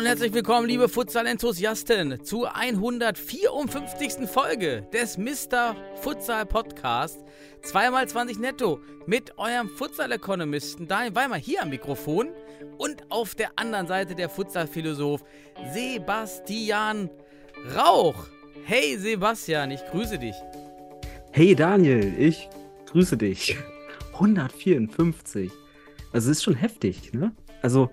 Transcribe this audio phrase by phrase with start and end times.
[0.00, 4.26] Und herzlich willkommen, liebe Futsal-Enthusiasten, zur 154.
[4.26, 5.76] Folge des Mr.
[6.00, 7.18] Futsal Podcast.
[7.60, 12.28] Zweimal 20 netto mit eurem Futsal-Ökonomisten Daniel Weimer hier am Mikrofon
[12.78, 15.22] und auf der anderen Seite der Futsal-Philosoph
[15.74, 17.10] Sebastian
[17.76, 18.26] Rauch.
[18.64, 20.36] Hey Sebastian, ich grüße dich.
[21.30, 22.48] Hey Daniel, ich
[22.86, 23.58] grüße dich.
[24.14, 25.50] 154.
[26.10, 27.32] Also es ist schon heftig, ne?
[27.60, 27.90] Also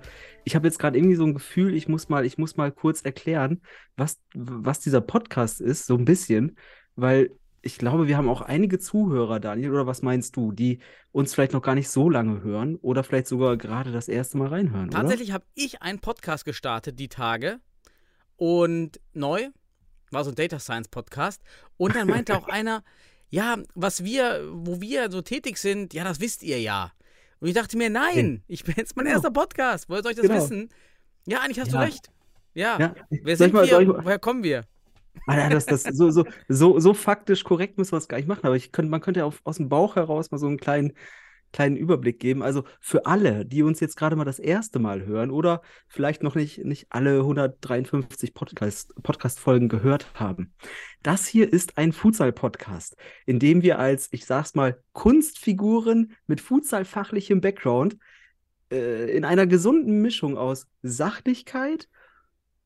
[0.48, 3.02] ich habe jetzt gerade irgendwie so ein Gefühl, ich muss mal, ich muss mal kurz
[3.02, 3.62] erklären,
[3.98, 6.58] was, was dieser Podcast ist, so ein bisschen,
[6.96, 10.80] weil ich glaube, wir haben auch einige Zuhörer, Daniel, oder was meinst du, die
[11.12, 14.48] uns vielleicht noch gar nicht so lange hören oder vielleicht sogar gerade das erste Mal
[14.48, 17.60] reinhören, Tatsächlich habe ich einen Podcast gestartet die Tage
[18.38, 19.50] und neu
[20.12, 21.42] war so ein Data Science Podcast
[21.76, 22.86] und dann meinte auch einer,
[23.28, 26.94] ja, was wir, wo wir so tätig sind, ja, das wisst ihr ja.
[27.40, 29.18] Und ich dachte mir, nein, ich bin jetzt mein Genau.
[29.18, 29.90] erster Podcast.
[29.90, 30.42] Woher soll ich das Genau.
[30.42, 30.70] wissen?
[31.26, 31.80] Ja, eigentlich hast Ja.
[31.80, 32.10] du recht.
[32.54, 32.80] Ja.
[32.80, 33.80] Ja, Wer sind mal- wir?
[33.82, 34.64] ich Woher kommen wir?
[35.28, 38.46] Alter, das, das, so, so, so, so faktisch korrekt müssen wir es gar nicht machen,
[38.46, 40.94] aber ich könnte, man könnte ja auf, aus dem Bauch heraus mal so einen kleinen,
[41.58, 42.44] kleinen Überblick geben.
[42.44, 46.36] Also für alle, die uns jetzt gerade mal das erste Mal hören oder vielleicht noch
[46.36, 50.54] nicht, nicht alle 153 Podcast, Podcast-Folgen gehört haben.
[51.02, 57.42] Das hier ist ein Futsal-Podcast, in dem wir als, ich sag's mal, Kunstfiguren mit Futsal-fachlichem
[57.42, 57.98] Background
[58.72, 61.90] äh, in einer gesunden Mischung aus Sachlichkeit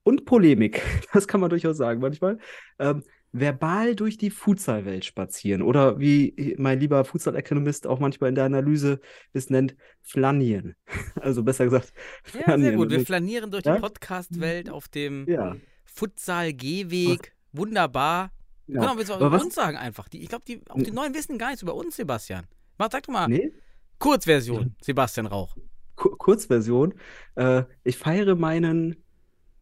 [0.04, 0.82] und Polemik,
[1.14, 2.40] das kann man durchaus sagen manchmal,
[2.78, 8.44] ähm, verbal durch die Futsal-Welt spazieren oder wie mein lieber Futsal-Ökonomist auch manchmal in der
[8.46, 9.00] Analyse
[9.34, 10.76] es nennt, flanieren.
[11.22, 11.94] Also besser gesagt,
[12.26, 12.76] Ja, sehr flanieren.
[12.78, 12.90] gut.
[12.90, 13.76] Wir flanieren durch Ja?
[13.76, 15.56] die Podcast-Welt auf dem ja,
[15.86, 17.34] Futsal-Gehweg.
[17.54, 18.32] Wunderbar.
[18.68, 18.80] ja.
[18.82, 20.08] Genau, willst du Aber über was- uns sagen einfach.
[20.10, 22.46] Die, ich glaube, die, auch die Neuen wissen gar nichts über uns, Sebastian.
[22.78, 23.52] Mach, sag doch mal, Nee,
[24.00, 25.56] Kurzversion, Sebastian Rauch.
[25.96, 26.94] Ku- Kurzversion.
[27.36, 29.04] Äh, ich feiere meinen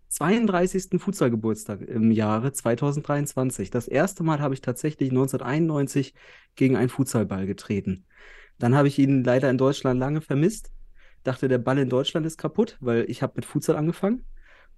[0.10, 1.00] 32.
[1.00, 3.70] Futsal-Geburtstag im Jahre 2023.
[3.70, 6.16] Das erste Mal habe ich tatsächlich 1991
[6.56, 8.06] gegen einen Futsalball getreten.
[8.58, 10.72] Dann habe ich ihn leider in Deutschland lange vermisst.
[11.24, 14.26] Dachte, der Ball in Deutschland ist kaputt, weil ich habe mit Futsal angefangen.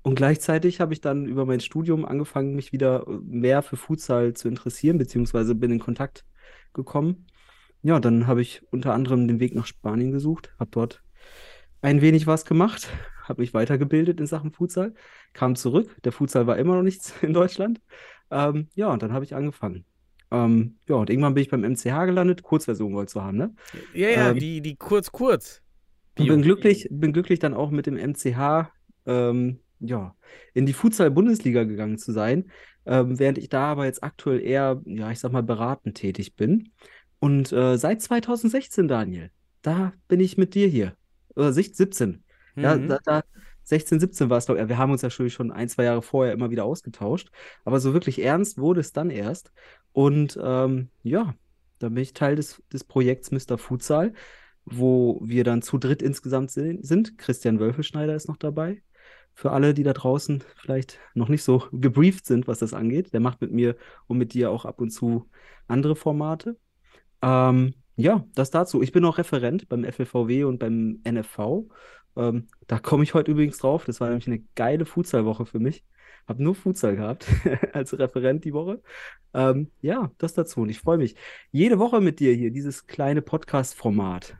[0.03, 4.33] Und gleichzeitig habe ich dann über mein Studium angefangen, mich wieder äh, mehr für Futsal
[4.33, 6.25] zu interessieren, beziehungsweise bin in Kontakt
[6.73, 7.27] gekommen.
[7.83, 11.03] Ja, dann habe ich unter anderem den Weg nach Spanien gesucht, habe dort
[11.81, 12.89] ein wenig was gemacht,
[13.23, 14.93] habe mich weitergebildet in Sachen Futsal,
[15.33, 15.95] kam zurück.
[16.03, 17.81] Der Futsal war immer noch nichts in Deutschland.
[18.29, 19.85] Ähm, ja, und dann habe ich angefangen.
[20.31, 22.41] Ähm, ja, und irgendwann bin ich beim MCH gelandet.
[22.43, 23.53] Kurzversion wolltest du haben, ne?
[23.93, 25.61] Ja, ja, Ähm, die, die kurz, kurz.
[26.15, 26.33] Bio.
[26.33, 28.71] bin glücklich, bin glücklich dann auch mit dem MCH
[29.05, 30.15] ähm, ja,
[30.53, 32.51] in die Futsal-Bundesliga gegangen zu sein,
[32.85, 36.71] ähm, während ich da aber jetzt aktuell eher, ja, ich sag mal, beratend tätig bin.
[37.19, 39.31] Und äh, seit 2016, Daniel,
[39.61, 40.95] da bin ich mit dir hier.
[41.35, 42.23] Oder 17.
[42.59, 42.87] Ja, Mhm.
[42.87, 43.23] da, da
[43.63, 44.63] 16, 17 war es, glaube ich.
[44.63, 47.29] Ja, Wir haben uns ja schon, ein, zwei Jahre vorher immer wieder ausgetauscht.
[47.65, 49.51] Aber so wirklich ernst wurde es dann erst.
[49.93, 51.35] Und ähm, ja,
[51.79, 53.57] da bin ich Teil des, des Projekts Mr.
[53.57, 54.13] Futsal,
[54.65, 57.17] wo wir dann zu dritt insgesamt si- sind.
[57.17, 58.81] Christian Wölfelschneider ist noch dabei.
[59.33, 63.13] Für alle, die da draußen vielleicht noch nicht so gebrieft sind, was das angeht.
[63.13, 63.75] Der macht mit mir
[64.07, 65.29] und mit dir auch ab und zu
[65.67, 66.57] andere Formate.
[67.21, 68.81] Ähm, ja, das dazu.
[68.81, 71.67] Ich bin auch Referent beim FLVW und beim NFV.
[72.17, 73.85] Ähm, da komme ich heute übrigens drauf.
[73.85, 75.83] Das war nämlich eine geile Futsal-Woche für mich.
[76.27, 77.25] Hab nur Futsal gehabt
[77.73, 78.81] als Referent die Woche.
[79.33, 80.61] Ähm, ja, das dazu.
[80.61, 81.15] Und ich freue mich.
[81.51, 84.35] Jede Woche mit dir hier, dieses kleine Podcast-Format.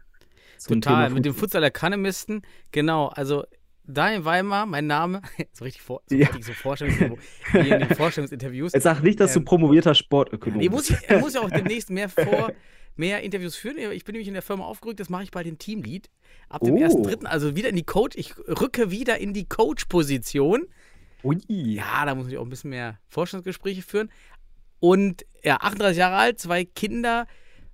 [0.67, 1.63] Total, mit dem Futsal.
[1.63, 2.43] Economisten.
[2.72, 3.45] Genau, also
[3.83, 5.22] Daniel Weimar, mein Name,
[5.53, 6.28] so richtig, vor, so Ja.
[6.28, 7.19] richtig so Vorstellungs
[7.97, 8.73] Vorstellungsinterviews.
[8.73, 11.01] Jetzt sag nicht, dass du Ähm, promovierter Sportökonom muss bist.
[11.03, 12.51] ich, er muss ja auch demnächst mehr vor,
[12.96, 13.78] mehr Interviews führen.
[13.91, 16.09] Ich bin nämlich in der Firma aufgerückt, das mache ich bei den Teamlead.
[16.49, 16.78] Ab dem Oh.
[16.78, 20.67] 1.3., also wieder in die Coach, ich rücke wieder in die Coach-Position.
[21.47, 24.11] Ja, da muss ich auch ein bisschen mehr Forschungsgespräche führen.
[24.79, 27.28] Und ja, 38 Jahre alt, zwei Kinder,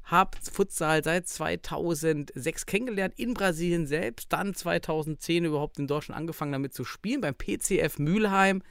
[0.04, 6.74] habe Futsal seit 2006 kennengelernt, in Brasilien selbst, dann 2010 überhaupt in Deutschland angefangen damit
[6.74, 8.62] zu spielen, beim PCF Mülheim,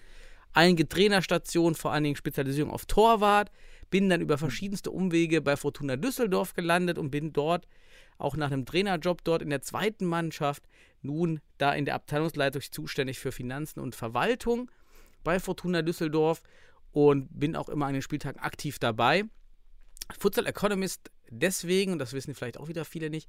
[0.52, 3.50] einige Trainerstationen, vor allen Dingen Spezialisierung auf Torwart,
[3.90, 7.66] bin dann über verschiedenste Umwege bei Fortuna Düsseldorf gelandet und bin dort
[8.18, 10.62] auch nach einem Trainerjob dort in der zweiten Mannschaft,
[11.02, 14.70] nun da in der Abteilungsleitung zuständig für Finanzen und Verwaltung
[15.22, 16.42] bei Fortuna Düsseldorf
[16.92, 19.24] und bin auch immer an den Spieltagen aktiv dabei.
[20.18, 23.28] Futsal Economist deswegen, und das wissen vielleicht auch wieder viele nicht,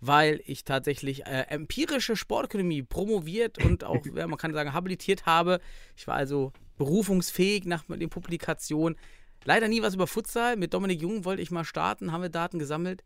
[0.00, 5.60] weil ich tatsächlich äh, empirische Sportökonomie promoviert und auch, man kann sagen, habilitiert habe.
[5.96, 8.96] Ich war also berufungsfähig nach den Publikationen.
[9.44, 10.56] Leider nie was über Futsal.
[10.56, 13.04] Mit Dominik Jung wollte ich mal starten, haben wir Daten gesammelt.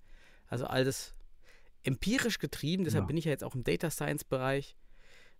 [0.48, 1.14] Also alles
[1.84, 2.84] empirisch getrieben.
[2.84, 3.06] Deshalb Ja.
[3.06, 4.76] bin ich ja jetzt auch im Data Science Bereich.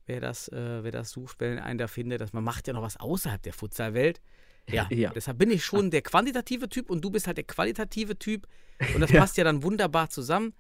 [0.07, 2.83] Wer das, äh, wer das sucht, wenn einen da findet, dass man macht ja noch
[2.83, 4.21] was außerhalb der Futsalwelt.
[4.69, 5.11] Ja, Ja.
[5.11, 8.47] deshalb bin ich schon der quantitative Typ und du bist halt der qualitative Typ.
[8.95, 9.21] Und das Ja.
[9.21, 10.55] passt ja dann wunderbar zusammen.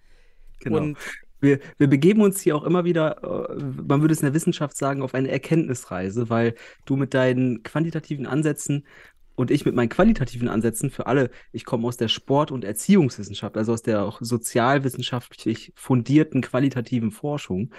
[0.61, 0.79] Genau.
[0.79, 0.99] Und
[1.41, 4.77] Wir, wir begeben uns hier auch immer wieder, äh, man würde es in der Wissenschaft
[4.77, 6.55] sagen, auf eine Erkenntnisreise, weil
[6.85, 8.87] du mit deinen quantitativen Ansätzen
[9.35, 13.57] und ich mit meinen qualitativen Ansätzen für alle, ich komme aus der Sport- und Erziehungswissenschaft,
[13.57, 17.73] also aus der auch sozialwissenschaftlich fundierten qualitativen Forschung,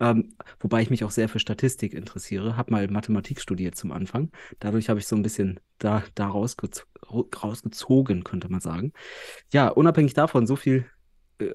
[0.00, 4.30] ähm, wobei ich mich auch sehr für Statistik interessiere, habe mal Mathematik studiert zum Anfang.
[4.60, 6.86] Dadurch habe ich so ein bisschen da, da rausgez
[7.42, 8.92] rausgezogen, könnte man sagen.
[9.52, 10.86] Ja, unabhängig davon, so viel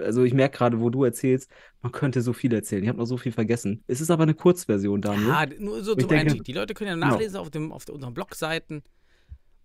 [0.00, 1.48] also ich merke gerade, wo du erzählst,
[1.80, 2.82] man könnte so viel erzählen.
[2.82, 3.84] Ich habe noch so viel vergessen.
[3.86, 5.28] Es ist aber eine Kurzversion, Daniel.
[5.28, 6.42] ja, nur so zum denke- Einstieg.
[6.42, 7.06] Die Leute können ja Genau.
[7.06, 8.82] nachlesen auf, dem, auf unseren Blogseiten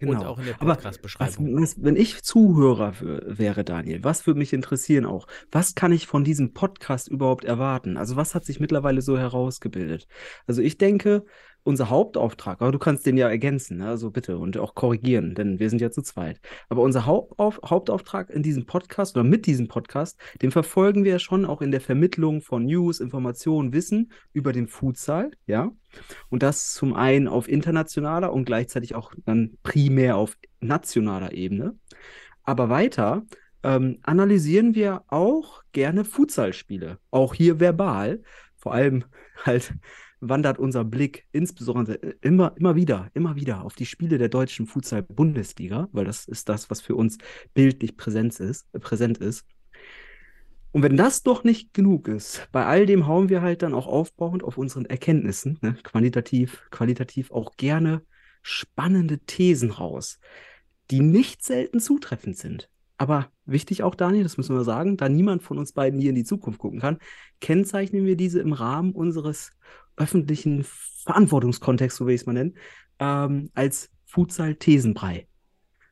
[0.10, 0.32] und Genau.
[0.32, 1.62] auch in der Aber was, Podcast-Beschreibung.
[1.62, 5.28] was, wenn ich Zuhörer wär- wäre, Daniel, was würde mich interessieren auch?
[5.52, 7.98] Was kann ich von diesem Podcast überhaupt erwarten?
[7.98, 10.08] Also was hat sich mittlerweile so herausgebildet?
[10.48, 11.26] Also ich denke,
[11.64, 13.88] unser Hauptauftrag, aber du kannst den ja ergänzen, ne?
[13.88, 16.40] also bitte und auch korrigieren, denn wir sind ja zu zweit.
[16.70, 21.20] Aber unser Hauptauf Hauptauftrag in diesem Podcast oder mit diesem Podcast, den verfolgen wir ja
[21.20, 25.72] schon auch in der Vermittlung von News, Informationen, Wissen über den Futsal, ja.
[26.30, 31.76] Und das zum einen auf internationaler und gleichzeitig auch dann primär auf nationaler Ebene.
[32.44, 33.24] Aber weiter
[33.64, 38.22] ähm, analysieren wir auch gerne Futsalspiele, auch hier verbal.
[38.58, 39.04] Vor allem
[39.46, 39.74] halt
[40.22, 45.90] wandert unser Blick insbesondere immer, immer wieder, immer wieder auf die Spiele der deutschen Futsal-Bundesliga,
[45.92, 47.18] weil das ist das, was für uns
[47.54, 49.46] bildlich präsent ist, äh, präsent ist.
[50.72, 53.88] Und wenn das doch nicht genug ist, bei all dem hauen wir halt dann auch
[53.88, 58.04] aufbauend auf unseren Erkenntnissen, ne, quantitativ, qualitativ auch gerne
[58.42, 60.20] spannende Thesen raus,
[60.90, 62.70] die nicht selten zutreffend sind.
[63.02, 66.16] Aber wichtig auch, Daniel, das müssen wir sagen, da niemand von uns beiden hier in
[66.16, 67.00] die Zukunft gucken kann,
[67.40, 69.54] kennzeichnen wir diese im Rahmen unseres
[69.98, 72.58] öffentlichen Verantwortungskontexts, so will ich es mal nennen,
[73.00, 75.28] ähm, als Futsal-Thesenbrei.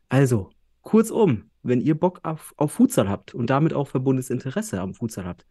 [0.07, 0.51] Also,
[0.83, 5.25] kurzum, wenn ihr Bock auf, auf Futsal habt und damit auch verbundenes Interesse am Futsal
[5.25, 5.47] habt,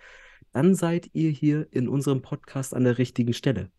[0.52, 3.72] dann seid ihr hier in unserem Podcast an der richtigen Stelle.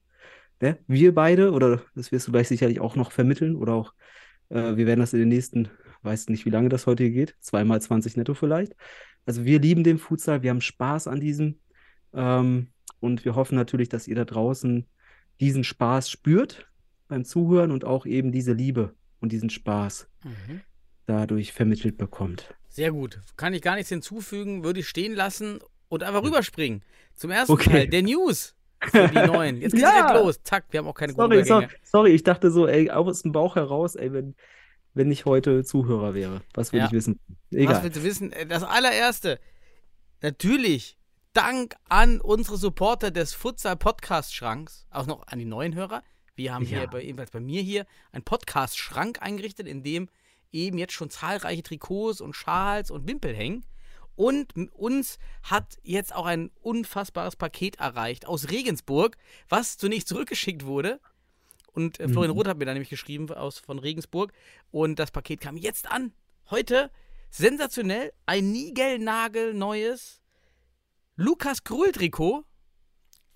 [0.59, 0.79] Ne?
[0.87, 3.93] Wir beide, oder das wirst du gleich sicherlich auch noch vermitteln, oder auch,
[4.49, 5.69] äh, wir werden das in den nächsten,
[6.03, 8.73] weiß nicht, wie lange das heute hier geht, zweimal 20 netto vielleicht.
[9.25, 11.59] Also wir lieben den Futsal, wir haben Spaß an diesem
[12.13, 12.67] ähm,
[12.99, 14.87] und wir hoffen natürlich, dass ihr da draußen
[15.39, 16.67] diesen Spaß spürt
[17.07, 20.61] beim Zuhören und auch eben diese Liebe und diesen Spaß Mhm.
[21.05, 22.53] dadurch vermittelt bekommt.
[22.67, 23.19] Sehr gut.
[23.37, 26.83] Kann ich gar nichts hinzufügen, würde ich stehen lassen und einfach rüberspringen.
[27.15, 27.69] Zum ersten Okay.
[27.69, 29.57] Teil der News für die neuen.
[29.61, 29.91] Jetzt geht's Ja.
[30.07, 30.39] direkt los.
[30.43, 31.81] Zack, wir haben auch keine guten Sorry, sorry, Übergänge.
[31.83, 34.35] sorry, ich dachte so, ey, aus dem Bauch heraus, ey, wenn,
[34.93, 36.85] wenn ich heute Zuhörer wäre, was würde Ja.
[36.87, 37.19] ich wissen?
[37.51, 37.83] Was Egal.
[37.83, 38.31] willst du wissen?
[38.33, 39.39] Äh, Das allererste.
[40.21, 40.97] Natürlich.
[41.33, 46.01] Dank an unsere Supporter des Futsal Podcast Schranks, auch noch an die neuen Hörer.
[46.35, 46.85] Wir haben hier Ja.
[46.87, 50.09] bei, ebenfalls bei mir hier einen Podcast Schrank eingerichtet, in dem
[50.51, 53.63] eben jetzt schon zahlreiche Trikots und Schals und Wimpel hängen.
[54.15, 59.15] Und uns hat jetzt auch ein unfassbares Paket erreicht aus Regensburg,
[59.47, 60.99] was zunächst zurückgeschickt wurde.
[61.79, 62.37] Und äh, Florian Mhm.
[62.37, 64.33] Roth hat mir da nämlich geschrieben aus, von Regensburg.
[64.71, 66.11] Und das Paket kam jetzt an.
[66.49, 66.91] Heute
[67.29, 68.11] sensationell.
[68.25, 70.21] Ein niegelnagelneues
[71.15, 72.43] Lukas Krul-Trikot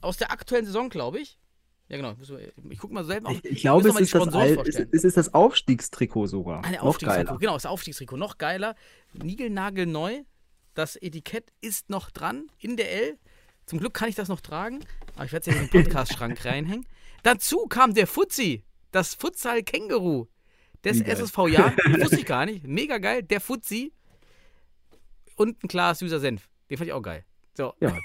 [0.01, 1.39] aus der aktuellen Saison, glaube ich.
[1.87, 2.15] Ja, genau.
[2.69, 3.31] Ich gucke mal selber.
[3.31, 4.89] Ich, ich glaube, es ist, das Al- vorstellen.
[4.91, 6.61] es ist das Aufstiegstrikot sogar.
[6.69, 7.25] Noch Aufstiegstrikot.
[7.27, 7.39] geiler.
[7.39, 8.17] Genau, das Aufstiegstrikot.
[8.17, 8.75] Noch geiler.
[9.13, 10.23] Niegelnagelneu.
[10.73, 13.17] Das Etikett ist noch dran in der L.
[13.67, 14.79] Zum Glück kann ich das noch tragen.
[15.15, 16.85] Aber ich werde es ja in den Podcast-Schrank reinhängen.
[17.23, 18.63] Dazu kam der Fuzzi.
[18.91, 20.27] Das Futsal-Känguru
[20.83, 21.01] des.
[21.01, 21.75] SSV Jahren.
[22.01, 22.67] Wusste ich gar nicht.
[22.67, 23.23] Mega geil.
[23.23, 23.91] Der Fuzzi.
[25.35, 26.47] Und ein Glas süßer Senf.
[26.69, 27.25] Den fand ich auch geil.
[27.55, 27.73] So.
[27.79, 27.97] Ja,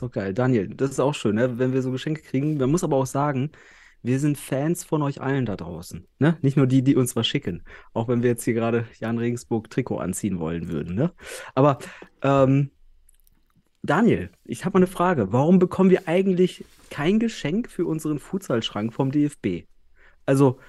[0.00, 0.32] doch geil.
[0.32, 1.58] Daniel, das ist auch schön, ne?
[1.58, 2.56] wenn wir so Geschenke kriegen.
[2.56, 3.50] Man muss aber auch sagen,
[4.02, 6.06] wir sind Fans von euch allen da draußen.
[6.18, 6.38] Ne?
[6.40, 7.62] Nicht nur die, die uns was schicken.
[7.92, 10.94] Auch wenn wir jetzt hier gerade Jan Regensburg Trikot anziehen wollen würden.
[10.94, 11.12] Ne?
[11.54, 11.78] Aber
[12.22, 12.70] ähm,
[13.82, 15.32] Daniel, ich habe mal eine Frage.
[15.32, 19.64] Warum bekommen wir eigentlich kein Geschenk für unseren Futsalschrank vom DFB?
[20.24, 20.60] Also,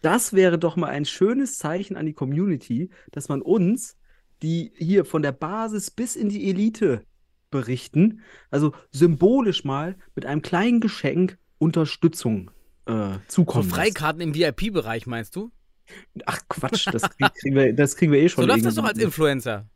[0.00, 3.96] das wäre doch mal ein schönes Zeichen an die Community, dass man uns,
[4.42, 7.02] die hier von der Basis bis in die Elite
[7.50, 12.50] berichten, also symbolisch mal mit einem kleinen Geschenk Unterstützung
[12.86, 13.76] äh, So zukommen lässt.
[13.76, 15.52] Freikarten im VIP-Bereich, meinst du?
[16.24, 18.84] Ach Quatsch, das krieg- kriegen wir, das kriegen wir eh schon So läuft das doch
[18.84, 18.98] als.
[18.98, 19.68] Influencer.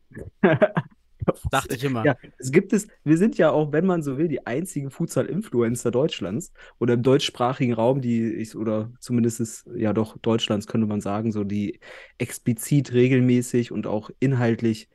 [1.51, 2.05] Dachte ich immer.
[2.05, 5.91] Ja, es gibt es, wir sind ja auch, wenn man so will, die einzigen Futsal-Influencer
[5.91, 11.01] Deutschlands oder im deutschsprachigen Raum, die ich, oder zumindest ist, ja doch Deutschlands könnte man
[11.01, 11.81] sagen, so die
[12.19, 14.89] explizit regelmäßig und auch inhaltlich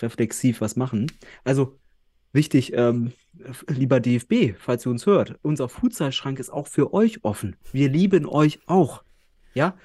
[0.00, 1.10] reflexiv was machen.
[1.44, 1.78] Also
[2.32, 3.12] wichtig, ähm,
[3.68, 7.56] lieber DFB, falls ihr uns hört, unser Futsalschrank ist auch für euch offen.
[7.72, 9.02] Wir lieben euch auch.
[9.54, 9.76] Ja,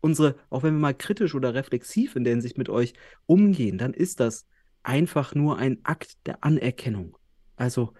[0.00, 2.94] unsere, auch wenn wir mal kritisch oder reflexiv in der Hinsicht mit euch
[3.26, 4.46] umgehen, dann ist das
[4.82, 7.16] einfach nur ein Akt der Anerkennung.
[7.56, 7.92] Also,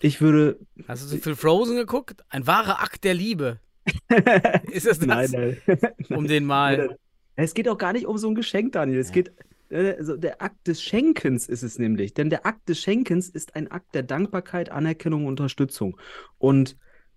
[0.00, 0.58] ich würde.
[0.88, 2.24] Hast du so viel Frozen geguckt?
[2.28, 3.60] Ein wahrer Akt der Liebe.
[4.70, 5.06] Ist es das?
[5.32, 5.78] Nein, nein.
[6.10, 6.98] Um den mal.
[7.36, 8.98] Es geht auch gar nicht um so ein Geschenk, Daniel.
[8.98, 9.32] Es geht.
[9.68, 12.14] Also der Akt des Schenkens ist es nämlich.
[12.14, 15.98] Denn der Akt des Schenkens ist ein Akt der Dankbarkeit, Anerkennung und Unterstützung.
[16.38, 16.76] Und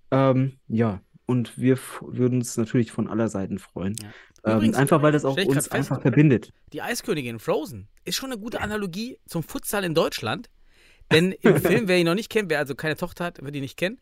[0.10, 3.96] ähm, ja, und wir würden uns natürlich von aller Seiten freuen.
[4.02, 4.10] Ja.
[4.46, 6.52] Ähm, Übrigens, einfach weil das auch uns fest, einfach verbindet.
[6.74, 10.50] Die Eiskönigin Frozen ist schon eine gute Analogie zum Futsal in Deutschland.
[11.12, 13.62] Denn im Film, wer ihn noch nicht kennt, wer also keine Tochter hat, wird ihn
[13.62, 14.00] nicht kennen.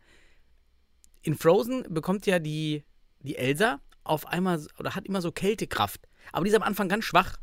[1.22, 2.84] In Frozen bekommt ja die,
[3.22, 6.08] die Elsa auf einmal oder hat immer so Kältekraft.
[6.32, 7.38] Aber die ist am Anfang ganz schwach.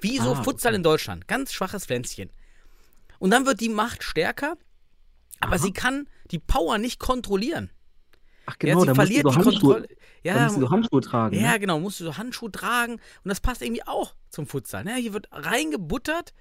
[0.00, 0.76] Wie so Ah, Futsal okay.
[0.76, 1.28] in Deutschland.
[1.28, 2.30] Ganz schwaches Pflänzchen.
[3.18, 4.56] Und dann wird die Macht stärker,
[5.40, 5.58] aber Aha.
[5.58, 7.70] sie kann die Power nicht kontrollieren.
[8.50, 9.88] Ach ja, genau, sie da musst du so Handschuhe, da
[10.22, 11.36] Ja, musst du so Handschuhe tragen.
[11.38, 11.60] ja, ne?
[11.60, 14.84] genau, musst du so Handschuhe tragen und das passt irgendwie auch zum Futsal.
[14.84, 14.94] Ne?
[14.96, 16.32] Hier wird reingebuttert,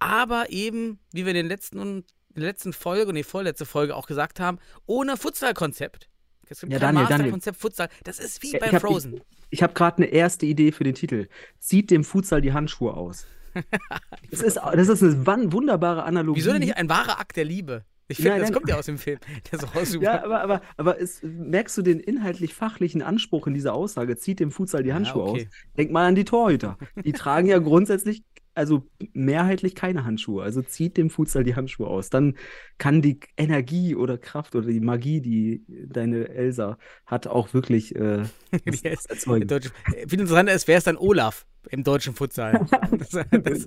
[0.00, 3.94] aber eben, wie wir in, den letzten, in der letzten Folge und die vorletzte Folge
[3.94, 6.08] auch gesagt haben, ohne Futsalkonzept.
[6.48, 6.94] Es gibt Ja, kein.
[6.96, 7.88] Masterkonzept Futsal.
[8.04, 9.20] Das ist wie Ja, bei ich Frozen.
[9.50, 11.28] Ich habe gerade eine erste Idee für den Titel.
[11.60, 13.26] Zieht dem Futsal die Handschuhe aus.
[14.30, 16.40] das, ist, das ist eine wunderbare Analogie.
[16.40, 17.84] Wieso denn nicht ein wahrer Akt der Liebe?
[18.08, 19.18] Ich finde, das kommt ja aus dem Film.
[19.50, 20.04] Der ist auch super.
[20.04, 24.16] Ja, aber, aber, aber es, merkst du den inhaltlich-fachlichen Anspruch in dieser Aussage?
[24.16, 25.48] Zieht dem Futsal die Ja, Handschuhe okay.
[25.48, 25.52] aus.
[25.76, 26.78] Denk mal an die Torhüter.
[27.04, 28.22] Die tragen ja grundsätzlich,
[28.56, 30.42] also mehrheitlich keine Handschuhe.
[30.42, 32.10] Also zieht dem Futsal die Handschuhe aus.
[32.10, 32.36] Dann
[32.78, 38.24] kann die Energie oder Kraft oder die Magie, die deine Elsa hat, auch wirklich äh,
[38.82, 39.46] Der erzeugen.
[39.46, 39.70] Deutsche,
[40.08, 42.66] viel interessanter ist, wer ist dann Olaf im deutschen Futsal?
[42.98, 43.66] Das, das,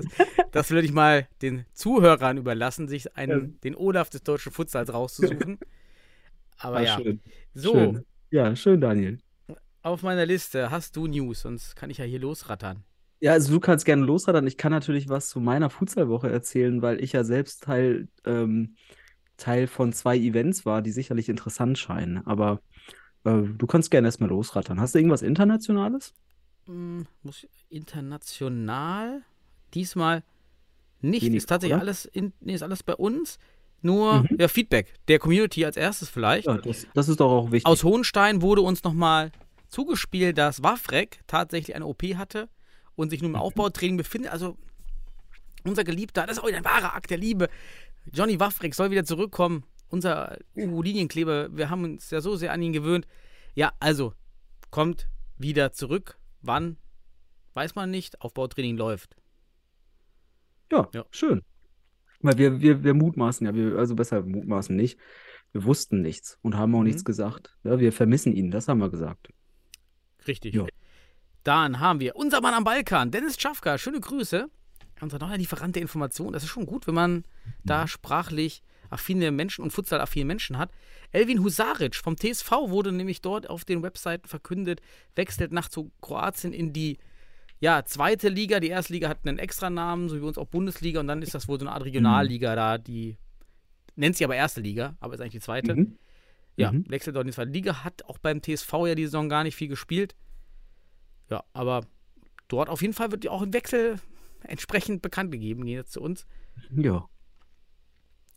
[0.52, 3.48] das würde ich mal den Zuhörern überlassen, sich einen, Ja.
[3.64, 5.60] den Olaf des deutschen Futsals rauszusuchen.
[6.58, 7.22] Aber Ah, ja, schön.
[7.54, 8.06] so, Schön.
[8.32, 9.20] Ja, schön, Daniel.
[9.82, 12.84] auf meiner Liste hast du News, sonst kann ich ja hier losrattern.
[13.22, 14.48] Ja, also du kannst gerne losradern.
[14.48, 18.76] Ich kann natürlich was zu meiner Futsalwoche erzählen, weil ich ja selbst Teil, ähm,
[19.38, 22.26] Teil von zwei Events war, die sicherlich interessant scheinen.
[22.26, 22.62] Aber
[23.26, 24.80] äh, du kannst gerne erstmal losrattern.
[24.80, 26.14] Hast du irgendwas Internationales?
[26.66, 29.22] Hm, muss ich- international
[29.74, 30.24] diesmal
[31.02, 31.24] nicht.
[31.24, 31.82] Wenig, ist tatsächlich oder?
[31.82, 33.38] alles, in, nee, ist alles bei uns.
[33.82, 34.38] Nur Mhm.
[34.40, 36.48] ja, Feedback der Community als erstes vielleicht.
[36.48, 37.66] Ja, das, das ist doch auch wichtig.
[37.66, 39.32] Aus Hohenstein wurde uns nochmal
[39.70, 42.50] zugespielt, dass Wafrek tatsächlich eine OP hatte
[43.00, 44.32] und sich nun im Aufbautraining befindet.
[44.32, 44.58] Also
[45.64, 47.50] unser Geliebter, das ist auch wieder ein wahrer Akt der Liebe.
[48.12, 49.64] Johnny Wafrek soll wieder zurückkommen.
[49.90, 53.08] Unser Uhu-Linienklebe, wir haben uns ja so sehr an ihn gewöhnt.
[53.56, 54.14] Ja, also
[54.70, 56.18] kommt wieder zurück.
[56.42, 56.78] Wann?
[57.54, 58.22] Weiß man nicht.
[58.22, 59.16] Aufbautraining läuft.
[60.72, 61.06] ja, Ja.
[61.12, 61.42] schön.
[62.22, 65.00] Weil wir, wir, wir mutmaßen ja, wir, also besser mutmaßen nicht.
[65.52, 66.86] Wir wussten nichts und haben auch Mhm.
[66.88, 67.56] nichts gesagt.
[67.64, 69.30] Ja, wir vermissen ihn, das haben wir gesagt.
[70.28, 70.54] Richtig.
[70.54, 70.68] Ja.
[71.44, 73.78] Dann haben wir unser Mann am Balkan, Dennis Czafka.
[73.78, 74.50] Schöne Grüße.
[75.02, 76.34] Unser neuer Lieferant der Informationen.
[76.34, 77.24] Das ist schon gut, wenn man
[77.64, 80.72] da sprachlich affine Menschen und futsal-affine Menschen hat.
[81.12, 84.82] Elvin Husaric vom TSV wurde nämlich dort auf den Webseiten verkündet,
[85.16, 86.98] wechselt nach zu Kroatien in die
[87.62, 88.60] ja, zweite Liga.
[88.60, 91.00] Die erste Liga hat einen extra Namen, so wie uns auch Bundesliga.
[91.00, 93.18] Und dann ist das wohl so eine Art Regionalliga da, die
[93.96, 95.76] nennt sie aber erste Liga, aber ist eigentlich die zweite.
[95.76, 95.98] Mhm.
[96.58, 96.86] Ja, Mhm.
[96.90, 99.56] wechselt dort in die zweite Liga, hat auch beim TSV ja die Saison gar nicht
[99.56, 100.16] viel gespielt.
[101.30, 101.86] Ja, aber
[102.48, 104.00] dort auf jeden Fall wird ja auch ein Wechsel
[104.44, 106.26] entsprechend bekannt gegeben, jetzt zu uns.
[106.72, 107.08] Ja.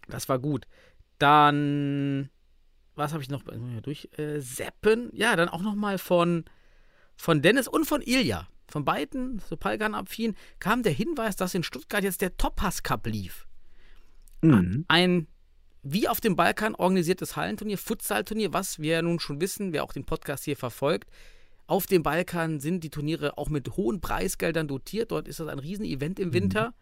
[0.08, 0.66] Das war gut.
[1.18, 2.28] Dann,
[2.94, 3.42] was habe ich noch
[3.82, 4.08] durch?
[4.18, 6.44] Äh, Seppen, ja, dann auch nochmal von,
[7.16, 8.48] von Dennis und von Ilja.
[8.68, 13.46] Von beiden, so Palgan-Affin, kam der Hinweis, dass in Stuttgart jetzt der Topaz Cup lief.
[14.44, 14.84] Mhm.
[14.88, 15.28] ein
[15.84, 19.92] wie auf dem Balkan organisiertes Hallenturnier, Futsalturnier, was wir ja nun schon wissen, wer auch
[19.92, 21.10] den Podcast hier verfolgt.
[21.72, 25.10] Auf dem Balkan sind die Turniere auch mit hohen Preisgeldern dotiert.
[25.10, 26.74] Dort ist das ein Riesenevent im Winter,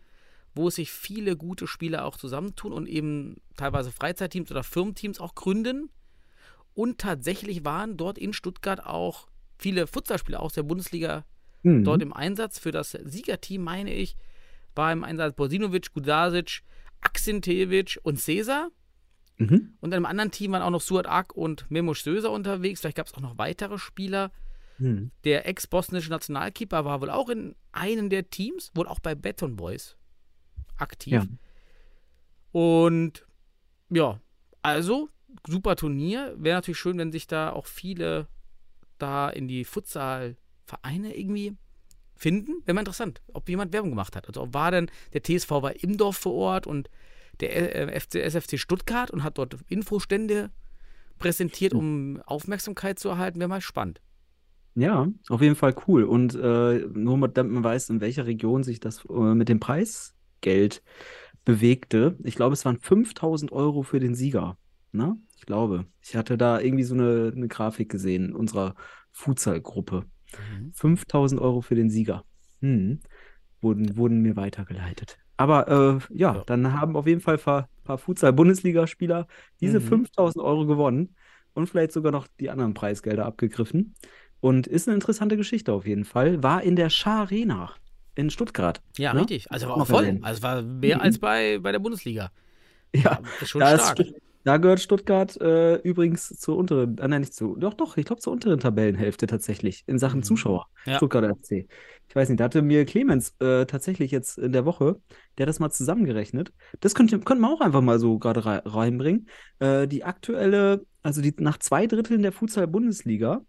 [0.52, 5.90] wo sich viele gute Spieler auch zusammentun und eben teilweise Freizeitteams oder Firmenteams auch gründen.
[6.74, 9.28] Und tatsächlich waren dort in Stuttgart auch
[9.58, 11.24] viele Futsalspieler aus der Bundesliga
[11.62, 11.84] Mhm.
[11.84, 12.58] dort im Einsatz.
[12.58, 14.16] Für das Siegerteam, meine ich,
[14.74, 16.62] war im Einsatz Bosinovic, Gudasic,
[17.00, 18.70] Aksintevic und Cesar.
[19.38, 19.74] Mhm.
[19.80, 22.80] Und in einem anderen Team waren auch noch Suat Ak und Memoš Söser unterwegs.
[22.80, 24.32] Vielleicht gab es auch noch weitere Spieler.
[24.80, 25.10] Mhm.
[25.24, 29.96] Der ex-bosnische Nationalkeeper war wohl auch in einem der Teams, wohl auch bei Beton Boys
[30.76, 31.12] aktiv.
[31.12, 31.26] Ja.
[32.52, 33.26] Und
[33.90, 34.20] ja,
[34.62, 35.08] also
[35.46, 36.34] super Turnier.
[36.36, 38.26] Wäre natürlich schön, wenn sich da auch viele
[38.98, 41.56] da in die Futsal-Vereine irgendwie
[42.16, 42.62] finden.
[42.64, 44.26] Wäre mal interessant, ob jemand Werbung gemacht hat.
[44.28, 46.90] Also ob war denn, der TSV war im Dorf vor Ort und
[47.40, 50.50] der äh, FC, SFC Stuttgart und hat dort Infostände
[51.18, 53.38] präsentiert, um Aufmerksamkeit zu erhalten.
[53.38, 54.00] Wäre mal spannend.
[54.74, 56.04] Ja, auf jeden Fall cool.
[56.04, 60.82] Und äh, nur damit man weiß, in welcher Region sich das äh, mit dem Preisgeld
[61.44, 62.16] bewegte.
[62.22, 64.56] Ich glaube, es waren 5000 Euro für den Sieger.
[64.92, 65.16] Ne?
[65.36, 65.86] Ich glaube.
[66.02, 68.74] Ich hatte da irgendwie so eine, eine Grafik gesehen in unserer
[69.12, 70.04] Futsal-Gruppe.
[70.32, 70.72] Mhm.
[70.74, 72.24] 5000 Euro für den Sieger.
[72.60, 73.00] Hm.
[73.60, 75.18] Wurden, wurden mir weitergeleitet.
[75.36, 76.42] Aber äh, ja, Ja.
[76.46, 79.26] dann haben auf jeden Fall ein paar, paar Futsal-Bundesligaspieler
[79.60, 79.84] diese Mhm.
[79.84, 81.14] 5000 Euro gewonnen
[81.54, 83.94] und vielleicht sogar noch die anderen Preisgelder abgegriffen.
[84.40, 86.42] Und ist eine interessante Geschichte auf jeden Fall.
[86.42, 87.70] War in der Schar Arena
[88.14, 88.80] in Stuttgart.
[88.98, 89.20] Ja, Ne?
[89.20, 89.50] richtig.
[89.50, 90.18] Also war Auch voll.
[90.22, 91.02] Also war mehr Mhm.
[91.02, 92.30] als bei, bei der Bundesliga.
[92.94, 93.98] Ja, ist schon da, ist, stark.
[94.00, 98.06] Stutt- da gehört Stuttgart äh, übrigens zur unteren, ah, nein, nicht zu, doch, doch, ich
[98.06, 100.24] glaube zur unteren Tabellenhälfte tatsächlich in Sachen Mhm.
[100.24, 100.66] Zuschauer.
[100.86, 100.96] Ja.
[100.96, 101.68] Stuttgarter FC.
[102.08, 104.96] Ich weiß nicht, da hatte mir Clemens äh, tatsächlich jetzt in der Woche,
[105.38, 106.52] der hat das mal zusammengerechnet.
[106.80, 109.28] Das könnte, könnte man auch einfach mal so gerade rei reinbringen.
[109.60, 113.42] Äh, die aktuelle, also die nach zwei Dritteln der Futsal-Bundesliga,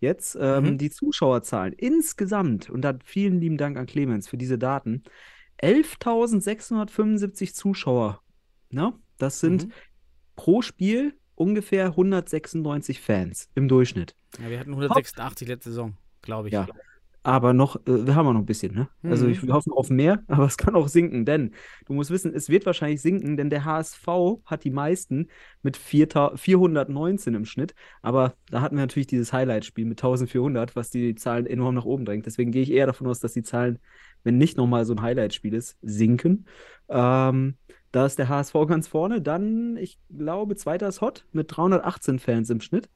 [0.00, 0.78] jetzt ähm, Mhm.
[0.78, 5.02] die Zuschauerzahlen insgesamt, und da vielen lieben Dank an Clemens für diese Daten,
[5.62, 8.20] 11.675 Zuschauer.
[8.70, 8.92] Ne?
[9.18, 9.72] Das sind Mhm.
[10.36, 14.14] pro Spiel ungefähr 196 Fans im Durchschnitt.
[14.42, 16.54] Ja, wir hatten 186 letzte Saison, glaube ich.
[16.54, 16.66] Ja.
[17.26, 18.88] Aber noch, äh, wir haben ja noch ein bisschen, ne?
[19.02, 19.32] Also Mhm.
[19.32, 21.54] ich, wir hoffen auf mehr, aber es kann auch sinken, denn
[21.86, 24.06] du musst wissen, es wird wahrscheinlich sinken, denn der HSV
[24.44, 25.26] hat die meisten
[25.60, 27.74] mit 4, 419 im Schnitt.
[28.00, 32.04] Aber da hatten wir natürlich dieses Highlight-Spiel mit 1400, was die Zahlen enorm nach oben
[32.04, 32.26] drängt.
[32.26, 33.80] Deswegen gehe ich eher davon aus, dass die Zahlen,
[34.22, 36.46] wenn nicht nochmal so ein Highlight-Spiel ist, sinken.
[36.88, 37.56] Ähm,
[37.90, 39.20] da ist der HSV ganz vorne.
[39.20, 42.88] Dann, ich glaube, zweiter ist Hot mit 318 Fans im Schnitt.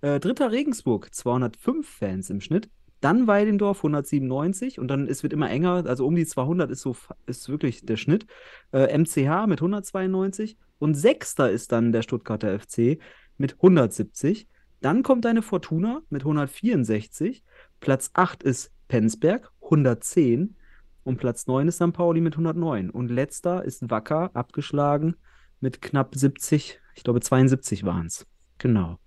[0.00, 2.68] Äh, dritter Regensburg, 205 Fans im Schnitt.
[3.00, 6.96] Dann Weidendorf 197 und dann es wird immer enger, also um die 200 ist so
[7.26, 8.26] ist wirklich der Schnitt.
[8.72, 12.98] Äh, MCH mit 192 und sechster ist dann der Stuttgarter FC
[13.36, 14.48] mit 170.
[14.80, 17.42] Dann kommt eine Fortuna mit 164.
[17.80, 20.56] Platz 8 ist Penzberg 110
[21.04, 21.92] und Platz 9 ist St.
[21.92, 25.16] Pauli mit 109 und letzter ist Wacker abgeschlagen
[25.60, 28.26] mit knapp 70, ich glaube 72 waren es.
[28.58, 28.98] Genau.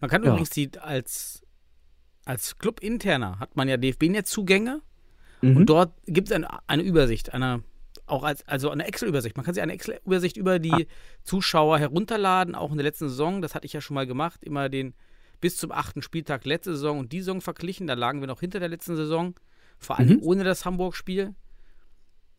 [0.00, 0.30] Man kann Ja.
[0.30, 1.42] übrigens die als,
[2.26, 4.82] als Club interner hat man ja DFB-Netzzugänge
[5.42, 5.56] Mhm.
[5.56, 7.62] und dort gibt es eine, eine Übersicht, eine
[8.06, 9.36] auch als also eine Excel-Übersicht.
[9.36, 10.80] Man kann sich eine Excel-Übersicht über die Ah.
[11.24, 13.42] Zuschauer herunterladen, auch in der letzten Saison.
[13.42, 14.94] Das hatte ich ja schon mal gemacht, immer den
[15.40, 17.86] bis zum achten Spieltag letzte Saison und die Saison verglichen.
[17.88, 19.34] Da lagen wir noch hinter der letzten Saison,
[19.78, 20.22] vor allem Mhm.
[20.22, 21.34] ohne das Hamburg-Spiel.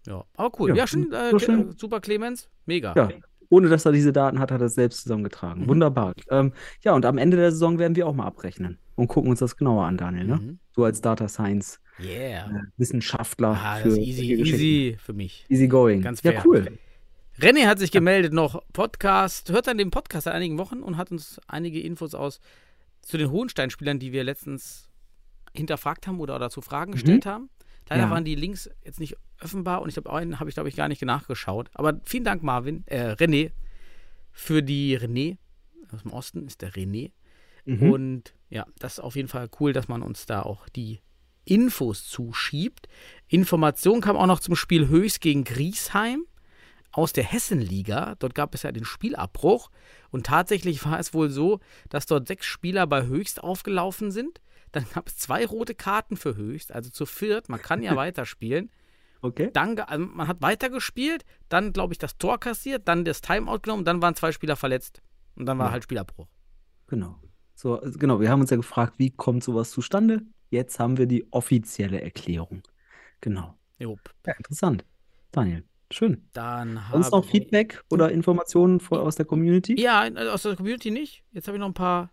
[0.08, 0.70] Ja, aber cool.
[0.70, 1.72] Ja, Ja, schon, äh, so schön.
[1.78, 2.94] super Clemens, mega.
[2.96, 3.10] Ja,
[3.50, 5.64] ohne dass er diese Daten hat, hat er es selbst zusammengetragen.
[5.64, 5.68] Mhm.
[5.68, 6.14] Wunderbar.
[6.30, 9.40] Ähm, ja, und am Ende der Saison werden wir auch mal abrechnen und gucken uns
[9.40, 10.26] das genauer an, Daniel.
[10.26, 10.36] Ne?
[10.36, 10.60] Mhm.
[10.76, 12.48] Du als Data Science Yeah.
[12.52, 15.46] äh, Wissenschaftler Ah, für easy, easy für mich.
[15.50, 16.02] Easy going.
[16.02, 16.44] Ganz ja, fair.
[16.46, 16.78] cool.
[17.40, 21.10] René hat sich gemeldet noch, Podcast, hört an dem Podcast seit einigen Wochen und hat
[21.12, 22.40] uns einige Infos aus
[23.02, 24.90] zu den Hohenstein-Spielern, die wir letztens
[25.56, 27.50] hinterfragt haben oder dazu Fragen gestellt haben.
[27.90, 28.10] Leider Ja.
[28.12, 30.88] waren die Links jetzt nicht offenbar und ich habe einen habe ich glaube ich gar
[30.88, 31.70] nicht nachgeschaut.
[31.74, 33.52] Aber vielen Dank Marvin, äh, René
[34.32, 35.38] für die René
[35.92, 37.12] aus dem Osten ist der René
[37.66, 37.92] Mhm.
[37.92, 41.02] und ja, das ist auf jeden Fall cool, dass man uns da auch die
[41.46, 42.88] Infos zuschiebt.
[43.28, 46.26] Information kam auch noch zum Spiel Höchst gegen Griesheim
[46.92, 48.16] aus der Hessenliga.
[48.20, 49.70] Dort gab es ja den Spielabbruch.
[50.10, 54.42] Und tatsächlich war es wohl so, dass dort sechs Spieler bei Höchst aufgelaufen sind.
[54.74, 57.48] Dann gab es zwei rote Karten für Höchst, also zu viert.
[57.50, 58.70] Man kann ja weiterspielen.
[59.22, 59.50] Okay.
[59.54, 63.84] Dann, also man hat weitergespielt, dann, glaube ich, das Tor kassiert, dann das Timeout genommen,
[63.84, 65.02] dann waren zwei Spieler verletzt.
[65.36, 65.72] Und dann war Ja.
[65.72, 66.28] halt Spielabbruch.
[66.88, 67.20] Genau.
[67.58, 70.22] So, also genau, wir haben uns ja gefragt, wie kommt sowas zustande?
[70.52, 72.62] Jetzt haben wir die offizielle Erklärung.
[73.20, 73.58] Genau.
[73.80, 74.00] Jupp.
[74.28, 74.86] Ja, interessant.
[75.32, 76.30] Daniel, schön.
[76.34, 79.74] Dann Sonst noch Feedback oder Informationen vor, aus der Community?
[79.82, 81.24] Ja, also aus der Community nicht.
[81.32, 82.12] Jetzt habe ich noch ein paar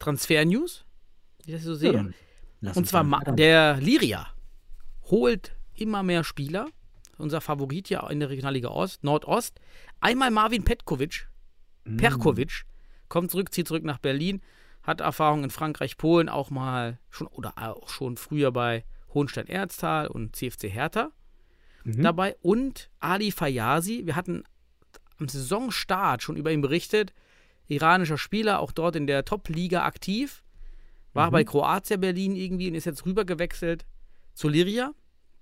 [0.00, 0.84] Transfer-News,
[1.44, 2.12] die ich das so sehe.
[2.60, 4.26] lass Und zwar der Liria
[5.04, 6.66] holt immer mehr Spieler.
[7.18, 9.60] Unser Favorit ja in der Regionalliga Ost, Nordost.
[10.00, 11.28] Einmal Marvin Petkovic,
[11.84, 11.96] Mm.
[11.96, 12.64] Perkovic,
[13.12, 14.40] kommt zurück, zieht zurück nach Berlin,
[14.82, 20.34] hat Erfahrung in Frankreich, Polen, auch mal schon oder auch schon früher bei Hohenstein-Erztal und
[20.34, 21.12] CFC Hertha
[21.84, 22.02] Mhm.
[22.02, 24.02] dabei und Ali Fayasi.
[24.06, 24.44] Wir hatten
[25.18, 27.12] am Saisonstart schon über ihn berichtet.
[27.68, 30.42] Iranischer Spieler, auch dort in der Top-Liga aktiv.
[31.12, 31.32] War Mhm.
[31.32, 33.84] bei Kroatia Berlin irgendwie und ist jetzt rüber gewechselt
[34.34, 34.92] zu Liria.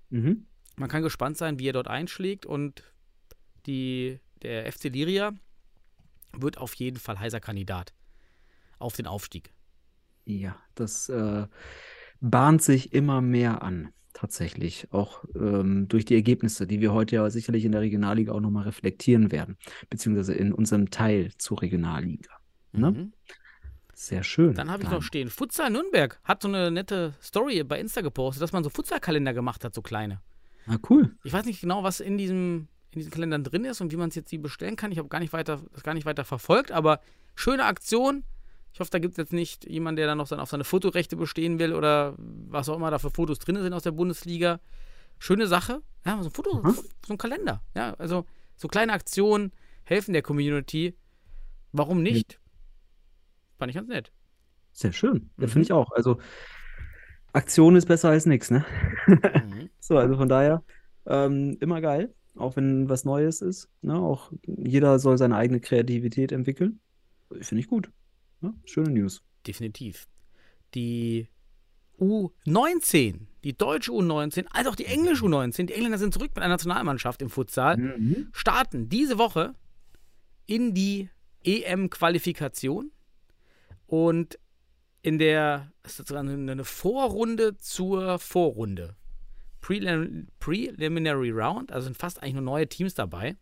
[0.09, 0.45] Mhm.
[0.77, 2.83] Man kann gespannt sein, wie er dort einschlägt und
[3.65, 5.33] die, der FC Liria
[6.37, 7.93] wird auf jeden Fall heißer Kandidat
[8.79, 9.53] auf den Aufstieg.
[10.25, 11.47] Ja, das äh,
[12.19, 14.87] bahnt sich immer mehr an, tatsächlich.
[14.91, 18.63] Auch ähm, durch die Ergebnisse, die wir heute ja sicherlich in der Regionalliga auch nochmal
[18.63, 19.57] reflektieren werden,
[19.89, 22.31] beziehungsweise in unserem Teil zur Regionalliga.
[22.71, 22.91] Ne?
[22.91, 23.13] Mhm.
[23.93, 24.55] Sehr schön.
[24.55, 28.41] Dann habe ich noch stehen, Futsal Nürnberg hat so eine nette Story bei Insta gepostet,
[28.41, 30.21] dass man so Futsalkalender gemacht hat, so kleine.
[30.65, 31.15] Ah, cool.
[31.23, 34.09] Ich weiß nicht genau, was in diesem in diesen Kalendern drin ist und wie man
[34.09, 34.91] es jetzt die bestellen kann.
[34.91, 36.99] Ich habe gar nicht weiter, das gar nicht weiter verfolgt, aber
[37.35, 38.23] schöne Aktion.
[38.73, 41.59] Ich hoffe, da gibt es jetzt nicht jemanden, der dann noch auf seine Fotorechte bestehen
[41.59, 44.59] will oder was auch immer da für Fotos drin sind aus der Bundesliga.
[45.19, 45.81] Schöne Sache.
[46.05, 46.75] Ja, so ein Foto, Mhm.
[47.05, 47.61] so ein Kalender.
[47.75, 48.25] Ja, also
[48.55, 49.51] so kleine Aktionen
[49.83, 50.95] helfen der Community.
[51.73, 52.39] Warum nicht?
[53.57, 54.11] Fand ich ganz nett.
[54.73, 55.29] Sehr schön.
[55.37, 55.49] Ja, Mhm.
[55.51, 55.91] finde ich auch.
[55.91, 56.17] Also,
[57.33, 58.65] Aktion ist besser als nichts, ne?
[59.07, 59.69] Mhm.
[59.79, 60.63] So, also von daher
[61.07, 63.69] ähm, immer geil, auch wenn was Neues ist.
[63.81, 63.95] Ne?
[63.95, 66.79] Auch jeder soll seine eigene Kreativität entwickeln.
[67.41, 67.89] Finde ich gut.
[68.41, 68.53] Ne?
[68.65, 69.23] Schöne News.
[69.45, 70.07] Definitiv.
[70.73, 71.27] Die
[71.99, 76.53] U19, die deutsche U19, als auch die englische U19, die Engländer sind zurück mit einer
[76.53, 78.29] Nationalmannschaft im Futsal, Mhm.
[78.31, 79.55] starten diese Woche
[80.45, 81.09] in die
[81.43, 82.91] EM-Qualifikation
[83.87, 84.37] und
[85.01, 88.95] in der sozusagen eine Vorrunde zur Vorrunde.
[89.61, 93.35] Prelim Preliminary Round, also sind fast eigentlich nur neue Teams dabei.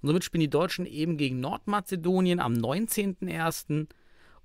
[0.00, 3.88] Und somit spielen die Deutschen eben gegen Nordmazedonien am 19.01.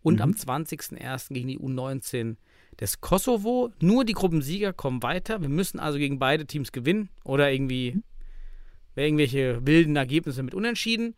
[0.01, 0.21] und Mhm.
[0.21, 1.34] am 20.01.
[1.34, 2.36] gegen die U19
[2.79, 3.71] des Kosovo.
[3.81, 5.41] Nur die Gruppensieger kommen weiter.
[5.41, 8.01] Wir müssen also gegen beide Teams gewinnen oder irgendwie
[8.95, 11.15] irgendwelche wilden Ergebnisse mit Unentschieden.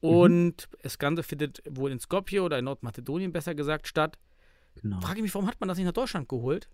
[0.00, 4.18] Und das Ganze findet wohl in Skopje oder in Nordmazedonien besser gesagt statt.
[4.82, 5.00] Genau.
[5.00, 6.68] Frage ich mich, warum hat man das nicht nach Deutschland geholt?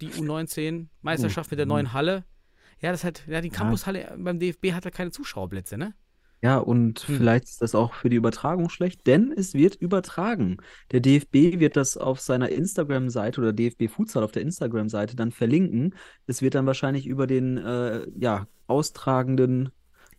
[0.00, 2.24] Die U19-Meisterschaft mit der neuen Halle.
[2.80, 5.94] Ja, das hat, ja, die Campushalle beim DFB hat ja keine Zuschauerplätze, ne?
[6.40, 7.16] Ja, und Hm.
[7.16, 10.58] vielleicht ist das auch für die Übertragung schlecht, denn es wird übertragen.
[10.92, 15.96] Der DFB wird das auf seiner Instagram-Seite oder DFB Futsal auf der Instagram-Seite dann verlinken.
[16.28, 19.70] Es wird dann wahrscheinlich über den äh, ja, austragenden,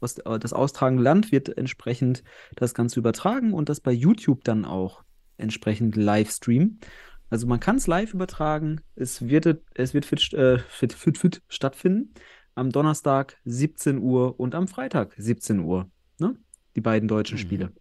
[0.01, 2.23] was, äh, das austragende Land wird entsprechend
[2.55, 5.03] das Ganze übertragen und das bei YouTube dann auch
[5.37, 6.81] entsprechend live streamen.
[7.29, 8.81] Also man kann es live übertragen.
[8.95, 12.13] Es wird, es wird fit, äh, fit, fit, fit stattfinden.
[12.55, 15.89] Am Donnerstag 17 Uhr und am Freitag 17 Uhr.
[16.19, 16.35] Ne?
[16.75, 17.41] Die beiden deutschen Mhm.
[17.41, 17.71] Spiele.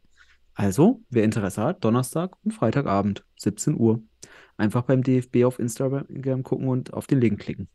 [0.54, 4.02] Also, wer Interesse hat, Donnerstag und Freitagabend, 17 Uhr.
[4.56, 6.06] Einfach beim DFB auf Instagram
[6.42, 7.68] gucken und auf den Link klicken.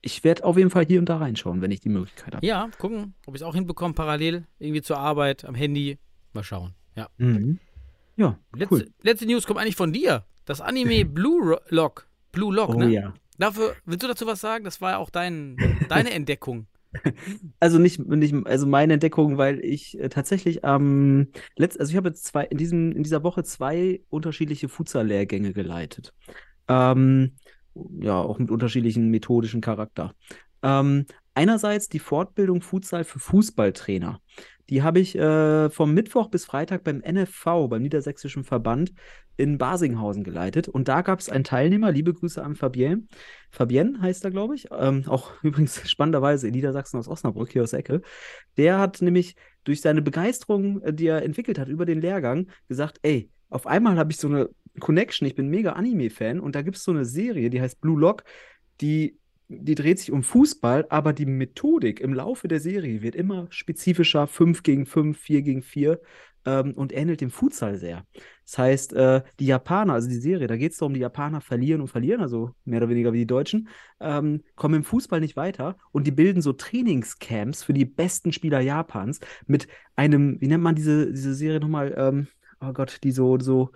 [0.00, 2.46] Ich werde auf jeden Fall hier und da reinschauen, wenn ich die Möglichkeit habe.
[2.46, 5.98] Ja, gucken, ob ich es auch hinbekomme, parallel irgendwie zur Arbeit, am Handy.
[6.32, 6.74] Mal schauen.
[6.94, 7.08] Ja.
[7.18, 7.58] Mhm.
[8.16, 8.90] Ja, Letzte, cool.
[9.02, 10.24] letzte News kommt eigentlich von dir.
[10.44, 12.08] Das Anime Blue Lock.
[12.32, 12.90] Blue Lock, Oh ne?
[12.90, 13.14] ja.
[13.38, 14.64] Dafür, willst du dazu was sagen?
[14.64, 15.56] Das war ja auch dein,
[15.88, 16.66] deine Entdeckung.
[17.58, 21.26] Also nicht, nicht, also meine Entdeckung, weil ich äh, tatsächlich am
[21.56, 26.14] letzt, also ich habe jetzt zwei, in diesem, in dieser Woche zwei unterschiedliche Futsal-Lehrgänge geleitet.
[26.68, 27.32] Ähm,
[28.00, 30.14] ja, auch mit unterschiedlichen methodischen Charakter.
[30.62, 34.20] Ähm, einerseits die Fortbildung Futsal für Fußballtrainer.
[34.70, 38.92] Die habe ich äh, vom Mittwoch bis Freitag beim NFV, beim Niedersächsischen Verband
[39.36, 40.68] in Basinghausen geleitet.
[40.68, 43.04] Und da gab es einen Teilnehmer, liebe Grüße an Fabienne.
[43.50, 44.68] Fabienne heißt er, glaube ich.
[44.70, 48.02] Ähm, auch übrigens spannenderweise in Niedersachsen aus Osnabrück, hier aus Ecke.
[48.56, 52.98] Der hat nämlich durch seine Begeisterung, äh, die er entwickelt hat über den Lehrgang, gesagt,
[53.02, 56.76] ey, auf einmal habe ich so eine Connection, ich bin mega Anime-Fan und da gibt
[56.76, 58.24] es so eine Serie, die heißt Blue Lock,
[58.80, 59.18] die,
[59.48, 64.26] die dreht sich um Fußball, aber die Methodik im Laufe der Serie wird immer spezifischer,
[64.26, 66.00] 5 gegen 5, 4 gegen 4
[66.44, 68.06] ähm, und ähnelt dem Futsal sehr.
[68.44, 71.80] Das heißt, äh, die Japaner, also die Serie, da geht es darum, die Japaner verlieren
[71.80, 73.68] und verlieren, also mehr oder weniger wie die Deutschen,
[74.00, 78.60] ähm, kommen im Fußball nicht weiter und die bilden so Trainingscamps für die besten Spieler
[78.60, 81.94] Japans mit einem, wie nennt man diese, diese Serie nochmal?
[81.96, 82.28] Ähm,
[82.60, 83.70] oh Gott, die so, so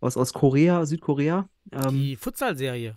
[0.00, 1.48] aus, aus Korea, Südkorea.
[1.72, 2.96] Ähm, Die Futsal-Serie.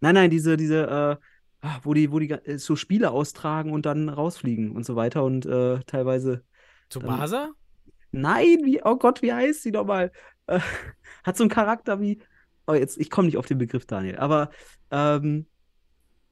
[0.00, 3.86] Nein, nein, diese, diese, äh, ah, wo die, wo die äh, so Spiele austragen und
[3.86, 6.44] dann rausfliegen und so weiter und äh, teilweise.
[6.88, 7.50] Tsubasa?
[8.16, 10.10] Nein, wie, oh Gott, wie heißt sie nochmal?
[10.46, 10.60] Äh,
[11.24, 12.20] hat so einen Charakter wie.
[12.66, 14.50] Oh, jetzt, ich komme nicht auf den Begriff, Daniel, aber
[14.90, 15.46] ähm,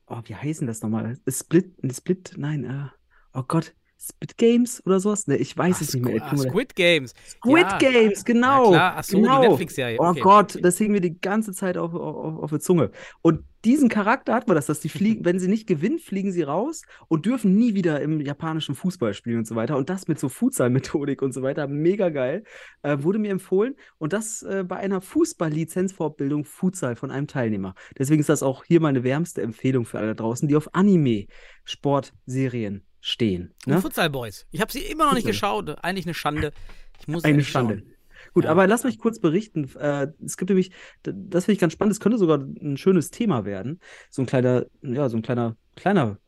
[0.06, 1.16] oh, wie heißen das nochmal?
[1.28, 5.26] Split, Split, nein, äh, oh Gott, Split Games oder sowas?
[5.26, 6.22] Ne, ich weiß Ach, es nicht mehr.
[6.22, 6.36] Ah.
[6.36, 7.14] Squid Games.
[7.28, 7.78] Squid Ja.
[7.78, 8.64] Games, genau.
[8.64, 8.94] Ja, klar.
[8.96, 9.40] Ach so, die genau.
[9.42, 9.96] Netflix-Serie.
[10.00, 10.20] Oh Okay.
[10.20, 12.90] Gott, das hing mir die ganze Zeit auf, auf, auf der Zunge.
[13.22, 16.42] Und diesen Charakter hat man das, dass die fliegen, wenn sie nicht gewinnen, fliegen sie
[16.42, 19.76] raus und dürfen nie wieder im japanischen Fußball spielen und so weiter.
[19.76, 21.66] Und das mit so Futsal-Methodik und so weiter.
[21.66, 22.44] Mega geil.
[22.82, 23.74] Äh, wurde mir empfohlen.
[23.98, 27.74] Und das äh, bei einer Fußball-Lizenzfortbildung Futsal von einem Teilnehmer.
[27.98, 32.84] Deswegen ist das auch hier meine wärmste Empfehlung für alle da draußen, die auf Anime-Sportserien
[33.00, 33.54] stehen.
[33.66, 33.80] Ne?
[33.80, 34.46] Futsal Boys.
[34.50, 35.62] Ich habe sie immer noch nicht Futsal.
[35.62, 35.84] geschaut.
[35.84, 36.52] Eigentlich eine Schande.
[37.00, 37.78] Ich muss Eine Schande.
[37.78, 37.93] schauen.
[38.34, 38.50] Gut, Ja.
[38.50, 39.70] aber lass mich kurz berichten.
[39.78, 43.44] Äh, es gibt nämlich, das finde ich ganz spannend, es könnte sogar ein schönes Thema
[43.44, 43.80] werden.
[44.10, 46.18] So ein kleiner, ja, so ein kleiner, kleiner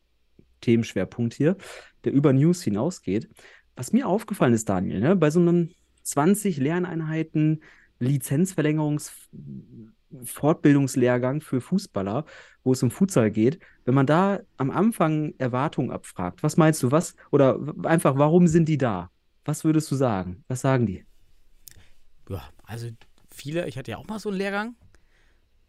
[0.60, 1.56] Themenschwerpunkt hier,
[2.04, 3.28] der über News hinausgeht.
[3.74, 5.70] Was mir aufgefallen ist, Daniel, ne, bei so einem
[6.02, 7.62] 20 Lerneinheiten
[7.98, 9.12] Lizenzverlängerungs
[10.24, 12.24] Fortbildungslehrgang für Fußballer,
[12.62, 16.90] wo es um Futsal geht, wenn man da am Anfang Erwartungen abfragt, was meinst du,
[16.90, 19.10] was, oder einfach, warum sind die da?
[19.44, 20.44] Was würdest du sagen?
[20.48, 21.05] Was sagen die?
[22.28, 22.88] Ja, also
[23.30, 24.74] viele, ich hatte ja auch mal so einen Lehrgang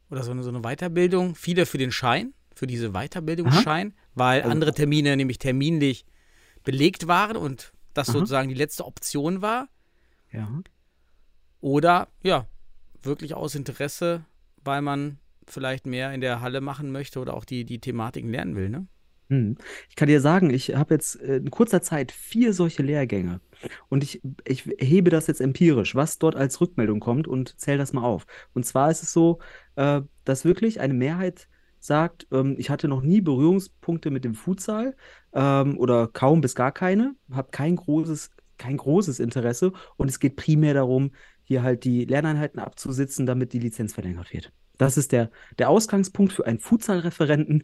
[0.10, 1.36] oder so eine, so eine Weiterbildung.
[1.36, 6.06] Viele für den Schein, für diese Weiterbildungsschein, weil Also- andere Termine nämlich terminlich
[6.64, 8.14] belegt waren und das Aha.
[8.20, 9.70] sozusagen die letzte Option war.
[10.32, 10.50] Ja.
[11.62, 12.48] Oder ja,
[13.02, 14.26] wirklich aus Interesse,
[14.64, 18.56] weil man vielleicht mehr in der Halle machen möchte oder auch die, die Thematiken lernen
[18.56, 18.88] will, ne?
[19.30, 19.58] Hm.
[19.90, 23.42] Ich kann dir sagen, ich habe jetzt äh, in kurzer Zeit vier solche Lehrgänge
[23.90, 27.92] und ich, ich hebe das jetzt empirisch, was dort als Rückmeldung kommt und zähle das
[27.92, 28.26] mal auf.
[28.54, 29.40] Und zwar ist es so,
[29.76, 31.48] äh, dass wirklich eine Mehrheit
[31.80, 34.96] sagt, ähm, ich hatte noch nie Berührungspunkte mit dem Futsal
[35.34, 40.36] ähm, oder kaum bis gar keine, habe kein großes, kein großes Interesse und es geht
[40.38, 41.12] primär darum,
[41.44, 44.52] hier halt die Lerneinheiten abzusitzen, damit die Lizenz verlängert wird.
[44.78, 47.64] Das ist der, der Ausgangspunkt für einen Futsal-Referenten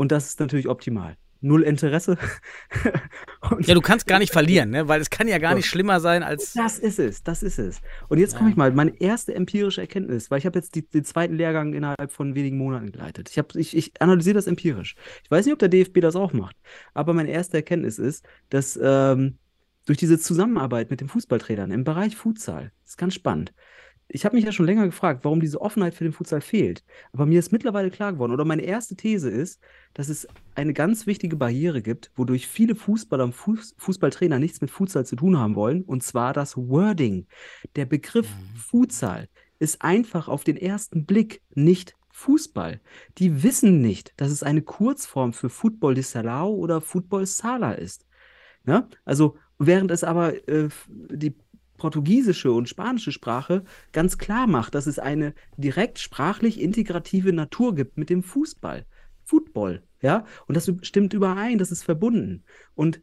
[0.00, 1.18] und das ist natürlich optimal.
[1.42, 2.16] Null Interesse.
[3.60, 4.86] Ja, du kannst gar nicht verlieren, ne?
[4.86, 6.52] Weil es kann ja gar nicht schlimmer sein als.
[6.52, 7.80] das ist es, das ist es.
[8.08, 11.04] Und jetzt komme ich mal, meine erste empirische Erkenntnis, weil ich habe jetzt die, den
[11.04, 13.28] zweiten Lehrgang innerhalb von wenigen Monaten geleitet.
[13.30, 14.94] Ich, hab, ich, ich analysiere das empirisch.
[15.24, 16.54] Ich weiß nicht, ob der DFB das auch macht,
[16.94, 19.38] aber meine erste Erkenntnis ist, dass ähm,
[19.86, 23.52] durch diese Zusammenarbeit mit den Fußballtrainern im Bereich Futsal, das ist ganz spannend.
[24.12, 26.82] Ich habe mich ja schon länger gefragt, warum diese Offenheit für den Futsal fehlt.
[27.12, 29.60] Aber mir ist mittlerweile klar geworden, oder meine erste These ist,
[29.94, 34.70] dass es eine ganz wichtige Barriere gibt, wodurch viele Fußballer und Fuß Fußballtrainer nichts mit
[34.70, 37.26] Futsal zu tun haben wollen, und zwar das Wording.
[37.76, 39.28] Der Begriff Futsal
[39.60, 42.80] ist einfach auf den ersten Blick nicht Fußball.
[43.18, 48.06] Die wissen nicht, dass es eine Kurzform für Football de Salao oder Football Sala ist.
[48.64, 48.88] Ne?
[49.04, 51.34] Also, während es aber äh, die
[51.80, 57.96] portugiesische und spanische Sprache ganz klar macht, dass es eine direkt sprachlich integrative Natur gibt
[57.96, 58.84] mit dem Fußball.
[59.24, 62.44] Football, ja, und das stimmt überein, das ist verbunden.
[62.74, 63.00] Und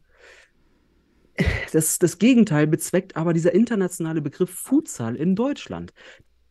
[1.72, 5.92] das, das Gegenteil bezweckt aber dieser internationale Begriff Futsal in Deutschland.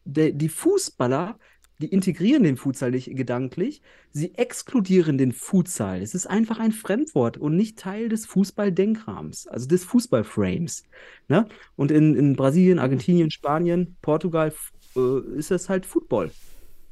[0.04, 1.40] Der, die Fußballer,
[1.80, 6.02] die integrieren den Futsal nicht gedanklich, sie exkludieren den Futsal.
[6.02, 10.84] Es ist einfach ein Fremdwort und nicht Teil des Fußballdenkrahmens, also des Fußballframes.
[11.28, 11.48] Ne?
[11.76, 14.54] Und in, in Brasilien, Argentinien, Spanien, Portugal
[14.96, 16.32] äh, ist das halt Football.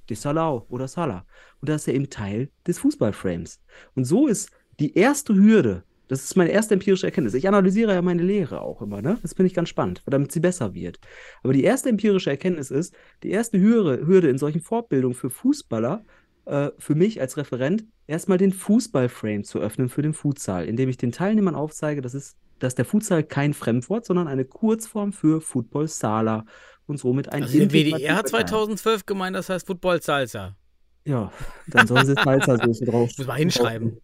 [0.10, 1.26] De Salau oder Sala.
[1.62, 3.60] Und das ist ja eben Teil des Fußballframes.
[3.96, 7.34] Und so ist die erste Hürde, das ist meine erste empirische Erkenntnis.
[7.34, 9.18] Ich analysiere ja meine Lehre auch immer, ne?
[9.22, 11.00] Das finde ich ganz spannend, damit sie besser wird.
[11.44, 16.04] Aber die erste empirische Erkenntnis ist, die erste Hürde, Hürde in solchen Fortbildungen für Fußballer,
[16.46, 20.98] äh, für mich als Referent, erstmal den Fußballframe zu öffnen für den Futsal, indem ich
[20.98, 25.88] den Teilnehmern aufzeige, dass, es, dass der Futsal kein Fremdwort, sondern eine Kurzform für Football
[25.88, 26.46] Sala
[26.88, 28.46] und somit ein Also den WDR hat Teil.
[28.46, 30.56] 2012 gemeint, das heißt Football Salsa.
[31.06, 31.32] Ja,
[31.68, 33.12] dann sollen sie Salsa-Soße drauf.
[33.18, 34.02] Muss man hinschreiben.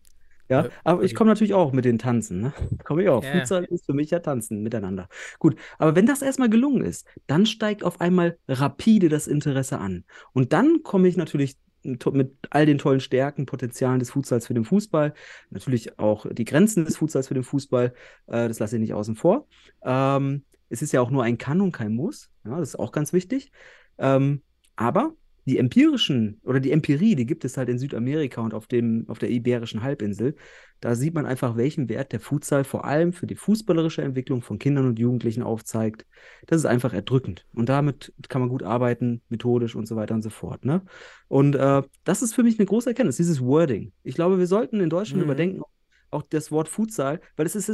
[0.52, 1.16] Ja, Äh, aber ich okay.
[1.16, 2.54] komme natürlich auch mit den Tanzen, ne?
[2.84, 3.24] Komme ich auch.
[3.24, 3.32] Ja.
[3.32, 5.08] Futsal ist für mich ja Tanzen miteinander.
[5.40, 10.04] Gut, aber wenn das erstmal gelungen ist, dann steigt auf einmal rapide das Interesse an.
[10.34, 14.66] Und dann komme ich natürlich mit all den tollen Stärken, Potenzialen des Futsals für den
[14.66, 15.14] Fußball,
[15.50, 17.94] natürlich auch die Grenzen des Futsals für den Fußball,
[18.28, 19.48] äh, das lasse ich nicht außen vor.
[19.84, 22.92] Ähm, es ist ja auch nur ein Kann und kein Muss, ja, das ist auch
[22.92, 23.52] ganz wichtig.
[23.98, 24.44] Ähm,
[24.76, 25.14] aber
[25.46, 29.20] die empirischen oder die Empirie, die gibt es halt in Südamerika und auf dem, auf
[29.20, 30.36] der Iberischen Halbinsel.
[30.80, 34.58] Da sieht man einfach, welchen Wert der Futsal vor allem für die fußballerische Entwicklung von
[34.60, 36.06] Kindern und Jugendlichen aufzeigt.
[36.48, 37.46] Das ist einfach erdrückend.
[37.54, 40.66] Und damit kann man gut arbeiten, methodisch und so weiter und so fort.
[40.66, 40.84] Ne?
[41.28, 43.94] Und äh, das ist für mich eine große Erkenntnis, dieses Wording.
[44.04, 45.24] Ich glaube, wir sollten in Deutschland Mhm.
[45.26, 45.62] überdenken,
[46.12, 47.70] auch das Wort Futsal, weil das ist,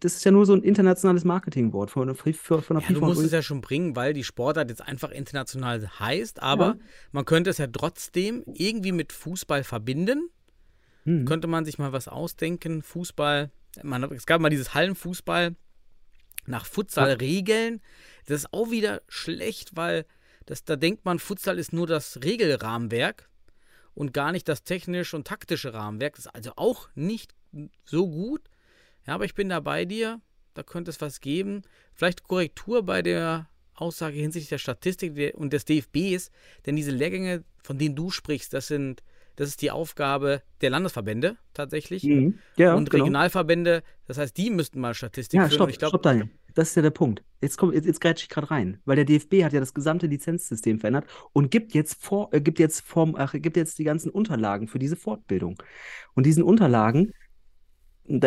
[0.00, 3.06] das ist ja nur so ein internationales Marketingwort von, von, von Ja, du FIFA.
[3.06, 6.76] musst und es ja schon bringen, weil die Sportart jetzt einfach international heißt, aber Ja.
[7.12, 10.28] man könnte es ja trotzdem irgendwie mit Fußball verbinden.
[11.04, 11.24] Mhm.
[11.24, 13.50] Könnte man sich mal was ausdenken, Fußball.
[13.82, 15.56] Man, es gab mal dieses Hallenfußball
[16.46, 17.80] nach Futsal-Regeln.
[18.26, 20.04] Das ist auch wieder schlecht, weil
[20.46, 23.28] das, da denkt man, Futsal ist nur das Regelrahmenwerk
[23.94, 26.16] und gar nicht das technische und taktische Rahmenwerk.
[26.16, 27.34] Das ist also auch nicht
[27.84, 28.42] so gut.
[29.06, 30.20] Ja, aber ich bin da bei dir.
[30.54, 31.62] Da könnte es was geben.
[31.94, 36.30] Vielleicht Korrektur bei der Aussage hinsichtlich der Statistik und des DFBs.
[36.66, 39.02] Denn diese Lehrgänge, von denen du sprichst, das sind,
[39.36, 42.02] das ist die Aufgabe der Landesverbände tatsächlich.
[42.02, 42.38] Mhm.
[42.56, 43.04] Ja, und genau.
[43.04, 45.54] Regionalverbände, das heißt, die müssten mal Statistik Ja, führen.
[45.54, 46.28] stopp, ich glaub, stopp, Daniel.
[46.54, 47.22] Das ist ja der Punkt.
[47.40, 50.08] Jetzt, komm, jetzt, jetzt grätsche ich gerade rein, weil der DFB hat ja das gesamte
[50.08, 54.10] Lizenzsystem verändert und gibt jetzt vor, äh, gibt jetzt Form, ach, gibt jetzt die ganzen
[54.10, 55.62] Unterlagen für diese Fortbildung.
[56.14, 57.12] Und diesen Unterlagen,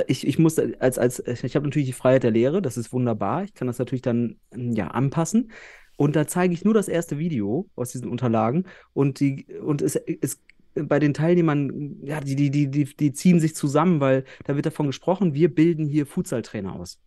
[0.07, 3.43] ich, ich muss als, als, ich habe natürlich die Freiheit der Lehre, das ist wunderbar.
[3.43, 5.51] Ich kann das natürlich dann ja anpassen.
[5.97, 9.95] Und da zeige ich nur das erste Video aus diesen Unterlagen und die, und es,
[9.95, 10.39] es
[10.73, 14.87] bei den Teilnehmern, ja, die, die, die, die ziehen sich zusammen, weil da wird davon
[14.87, 16.99] gesprochen, wir bilden hier Futsal-Trainer aus.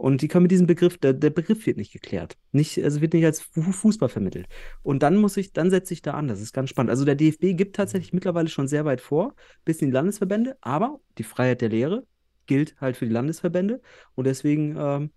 [0.00, 2.38] Und die können mit diesem Begriff, der, der Begriff wird nicht geklärt.
[2.52, 4.46] Nicht, also wird nicht als Fu- Fußball vermittelt.
[4.82, 6.26] Und dann muss ich, dann setze ich da an.
[6.26, 6.88] Das ist ganz spannend.
[6.88, 9.34] Also der DFB gibt tatsächlich mittlerweile schon sehr weit vor,
[9.66, 12.06] bis in die Landesverbände, aber die Freiheit der Lehre
[12.46, 13.82] gilt halt für die Landesverbände.
[14.14, 15.10] Und deswegen, ähm,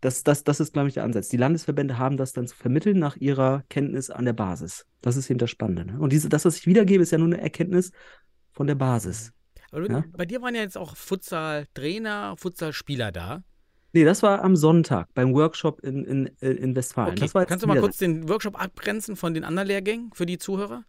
[0.00, 1.28] das, das, das ist, glaube ich, der Ansatz.
[1.28, 4.86] Die Landesverbände haben das dann zu vermitteln nach ihrer Kenntnis an der Basis.
[5.02, 5.84] Das ist eben das Spannende.
[5.92, 6.00] Ne?
[6.00, 7.92] Und diese, das, was ich wiedergebe, ist ja nur eine Erkenntnis
[8.50, 9.32] von der Basis.
[9.70, 10.04] aber Ja.
[10.16, 13.44] bei dir waren ja jetzt auch Futsal-Trainer, Futsal-Spieler da.
[13.96, 17.12] Nee, das war am Sonntag beim Workshop in, in, in Westfalen.
[17.12, 20.10] Okay, Das war jetzt kannst du mal kurz den Workshop abgrenzen von den anderen Lehrgängen
[20.12, 20.84] für die Zuhörer?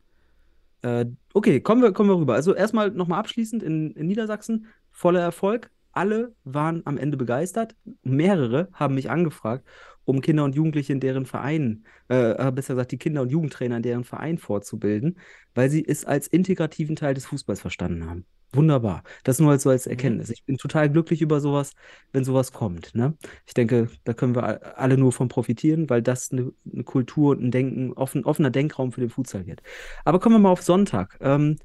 [0.82, 2.34] Äh, okay, kommen wir, kommen wir rüber.
[2.34, 5.72] Also erstmal nochmal abschließend in, in Niedersachsen, voller Erfolg.
[5.94, 7.78] Alle waren am Ende begeistert.
[8.04, 9.66] Mehrere haben mich angefragt,
[10.04, 13.78] um Kinder und Jugendliche in deren Vereinen, äh, äh, besser gesagt, die Kinder- und Jugendtrainer
[13.78, 15.18] in deren Verein fortzubilden,
[15.56, 18.26] weil sie es als integrativen Teil des Fußballs verstanden haben.
[18.54, 19.04] Wunderbar.
[19.24, 20.30] Das nur als so als Erkenntnis.
[20.30, 21.74] Ich bin total glücklich über sowas,
[22.14, 22.96] wenn sowas kommt.
[22.96, 23.16] Ne?
[23.46, 27.44] Ich denke, da können wir alle nur von profitieren, weil das eine, eine Kultur und
[27.44, 29.62] ein Denken, offen, offener Denkraum für den Futsal wird.
[30.06, 31.18] Aber kommen wir mal auf Sonntag.
[31.20, 31.58] Ähm,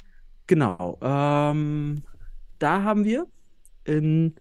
[0.49, 0.99] genau.
[1.03, 2.03] Ähm,
[2.59, 3.27] da haben wir
[3.85, 4.35] in,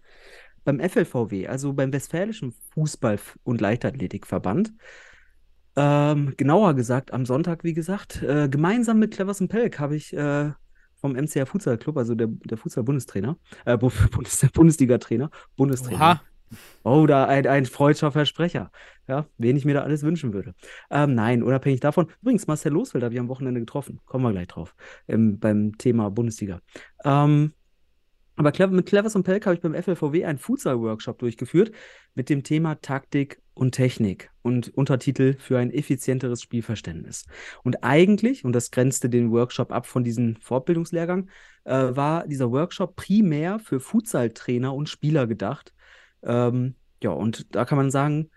[0.64, 4.72] beim FLVW, also beim Westfälischen Fußball- und Leichtathletikverband,
[5.76, 10.50] ähm, genauer gesagt am Sonntag, wie gesagt, äh, gemeinsam mit Cleverson Pelk habe ich äh,
[11.02, 13.36] vom MCR Futsal Club, also der, der Futsal-Bundestrainer,
[13.66, 15.96] äh, Bu- Bundes, der Bundesliga-Trainer, Bundestrainer.
[16.00, 16.22] Oha.
[16.84, 18.70] Oh, da ein, ein freudscher Versprecher.
[19.08, 20.54] Ja, wen ich mir da alles wünschen würde.
[20.90, 22.08] Ähm, nein, unabhängig davon.
[22.20, 24.00] Übrigens, Marcel Losfeld habe ich am Wochenende getroffen.
[24.06, 24.74] Kommen wir gleich drauf.
[25.08, 26.60] Ähm, beim Thema Bundesliga.
[27.04, 27.52] Ähm,
[28.36, 31.72] aber mit Clevers und Pelk habe ich beim FLVW einen Futsal-Workshop durchgeführt
[32.14, 37.26] mit dem Thema Taktik und Technik und Untertitel für ein effizienteres Spielverständnis.
[37.62, 41.28] Und eigentlich, und das grenzte den Workshop ab von diesem Fortbildungslehrgang,
[41.64, 45.72] äh, war dieser Workshop primär für Futsal-Trainer und Spieler gedacht.
[46.22, 48.30] Ähm, ja, und da kann man sagen,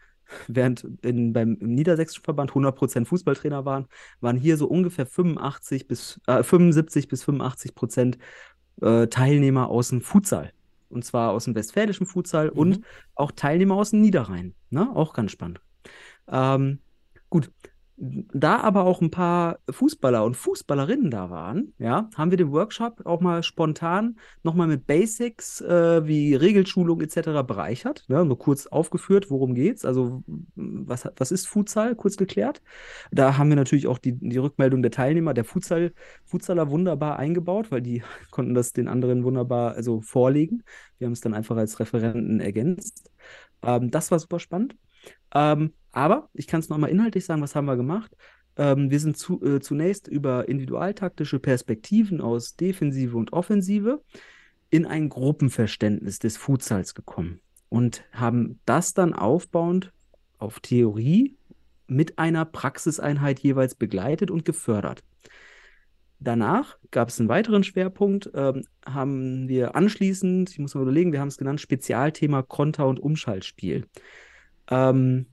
[0.47, 3.87] während in, beim im Niedersächsischen Verband 100% Fußballtrainer waren,
[4.21, 8.17] waren hier so ungefähr 85 bis, äh, 75 bis 85 Prozent
[8.81, 10.51] äh, Teilnehmer aus dem Futsal.
[10.95, 12.79] Und zwar aus dem westfälischen Futsal und
[13.15, 14.55] auch Teilnehmer aus dem Niederrhein.
[14.69, 14.89] Ne?
[14.95, 15.59] Auch ganz spannend.
[16.29, 16.79] Ähm,
[17.29, 17.51] gut.
[17.97, 23.05] Da aber auch ein paar Fußballer und Fußballerinnen da waren, ja, haben wir den Workshop
[23.05, 27.43] auch mal spontan nochmal mit Basics äh, wie Regelschulung etc.
[27.47, 28.03] bereichert.
[28.09, 28.25] Ne?
[28.25, 29.85] Nur kurz aufgeführt, worum geht's.
[29.85, 30.23] Also,
[30.55, 31.95] was, was ist Futsal?
[31.95, 32.61] Kurz geklärt.
[33.11, 35.93] Da haben wir natürlich auch die, die Rückmeldung der Teilnehmer, der Futsal,
[36.25, 40.63] Futsaler wunderbar eingebaut, weil die konnten das den anderen wunderbar also vorlegen.
[40.97, 43.09] Wir haben es dann einfach als Referenten ergänzt.
[43.63, 44.75] Ähm, das war super spannend.
[45.35, 48.15] Ähm, aber ich kann es nochmal inhaltlich sagen, was haben wir gemacht?
[48.57, 54.01] Ähm, wir sind zu, äh, zunächst über individualtaktische Perspektiven aus Defensive und Offensive
[54.69, 59.91] in ein Gruppenverständnis des Futsals gekommen und haben das dann aufbauend
[60.39, 61.35] auf Theorie
[61.87, 65.03] mit einer Praxiseinheit jeweils begleitet und gefördert.
[66.19, 71.19] Danach gab es einen weiteren Schwerpunkt, ähm, haben wir anschließend, ich muss mal überlegen, wir
[71.19, 73.85] haben es genannt, Spezialthema Konter- und Umschaltspiel.
[74.69, 75.27] Ähm,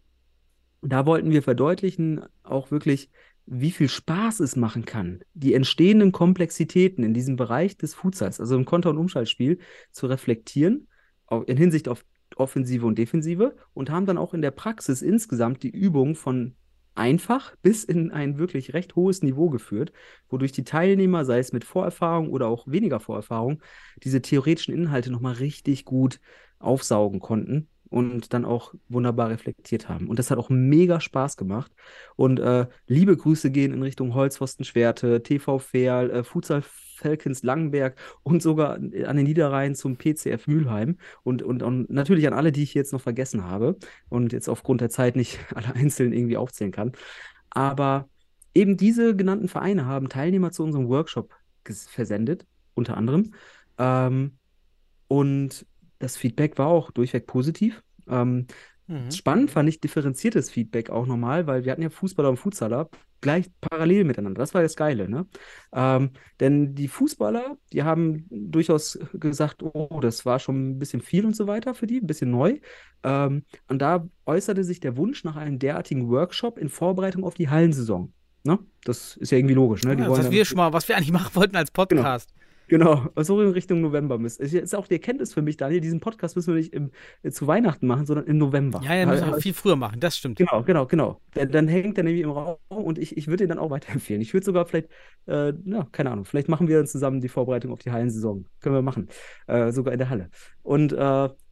[0.82, 3.10] da wollten wir verdeutlichen, auch wirklich,
[3.46, 8.56] wie viel Spaß es machen kann, die entstehenden Komplexitäten in diesem Bereich des Futsals, also
[8.56, 9.58] im Konter- und Umschaltspiel,
[9.90, 10.88] zu reflektieren,
[11.46, 12.04] in Hinsicht auf
[12.36, 16.56] Offensive und Defensive und haben dann auch in der Praxis insgesamt die Übung von
[16.94, 19.92] einfach bis in ein wirklich recht hohes Niveau geführt,
[20.28, 23.62] wodurch die Teilnehmer, sei es mit Vorerfahrung oder auch weniger Vorerfahrung,
[24.02, 26.20] diese theoretischen Inhalte nochmal richtig gut
[26.58, 30.08] aufsaugen konnten und dann auch wunderbar reflektiert haben.
[30.08, 31.70] Und das hat auch mega Spaß gemacht.
[32.16, 37.96] Und äh, liebe Grüße gehen in Richtung Holzpfosten Schwerte, TV Ferl, äh, Futsal Falcons Langenberg
[38.22, 42.62] und sogar an den Niederrhein zum PCF Mülheim und, und, und natürlich an alle, die
[42.62, 43.76] ich jetzt noch vergessen habe
[44.08, 46.92] und jetzt aufgrund der Zeit nicht alle einzeln irgendwie aufzählen kann.
[47.50, 48.08] Aber
[48.54, 51.34] eben diese genannten Vereine haben Teilnehmer zu unserem Workshop
[51.64, 53.34] versendet, unter anderem.
[53.78, 54.38] Ähm,
[55.08, 55.66] und
[56.02, 57.82] das Feedback war auch durchweg positiv.
[58.08, 58.46] Ähm,
[59.10, 62.90] Spannend fand ich differenziertes Feedback auch nochmal, weil wir hatten ja Fußballer und Futsaler
[63.20, 64.40] gleich parallel miteinander.
[64.40, 65.26] Das war das Geile, ne?
[65.72, 71.24] Ähm, denn die Fußballer, die haben durchaus gesagt, oh, das war schon ein bisschen viel
[71.24, 72.58] und so weiter für die, ein bisschen neu.
[73.04, 77.48] Ähm, und da äußerte sich der Wunsch nach einem derartigen Workshop in Vorbereitung auf die
[77.48, 78.12] Hallensaison.
[78.44, 78.58] Ne?
[78.84, 79.96] Das ist ja irgendwie logisch, ne?
[79.96, 82.34] Ja, was wir schon mal, was wir eigentlich machen wollten als Podcast.
[82.34, 82.41] Genau,
[83.16, 84.42] so in Richtung November müsste.
[84.42, 86.90] Es ist auch die Erkenntnis für mich, Daniel, diesen Podcast müssen wir nicht im,
[87.22, 88.80] äh, zu Weihnachten machen, sondern im November.
[88.84, 90.38] Ja, ja, müssen wir viel früher machen, das stimmt.
[90.38, 91.20] Genau, genau, genau.
[91.34, 94.22] Dann, dann hängt er nämlich im Raum und ich, ich würde ihn dann auch weiterempfehlen.
[94.22, 94.88] Ich würde sogar vielleicht,
[95.26, 98.46] äh, na, keine Ahnung, vielleicht machen wir dann zusammen die Vorbereitung auf die Hallensaison.
[98.60, 99.08] Können wir machen.
[99.46, 100.30] Äh, sogar in der Halle.
[100.62, 100.96] Und äh,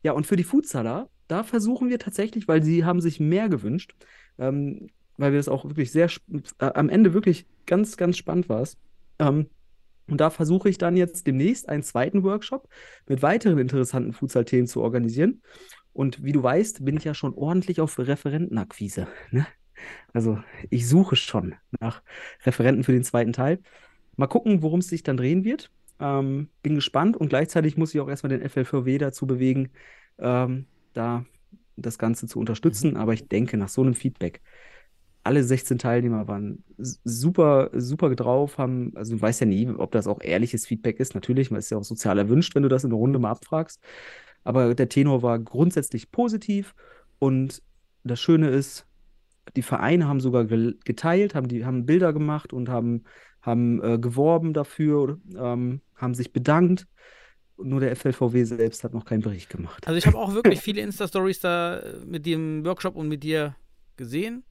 [0.02, 3.94] ja, und für die Futsaler, da versuchen wir tatsächlich, weil sie haben sich mehr gewünscht,
[4.38, 6.08] ähm, weil wir das auch wirklich sehr,
[6.58, 8.78] äh, am Ende wirklich ganz, ganz spannend war es.
[9.18, 9.46] Ähm,
[10.10, 12.68] und da versuche ich dann jetzt demnächst einen zweiten Workshop
[13.08, 15.42] mit weiteren interessanten Futsal-Themen zu organisieren.
[15.92, 19.08] Und wie du weißt, bin ich ja schon ordentlich auf Referentenakquise.
[19.30, 19.46] Ne?
[20.12, 20.38] Also
[20.68, 22.02] ich suche schon nach
[22.44, 23.60] Referenten für den zweiten Teil.
[24.16, 25.70] Mal gucken, worum es sich dann drehen wird.
[25.98, 29.70] Ähm, bin gespannt und gleichzeitig muss ich auch erstmal den FLVW dazu bewegen,
[30.18, 31.24] ähm, da
[31.76, 32.96] das Ganze zu unterstützen.
[32.96, 34.40] Aber ich denke, nach so einem Feedback,
[35.22, 40.06] alle 16 Teilnehmer waren super, super drauf, haben, also du weißt ja nie, ob das
[40.06, 41.14] auch ehrliches Feedback ist.
[41.14, 43.80] Natürlich, man ist ja auch sozial erwünscht, wenn du das in der Runde mal abfragst.
[44.44, 46.74] Aber der Tenor war grundsätzlich positiv
[47.18, 47.62] und
[48.02, 48.86] das Schöne ist,
[49.56, 53.04] die Vereine haben sogar geteilt, haben, die, haben Bilder gemacht und haben,
[53.42, 56.86] haben äh, geworben dafür, ähm, haben sich bedankt.
[57.62, 59.86] Nur der FLVW selbst hat noch keinen Bericht gemacht.
[59.86, 63.54] Also ich habe auch wirklich viele Insta-Stories da äh, mit dem Workshop und mit dir
[63.96, 64.44] gesehen.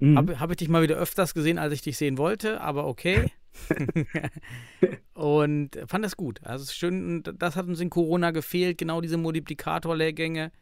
[0.00, 0.16] Mhm.
[0.16, 3.30] Habe hab ich dich mal wieder öfters gesehen, als ich dich sehen wollte, aber okay.
[5.14, 6.40] und fand das gut.
[6.42, 10.52] Also es ist schön, das hat uns in Corona gefehlt, genau diese Multiplikatorlehrgänge.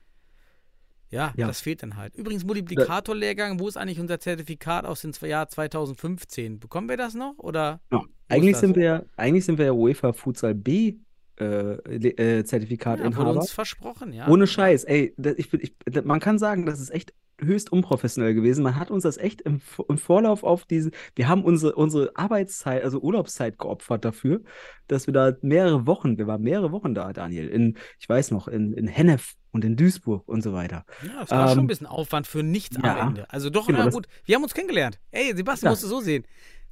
[1.10, 1.46] Ja, Ja.
[1.46, 2.14] das fehlt dann halt.
[2.16, 6.60] Übrigens, Multiplikatorlehrgang, wo ist eigentlich unser Zertifikat aus dem Jahr 2015?
[6.60, 7.34] Bekommen wir das noch?
[7.38, 7.80] Oder?
[7.90, 8.02] Ja.
[8.28, 10.96] Eigentlich sind wir, ja- eigentlich sind wir ja UEFA Futsal B
[11.40, 14.28] äh, äh, Ja, wurde uns versprochen, ja.
[14.28, 15.72] Ohne Scheiß, ey, das, ich, ich,
[16.04, 18.62] man kann sagen, das ist echt höchst unprofessionell gewesen.
[18.62, 22.82] Man hat uns das echt im, im Vorlauf auf diese, wir haben unsere, unsere Arbeitszeit,
[22.84, 24.42] also Urlaubszeit geopfert dafür,
[24.88, 28.48] dass wir da mehrere Wochen, wir waren mehrere Wochen da, Daniel, in, ich weiß noch,
[28.48, 30.84] in, in Hennef und in Duisburg und so weiter.
[31.02, 32.96] Ja, das war schon Ähm, ein bisschen Aufwand für nichts ja.
[32.96, 33.30] am Ende.
[33.30, 34.98] Also doch, Genau, na gut, wir haben uns kennengelernt.
[35.10, 35.72] Ey, Sebastian Ja.
[35.72, 36.24] musst du so sehen.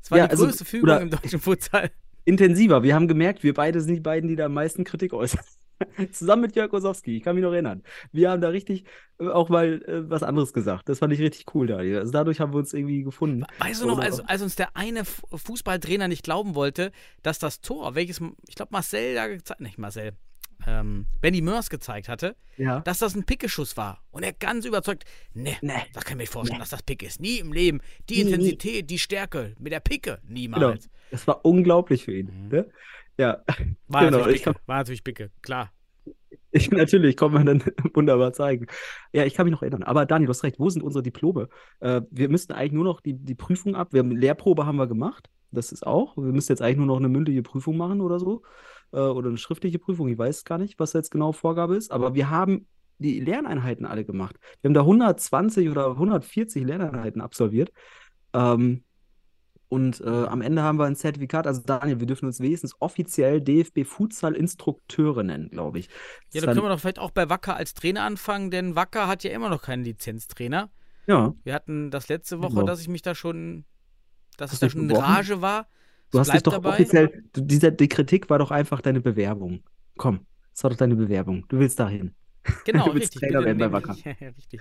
[0.03, 1.91] Es war Ja, die also, größte Fügung im deutschen Futsal.
[2.25, 5.45] Intensiver, wir haben gemerkt, wir beide sind die beiden, die da am meisten Kritik äußern.
[6.13, 7.83] Zusammen mit Jörg Osowski, ich kann mich noch erinnern.
[8.13, 8.85] Wir haben da richtig
[9.19, 10.89] äh, auch mal äh, was anderes gesagt.
[10.89, 11.99] Das fand ich richtig cool, Daniel.
[11.99, 13.45] Also dadurch haben wir uns irgendwie gefunden.
[13.59, 17.61] Weißt du noch, als, als uns der eine Fu- Fußballtrainer nicht glauben wollte, dass das
[17.61, 20.13] Tor, welches, ich glaube, Marcel da gezeigt, nicht Marcel,
[20.67, 22.81] ähm, Benny Mörs gezeigt hatte, Ja.
[22.81, 24.03] dass das ein Pickeschuss war.
[24.11, 25.05] Und er ganz überzeugt,
[25.35, 25.73] ne, Nee.
[25.93, 26.63] das kann ich mir nicht vorstellen, Nee.
[26.63, 27.21] dass das Pick ist.
[27.21, 27.81] Nie im Leben.
[28.09, 28.31] Die Nie, nie.
[28.31, 30.33] Intensität, die Stärke mit der Picke, Genau.
[30.35, 30.89] niemals.
[31.11, 32.31] Das war unglaublich für ihn.
[32.45, 32.49] Mhm.
[32.49, 32.71] Ne?
[33.19, 33.43] Ja,
[33.89, 35.73] War, Genau, natürlich ich Picke, war natürlich Picke, klar.
[36.51, 37.63] ich natürlich, kann man dann
[37.95, 38.67] wunderbar zeigen.
[39.13, 39.83] Ja, ich kann mich noch erinnern.
[39.83, 41.49] Aber Daniel, du hast recht, wo sind unsere Diplome?
[41.81, 43.93] Äh, wir müssten eigentlich nur noch die, die Prüfung ab.
[43.93, 45.29] Wir haben Lehrprobe haben wir gemacht.
[45.51, 46.17] Das ist auch.
[46.17, 48.43] Wir müssen jetzt eigentlich nur noch eine mündliche Prüfung machen oder so.
[48.93, 50.09] Äh, oder eine schriftliche Prüfung.
[50.09, 51.91] Ich weiß gar nicht, was jetzt genau Vorgabe ist.
[51.91, 52.67] Aber wir haben
[52.99, 54.37] die Lerneinheiten alle gemacht.
[54.61, 57.71] Wir haben da 120 oder 140 Lerneinheiten absolviert.
[58.33, 58.85] Ähm,
[59.69, 61.47] und äh, am Ende haben wir ein Zertifikat.
[61.47, 65.89] Also Daniel, wir dürfen uns wenigstens offiziell DFB Futsal Instrukteure nennen, glaube ich.
[66.33, 69.25] Ja, da können wir doch vielleicht auch bei Wacker als Trainer anfangen, denn Wacker hat
[69.25, 70.71] ja immer noch keinen Lizenztrainer.
[71.07, 71.35] ja.
[71.45, 72.67] Wir hatten das letzte Woche, Genau.
[72.67, 73.65] dass ich mich da schon,
[74.37, 75.05] dass Hast ich da schon in gebrochen?
[75.15, 75.67] Rage war.
[76.13, 76.69] Du Es hast dich doch dabei.
[76.71, 79.65] offiziell, dieser, die Kritik war doch einfach deine Bewerbung.
[79.97, 80.21] Komm,
[80.53, 81.45] das war doch deine Bewerbung.
[81.49, 82.15] Du willst dahin.
[82.65, 83.21] Genau, richtig.
[83.21, 83.97] Trainer bitte werden bei Wacker.
[84.05, 84.61] Ja, richtig.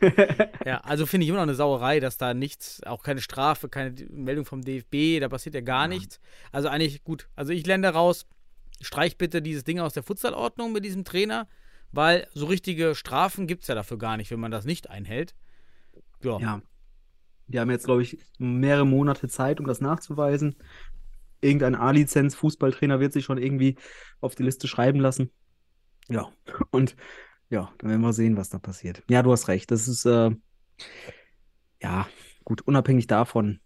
[0.66, 3.96] Ja, also finde ich immer noch eine Sauerei, dass da nichts, auch keine Strafe, keine
[4.10, 6.20] Meldung vom DFB, da passiert ja gar nichts.
[6.52, 7.30] Also eigentlich gut.
[7.36, 8.28] Also ich lerne raus,
[8.82, 11.48] streich bitte dieses Ding aus der Futsalordnung mit diesem Trainer,
[11.92, 15.36] weil so richtige Strafen gibt es ja dafür gar nicht, wenn man das nicht einhält.
[16.24, 16.40] Ja.
[16.40, 16.62] Ja.
[17.48, 20.56] Wir haben jetzt, glaube ich, mehrere Monate Zeit, um das nachzuweisen.
[21.42, 23.76] Irgendein A-Lizenz, Fußballtrainer wird sich schon irgendwie
[24.20, 25.30] auf die Liste schreiben lassen.
[26.08, 26.30] Ja,
[26.72, 26.96] und
[27.56, 29.02] ja, dann werden wir sehen, was da passiert.
[29.10, 29.72] Ja, du hast recht.
[29.72, 30.32] Das ist, äh,
[31.82, 32.08] ja,
[32.44, 33.60] gut, unabhängig davon,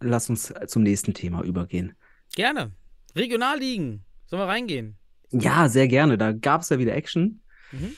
[0.00, 1.94] lass uns zum nächsten Thema übergehen.
[2.34, 2.72] Gerne.
[3.14, 4.04] Regionalligen.
[4.26, 4.96] Sollen wir reingehen?
[5.30, 6.16] Ja, sehr gerne.
[6.18, 7.40] Da gab es ja wieder Action,
[7.72, 7.92] Mhm.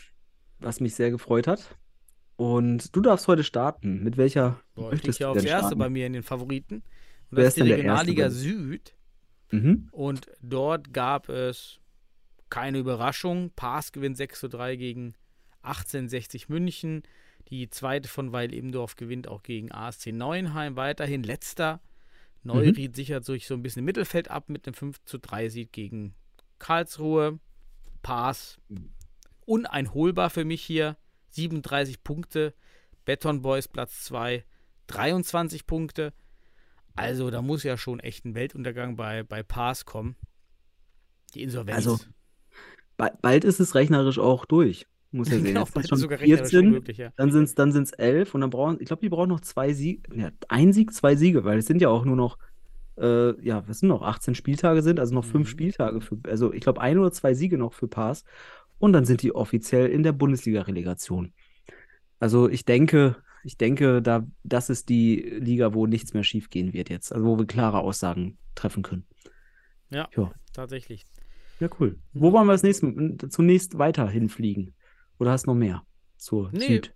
[0.59, 1.77] was mich sehr gefreut hat.
[2.37, 4.03] Und du darfst heute starten.
[4.03, 5.79] Mit welcher Boah, ich möchtest klicke ja du aufs denn erste starten?
[5.79, 6.77] bei mir in den Favoriten.
[6.77, 6.85] Und
[7.31, 8.31] Wer das ist die denn Regionalliga?
[8.31, 8.95] Süd.
[9.53, 9.89] Mhm.
[9.93, 11.79] Und dort gab es
[12.55, 13.51] keine Überraschung.
[13.57, 15.15] Paas gewinnt 6 zu 3 gegen
[15.63, 17.03] 1860 München.
[17.49, 20.77] Die zweite von Weil Ebendorf gewinnt auch gegen ASC Neuenheim.
[20.77, 21.81] Weiterhin letzter.
[22.45, 22.53] Mhm.
[22.53, 25.73] Neuried sichert sich so ein bisschen im Mittelfeld ab mit einem 5 zu 3 Sieg
[25.73, 26.15] gegen
[26.61, 27.41] Karlsruhe.
[28.03, 28.61] Pass.
[29.47, 30.97] Uneinholbar für mich hier.
[31.31, 32.55] 37 Punkte.
[33.05, 34.45] Beton Boys Platz 2.
[34.87, 36.13] 23 Punkte.
[36.95, 40.15] Also da muss ja schon echt ein Weltuntergang bei, bei Pass kommen.
[41.35, 41.79] Die Insolvenz.
[41.79, 41.99] Also,
[42.97, 44.87] Bald ist es rechnerisch auch durch.
[45.11, 45.45] Muss ja sehen.
[45.45, 47.11] genau, Jetzt sind bald schon sogar rechnerisch 14, möglich, ja.
[47.17, 49.73] dann sind es dann sind's elf und dann brauchen, ich glaube, die brauchen noch zwei
[49.73, 52.39] Siege, ja, ein Sieg, zwei Siege, weil es sind ja auch nur noch,
[52.99, 55.51] äh, ja, was sind noch, 18 Spieltage sind, also noch fünf Mhm.
[55.51, 58.25] Spieltage für, also ich glaube, ein oder zwei Siege noch für Pass
[58.79, 61.33] und dann sind die offiziell in der Bundesliga-Relegation.
[62.21, 66.91] Also ich denke, ich denke, da, das ist die Liga, wo nichts mehr schiefgehen wird
[66.91, 69.07] jetzt, also wo wir klare Aussagen treffen können.
[69.91, 70.33] Ja, Ja.
[70.53, 71.05] tatsächlich.
[71.61, 71.99] Ja, cool.
[72.13, 72.91] Wo wollen wir als nächstes,
[73.31, 74.75] zunächst weiter hinfliegen?
[75.19, 75.83] Oder hast du noch mehr
[76.17, 76.67] zur Nee.
[76.67, 76.95] Süd?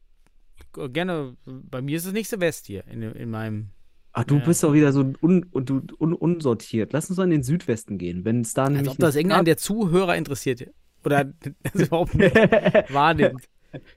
[0.75, 3.71] G- Gerne, bei mir ist es nächste West hier in, in meinem.
[4.13, 4.45] Ach, du Ja.
[4.45, 6.93] bist doch wieder so un, du, un, unsortiert.
[6.93, 8.25] Lass uns mal in den Südwesten gehen.
[8.25, 10.67] Wenn es da Als nämlich ob das irgendeinen der Zuhörer interessiert.
[11.05, 11.25] Oder
[11.63, 12.35] das überhaupt nicht
[12.93, 13.45] wahrnimmt.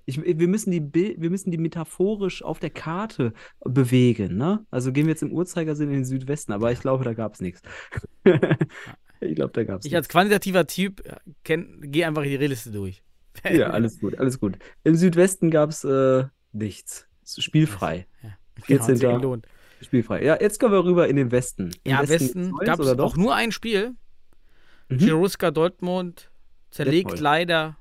[0.05, 0.84] ich, wir, müssen die,
[1.18, 4.36] wir müssen die metaphorisch auf der Karte bewegen.
[4.38, 4.64] Ne?
[4.70, 7.39] Also gehen wir jetzt im Uhrzeigersinn in den Südwesten, aber ich glaube, da gab es
[7.41, 7.62] nichts.
[9.22, 10.07] Ich glaube, da gab es Ich nichts.
[10.07, 11.01] als quantitativer Typ
[11.43, 13.01] gehe einfach die Liste durch.
[13.49, 14.57] Ja, alles gut, alles gut.
[14.84, 17.07] Im Südwesten gab es äh, nichts.
[17.26, 18.05] Spielfrei.
[18.22, 18.34] Genau,
[18.65, 18.80] 14.
[18.80, 19.47] hat's sich gelohnt.
[19.82, 20.24] Spielfrei.
[20.24, 21.72] Ja, jetzt kommen wir rüber in den Westen.
[21.86, 23.95] Im Ja, Westen Neues gab es auch nur ein Spiel.
[24.89, 24.99] Mhm.
[24.99, 26.30] Cheruska Dortmund
[26.72, 27.19] zerlegt Detmold.
[27.22, 27.78] leider,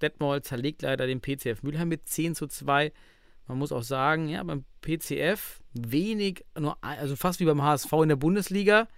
[0.00, 2.90] Detmold zerlegt leider den PCF Mülheim mit 10 zu 2.
[3.46, 8.08] Man muss auch sagen, ja, beim PCF wenig, nur, also fast wie beim HSV in
[8.08, 8.88] der Bundesliga,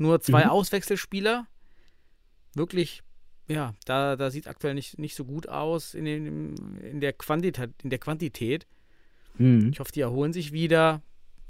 [0.00, 0.50] nur zwei Mhm.
[0.50, 1.46] Auswechselspieler.
[2.54, 3.02] Wirklich,
[3.48, 7.12] ja, da, da sieht es aktuell nicht, nicht so gut aus in, den, in, der
[7.12, 8.66] Quantität, in der Quantität.
[9.38, 9.70] Mhm.
[9.72, 11.02] Ich hoffe, die erholen sich wieder.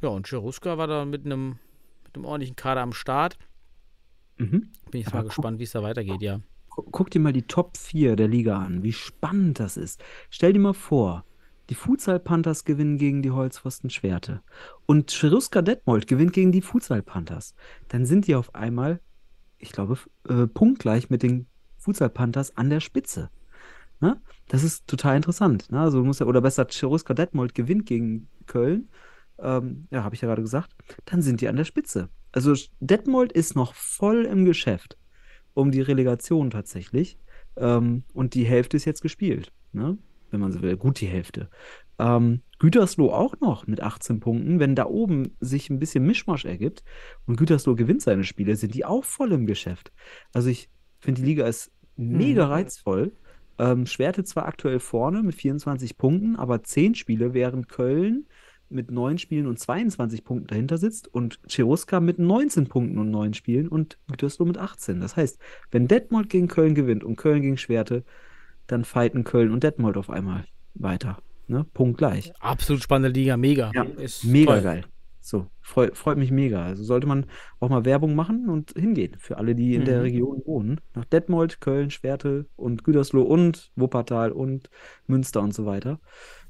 [0.02, 1.58] Ja, und Cheruska war da mit einem,
[2.04, 3.38] mit einem ordentlichen Kader am Start.
[4.38, 4.70] Mhm.
[4.90, 6.40] Bin ich Aber mal guck- gespannt, wie es da weitergeht, ja.
[6.70, 10.02] Gu- Guck dir mal die Top 4 der Liga an, wie spannend das ist.
[10.30, 11.24] Stell dir mal vor,
[11.70, 14.42] die Futsal Panthers gewinnen gegen die Holzpfosten Schwerte
[14.86, 17.54] und Cheruska Detmold gewinnt gegen die Futsal Panthers.
[17.88, 19.00] Dann sind die auf einmal,
[19.56, 19.96] ich glaube,
[20.28, 21.46] äh, punktgleich mit den
[21.78, 23.30] Futsal Panthers an der Spitze.
[24.00, 24.20] Ne?
[24.48, 25.70] Das ist total interessant.
[25.70, 25.80] Ne?
[25.80, 28.88] Also muss ja, oder besser, Cheruska Detmold gewinnt gegen Köln.
[29.38, 30.74] Ähm, ja, habe ich ja gerade gesagt.
[31.06, 32.08] Dann sind die an der Spitze.
[32.32, 34.98] Also Detmold ist noch voll im Geschäft
[35.54, 37.16] um die Relegation tatsächlich.
[37.56, 39.98] Ähm, und die Hälfte ist jetzt gespielt, ne?
[40.32, 40.76] Wenn man so will.
[40.76, 41.48] Gut die Hälfte.
[41.98, 44.58] Ähm, Gütersloh auch noch mit 18 Punkten.
[44.60, 46.82] Wenn da oben sich ein bisschen Mischmasch ergibt
[47.26, 49.92] und Gütersloh gewinnt seine Spiele, sind die auch voll im Geschäft.
[50.32, 50.68] Also ich
[51.00, 52.52] finde, die Liga ist mega Mhm.
[52.52, 53.12] reizvoll.
[53.58, 58.26] Ähm, Schwerte zwar aktuell vorne mit 24 Punkten, aber 10 Spiele, während Köln
[58.70, 63.34] mit 9 Spielen und 22 Punkten dahinter sitzt und Cheruska mit 19 Punkten und 9
[63.34, 65.00] Spielen und Gütersloh mit 18.
[65.00, 65.38] Das heißt,
[65.72, 68.04] wenn Detmold gegen Köln gewinnt und Köln gegen Schwerte,
[68.72, 70.44] dann fighten Köln und Detmold auf einmal
[70.74, 71.18] weiter.
[71.48, 71.64] Ne?
[71.74, 72.32] Punkt gleich.
[72.40, 73.70] Absolut spannende Liga, mega.
[73.74, 74.62] Ja, Ist Mega toll.
[74.62, 74.84] geil.
[75.22, 76.64] So, freu, freut mich mega.
[76.64, 77.26] Also sollte man
[77.58, 80.02] auch mal Werbung machen und hingehen für alle, die in der Mhm.
[80.02, 80.80] Region wohnen.
[80.94, 84.70] Nach Detmold, Köln, Schwerte und Gütersloh und Wuppertal und
[85.06, 86.00] Münster und so weiter.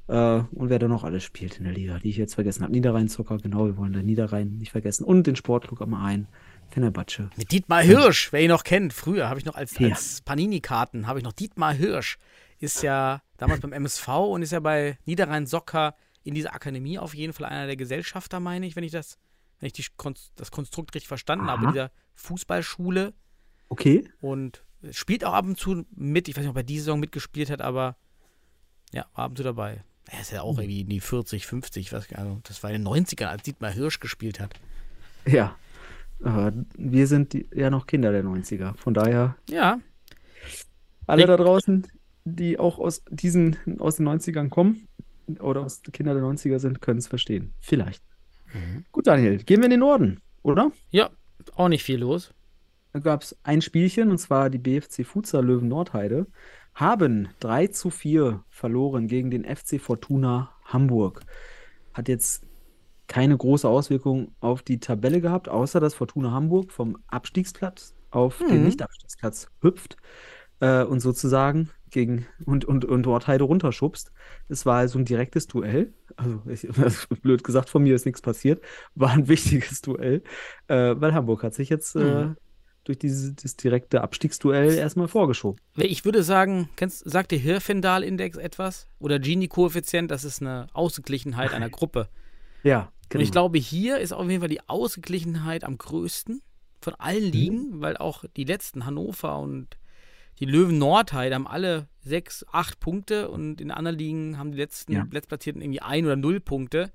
[0.07, 2.71] Äh, und wer da noch alles spielt in der Liga, die ich jetzt vergessen habe.
[2.71, 5.03] Niederrhein-Zocker, genau, wir wollen den Niederrhein nicht vergessen.
[5.03, 6.27] Und den Sportclub am Rhein,
[6.71, 7.29] Fenerbahce.
[7.35, 9.89] Mit Dietmar Hirsch, wer ihn noch kennt, früher habe ich noch als, Ja.
[9.89, 12.17] als Panini-Karten, habe ich noch Dietmar Hirsch.
[12.59, 17.15] Ist ja damals beim MSV und ist ja bei Niederrhein Socker in dieser Akademie auf
[17.15, 19.17] jeden Fall einer der Gesellschafter, meine ich, wenn ich das,
[19.59, 19.85] wenn ich die,
[20.35, 21.71] das Konstrukt richtig verstanden habe, in Aha.
[21.73, 23.13] dieser Fußballschule.
[23.69, 24.07] Okay.
[24.21, 26.27] Und spielt auch ab und zu mit.
[26.27, 27.95] Ich weiß nicht, ob er diese Saison mitgespielt hat, aber
[28.91, 29.83] ja, war ab und zu dabei.
[30.09, 32.87] Er ist ja auch irgendwie in die 40, 50, was, also das war in den
[33.05, 34.53] 90ern, als Dietmar Hirsch gespielt hat.
[35.25, 35.55] Ja.
[36.23, 38.75] Aber wir sind die, ja noch Kinder der 90er.
[38.77, 39.79] Von daher, Ja,
[41.07, 41.87] alle Ich- da draußen,
[42.25, 44.87] die auch aus diesen, aus den 90ern kommen
[45.39, 47.53] oder aus Kinder der 90er sind, können es verstehen.
[47.59, 48.03] Vielleicht.
[48.91, 50.71] Gut, Daniel, gehen wir in den Norden, oder?
[50.89, 51.09] ja,
[51.55, 52.33] auch nicht viel los.
[52.93, 56.27] Da gab es ein Spielchen, und zwar die BFC Futsal Löwen Nordheide,
[56.75, 61.21] haben 3 zu 4 verloren gegen den FC Fortuna Hamburg.
[61.93, 62.43] Hat jetzt
[63.11, 68.59] keine große Auswirkung auf die Tabelle gehabt, außer dass Fortuna Hamburg vom Abstiegsplatz auf den
[68.59, 68.63] Mhm.
[68.63, 69.97] Nicht-Abstiegsplatz hüpft
[70.61, 74.13] äh, und sozusagen gegen und, und, und Nordheide runterschubst.
[74.47, 75.93] Es war also ein direktes Duell.
[76.15, 76.65] Also, ich,
[77.21, 78.63] blöd gesagt, von mir ist nichts passiert.
[78.95, 80.23] War ein wichtiges Duell,
[80.69, 82.37] äh, weil Hamburg hat sich jetzt äh, Mhm.
[82.85, 85.59] durch dieses, das direkte Abstiegsduell erstmal vorgeschoben.
[85.75, 88.87] Ich würde sagen, kennst, sagt dir Hirfendal-Index etwas?
[88.99, 92.07] Oder Gini-Koeffizient, das ist eine Ausgeglichenheit einer Gruppe.
[92.63, 96.41] Ja, Und ich glaube, hier ist auf jeden Fall die Ausgeglichenheit am größten
[96.81, 97.31] von allen Mhm.
[97.31, 99.77] Ligen, weil auch die letzten Hannover und
[100.39, 104.93] die Löwen Nordheide haben alle sechs, acht Punkte und in anderen Ligen haben die letzten
[104.93, 105.07] Ja.
[105.11, 106.91] Letztplatzierten irgendwie ein oder null Punkte.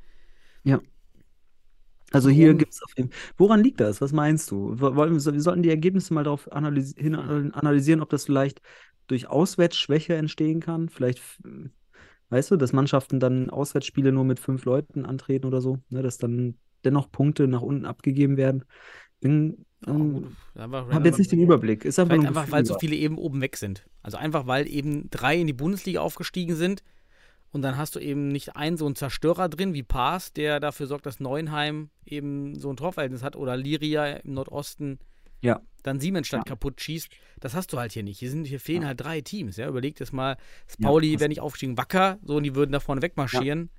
[2.13, 4.01] Also hier gibt es auf jeden Woran liegt das?
[4.01, 4.75] Was meinst du?
[4.81, 8.61] Wo- Wollen, wir sollten die Ergebnisse mal darauf analysi hin analysieren, ob das vielleicht
[9.09, 10.89] durch Auswärtsschwäche entstehen kann.
[10.89, 11.21] Vielleicht,
[12.31, 16.19] weißt du, dass Mannschaften dann Auswärtsspiele nur mit fünf Leuten antreten oder so, ne, dass
[16.19, 18.65] dann dennoch Punkte nach unten abgegeben werden.
[19.21, 21.85] Bin, ähm, Einfach habe jetzt nicht den Überblick.
[21.85, 23.87] Ist einfach einfach, weil Gefühl so viele eben oben weg sind.
[24.03, 26.83] Also einfach, weil eben drei in die Bundesliga aufgestiegen sind
[27.51, 30.87] und dann hast du eben nicht einen so einen Zerstörer drin wie Paas, der dafür
[30.87, 34.99] sorgt, dass Neuenheim eben so ein Torverhältnis hat oder Liria im Nordosten
[35.43, 35.61] Ja.
[35.83, 36.45] dann Siemensstadt Ja.
[36.45, 37.09] kaputt schießt.
[37.39, 38.19] Das hast du halt hier nicht.
[38.19, 38.89] Hier, sind, hier fehlen Ja.
[38.89, 39.57] halt drei Teams.
[39.57, 39.69] Ja?
[39.69, 42.73] Überleg das mal, das Ja, Pauli hast- wäre nicht aufgestiegen, Wacker, so und die würden
[42.73, 43.71] da vorne wegmarschieren.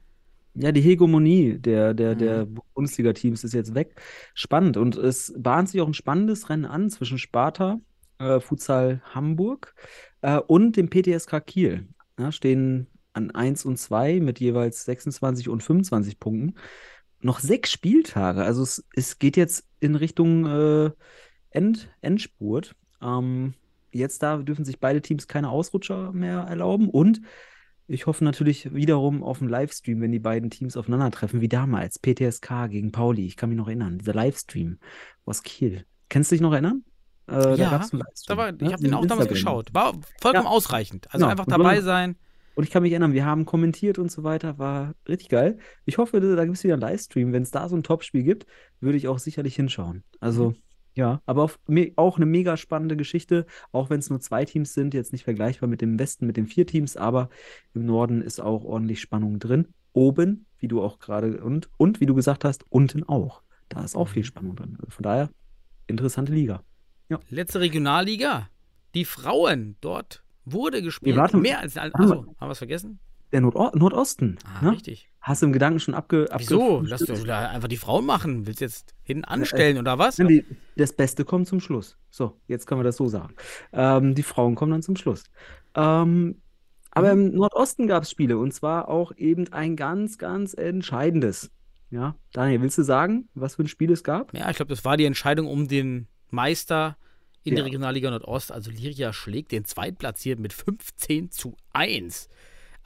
[0.53, 2.19] Ja, die Hegemonie der, der, Mhm.
[2.19, 3.99] der Bundesliga-Teams ist jetzt weg.
[4.33, 4.77] Spannend.
[4.77, 7.79] Und es bahnt sich auch ein spannendes Rennen an zwischen Sparta,
[8.19, 9.75] äh, Futsal Hamburg
[10.21, 11.87] äh, und dem PTSK Kiel.
[12.17, 16.55] Ja, stehen an 1 und 2 mit jeweils 26 und 25 Punkten.
[17.19, 18.43] Noch sechs Spieltage.
[18.43, 20.91] Also es, es geht jetzt in Richtung äh,
[21.57, 22.75] End, Endspurt.
[23.01, 23.53] Ähm,
[23.91, 26.89] jetzt da dürfen sich beide Teams keine Ausrutscher mehr erlauben.
[26.89, 27.21] Und
[27.87, 32.67] ich hoffe natürlich wiederum auf einen Livestream, wenn die beiden Teams aufeinandertreffen, wie damals, PTSK
[32.69, 33.25] gegen Pauli.
[33.25, 34.77] Ich kann mich noch erinnern, dieser Livestream
[35.25, 35.85] aus Kiel.
[36.09, 36.83] Kennst du dich noch erinnern?
[37.27, 38.57] Äh, da Ja, Da Livestream, war, ne?
[38.61, 39.73] ich habe den auch damals geschaut.
[39.73, 40.49] War vollkommen Ja.
[40.49, 41.07] ausreichend.
[41.11, 41.31] Also Genau.
[41.31, 42.15] einfach dabei sein.
[42.55, 45.59] Und ich kann mich erinnern, wir haben kommentiert und so weiter, war richtig geil.
[45.85, 47.31] Ich hoffe, da gibt es wieder einen Livestream.
[47.31, 48.47] Wenn es da so ein Topspiel gibt,
[48.79, 50.03] würde ich auch sicherlich hinschauen.
[50.19, 50.55] Also,
[50.97, 51.59] ja, aber auf,
[51.95, 55.69] auch eine mega spannende Geschichte, auch wenn es nur zwei Teams sind, jetzt nicht vergleichbar
[55.69, 57.29] mit dem Westen, mit den vier Teams, aber
[57.73, 59.67] im Norden ist auch ordentlich Spannung drin.
[59.93, 63.41] Oben, wie du auch gerade, und, und wie du gesagt hast, unten auch.
[63.69, 64.75] Da ist auch viel Spannung drin.
[64.79, 65.29] Also von daher,
[65.87, 66.63] interessante Liga.
[67.29, 68.49] Letzte Regionalliga.
[68.93, 69.75] Die Frauen.
[69.81, 71.15] Dort wurde gespielt.
[71.15, 71.37] Nee, warte.
[71.37, 71.75] Mehr als.
[71.77, 72.99] Haben Achso, wir- haben wir es vergessen?
[73.31, 74.37] Der Nord Nordosten.
[74.45, 74.71] Ah, ne?
[74.71, 75.09] richtig.
[75.19, 76.81] Hast du im Gedanken schon abge Wieso?
[76.85, 78.47] Lass da einfach die Frauen machen.
[78.47, 80.15] Willst du jetzt hinten anstellen oder was?
[80.15, 80.45] Die,
[80.77, 81.97] das Beste kommt zum Schluss.
[82.09, 83.35] So, jetzt können wir das so sagen.
[83.73, 85.25] Ähm, die Frauen kommen dann zum Schluss.
[85.75, 86.41] Ähm,
[86.91, 91.51] aber im Nordosten gab es Spiele und zwar auch eben ein ganz, ganz entscheidendes.
[91.89, 94.33] Ja, Daniel, willst du sagen, was für ein Spiel es gab?
[94.33, 96.97] Ja, ich glaube, das war die Entscheidung um den Meister
[97.43, 97.65] in der Ja.
[97.65, 98.51] Regionalliga Nordost.
[98.51, 102.29] Also Liria schlägt den Zweitplatzierten mit 15 zu 1.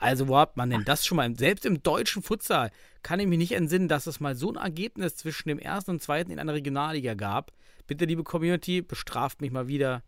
[0.02, 1.32] Also wo hat man denn das schon mal?
[1.36, 2.72] Selbst im deutschen Futsal
[3.02, 6.02] kann ich mich nicht entsinnen, dass es mal so ein Ergebnis zwischen dem ersten und
[6.02, 7.52] zweiten in einer Regionalliga gab.
[7.86, 10.02] Bitte, liebe Community, bestraft mich mal wieder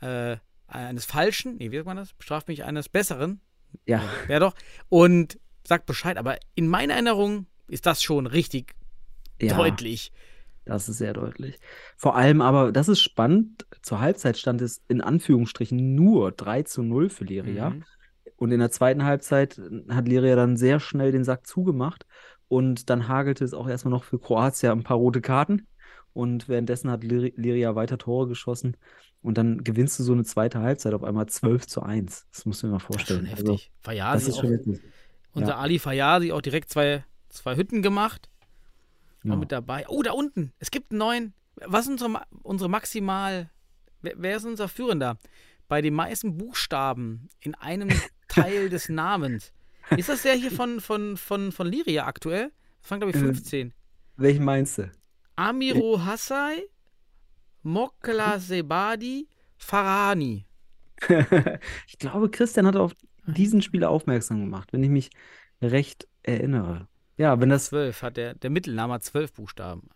[0.00, 0.36] äh,
[0.66, 1.58] eines Falschen.
[1.58, 2.12] Nee, wie sagt man das?
[2.12, 3.40] Bestraft mich eines Besseren.
[3.86, 4.54] Ja, Ja doch.
[4.88, 6.16] Und sagt Bescheid.
[6.16, 8.74] Aber in meiner Erinnerung ist das schon richtig
[9.40, 10.12] ja, deutlich.
[10.64, 11.60] das ist sehr deutlich.
[11.96, 16.82] Vor allem aber, das ist spannend, zur Halbzeit stand es in Anführungsstrichen nur 3 zu
[16.82, 17.70] 0 für Liria.
[17.70, 17.84] Mhm.
[18.36, 22.06] Und in der zweiten Halbzeit hat Liria dann sehr schnell den Sack zugemacht.
[22.48, 25.66] Und dann hagelte es auch erstmal noch für Kroatien ein paar rote Karten.
[26.12, 28.76] Und währenddessen hat Lir- Liria weiter Tore geschossen.
[29.22, 32.26] Und dann gewinnst du so eine zweite Halbzeit auf einmal 12 zu 1.
[32.32, 33.26] Das musst du dir mal Das ist schon vorstellen.
[33.30, 33.72] Also, heftig.
[33.74, 34.80] das Fayasi ist schon heftig.
[35.32, 35.56] unser ja.
[35.58, 38.28] Ali Fayasi auch direkt zwei, zwei Hütten gemacht.
[39.24, 39.36] Auch Ja.
[39.36, 39.86] mit dabei.
[39.88, 40.52] Oh, da unten.
[40.58, 41.34] Es gibt einen neuen.
[41.66, 43.50] Was ist unsere, unsere maximal.
[44.02, 45.18] Wer, wer ist unser Führender?
[45.66, 47.88] Bei den meisten Buchstaben in einem
[48.34, 49.52] Teil des Namens.
[49.96, 52.50] Ist das der hier von, von, von, von Liria aktuell?
[52.82, 53.72] Das waren, glaube ich, Äh, 15.
[54.16, 54.90] Welchen meinst du?
[55.36, 56.62] Amiro Hassai,
[57.62, 60.46] Mokla Sebadi, Farani.
[61.88, 62.92] ich glaube, Christian hat auf
[63.26, 65.10] diesen Spieler aufmerksam gemacht, wenn ich mich
[65.60, 66.88] recht erinnere.
[67.16, 69.88] Ja, wenn das, Zwölf hat der, der Mittelname hat zwölf Buchstaben.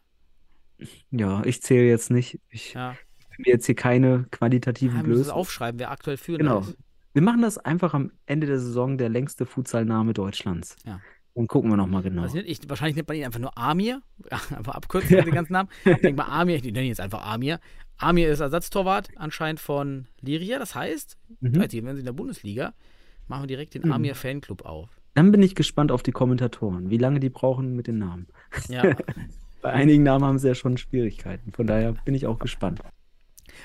[1.11, 2.41] ja, ich zähle jetzt nicht.
[2.51, 2.93] Ich Ja.
[3.31, 5.31] will mir jetzt hier keine qualitativen es Blößen.
[5.33, 6.61] aufschreiben, wer aktuell Führender Genau.
[6.69, 6.77] ist.
[7.19, 10.77] Wir machen das einfach am Ende der Saison der längste Futsalname Deutschlands.
[10.87, 11.01] Ja.
[11.35, 12.23] Und gucken wir nochmal genau.
[12.23, 14.03] Also nicht, ich, wahrscheinlich nennt man ihn einfach nur Amir.
[14.31, 15.69] Ja, einfach abkürzen den ganzen Namen.
[15.85, 17.59] Ich denke mal Amir, ich nenne ihn jetzt einfach Amir.
[17.97, 20.61] Amir ist Ersatztorwart anscheinend von Liria.
[20.61, 21.55] Das heißt, Mhm.
[21.61, 22.73] wenn sie in der Bundesliga,
[23.27, 23.91] machen wir direkt den Mhm.
[23.95, 24.89] Amir Fanclub auf.
[25.15, 28.29] Dann bin ich gespannt auf die Kommentatoren, wie lange die brauchen mit den Namen.
[28.69, 28.83] Ja.
[29.63, 31.51] Bei einigen Namen haben sie ja schon Schwierigkeiten.
[31.51, 32.81] Von daher bin ich auch gespannt.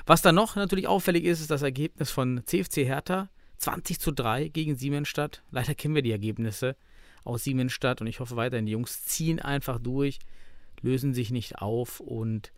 [0.07, 3.29] Was dann noch natürlich auffällig ist, ist das Ergebnis von CFC Hertha.
[3.57, 5.43] 20 zu 3 gegen Siemensstadt.
[5.51, 6.75] Leider kennen wir die Ergebnisse
[7.23, 10.19] aus Siemensstadt und ich hoffe weiterhin, die Jungs ziehen einfach durch,
[10.81, 12.51] lösen sich nicht auf und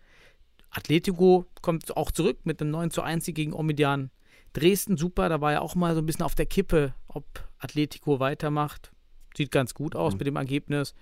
[0.72, 4.12] Atletico kommt auch zurück mit einem 9 zu 1 Sieg gegen Omidian.
[4.54, 7.26] Dresden super, da war ja auch mal so ein bisschen auf der Kippe, ob
[7.60, 8.91] Atletico weitermacht.
[9.38, 10.18] Sieht ganz gut aus Mhm.
[10.18, 10.96] mit dem Ergebnis.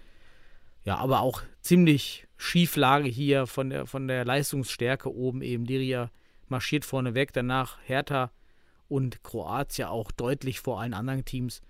[0.85, 5.65] Ja, aber auch ziemlich Schieflage hier von der, von der Leistungsstärke oben eben.
[5.65, 6.11] Liria
[6.49, 8.31] marschiert vorne weg, danach Hertha
[8.87, 11.61] und Kroatien auch deutlich vor allen anderen Teams.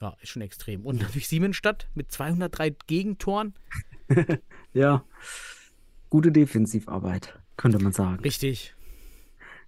[0.00, 0.86] Ja, ist schon extrem.
[0.86, 3.54] Und natürlich Siemensstadt mit 203 Gegentoren.
[4.72, 5.04] Ja,
[6.10, 8.22] gute Defensivarbeit, könnte man sagen.
[8.22, 8.76] Richtig.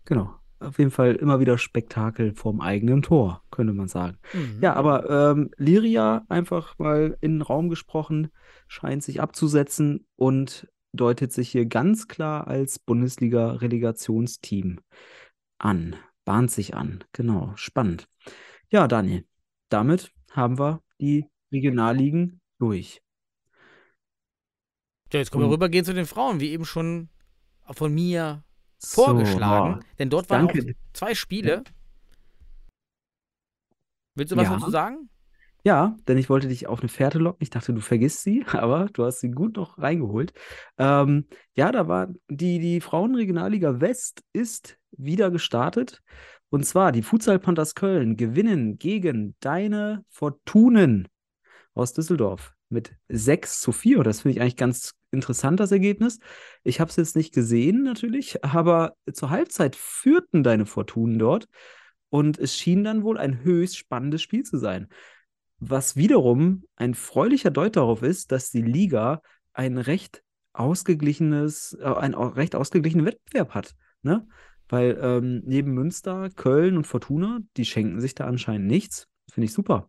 [0.05, 0.33] Genau.
[0.61, 4.19] Auf jeden Fall immer wieder Spektakel vorm eigenen Tor, könnte man sagen.
[4.33, 4.59] Mhm.
[4.61, 8.31] Ja, aber ähm, Liria, einfach mal in den Raum gesprochen,
[8.69, 14.79] scheint sich abzusetzen und deutet sich hier ganz klar als Bundesliga-Relegationsteam
[15.59, 15.97] an.
[16.25, 17.05] Bahnt sich an.
[17.13, 18.09] Genau, spannend.
[18.71, 19.27] Ja, Daniel,
[19.69, 23.03] damit haben wir die Regionalligen durch.
[25.13, 27.11] Ja, jetzt können wir Und- rübergehen zu den Frauen, wie eben schon
[27.73, 28.45] von mir
[28.79, 29.85] So, vorgeschlagen.
[29.99, 30.49] Denn dort waren
[30.93, 31.65] zwei Spiele.
[34.15, 34.57] Willst du was Ja.
[34.59, 35.09] dazu sagen?
[35.65, 37.43] Ja, denn ich wollte dich auf eine Fährte locken.
[37.43, 40.33] Ich dachte, du vergisst sie, aber du hast sie gut noch reingeholt.
[40.79, 46.03] Ähm, ja, da war die, die Frauenregionalliga West ist wieder gestartet.
[46.51, 51.09] Und zwar die Futsal Panthers Köln gewinnen gegen deine Fortunen
[51.75, 54.03] aus Düsseldorf mit 6 zu 4.
[54.03, 56.19] Das finde ich eigentlich ganz interessant, das Ergebnis.
[56.65, 61.49] Ich habe es jetzt nicht gesehen, natürlich, aber zur Halbzeit führten deine Fortunen dort.
[62.11, 64.89] Und es schien dann wohl ein höchst spannendes Spiel zu sein.
[65.65, 72.15] Was wiederum ein freulicher Deut darauf ist, dass die Liga ein recht ausgeglichenes, äh, einen
[72.15, 73.77] recht ausgeglichenen Wettbewerb hat.
[74.03, 74.27] Ne?
[74.69, 79.07] Weil ähm, neben Münster, Köln und Fortuna, die schenken sich da anscheinend nichts.
[79.31, 79.89] Finde ich super.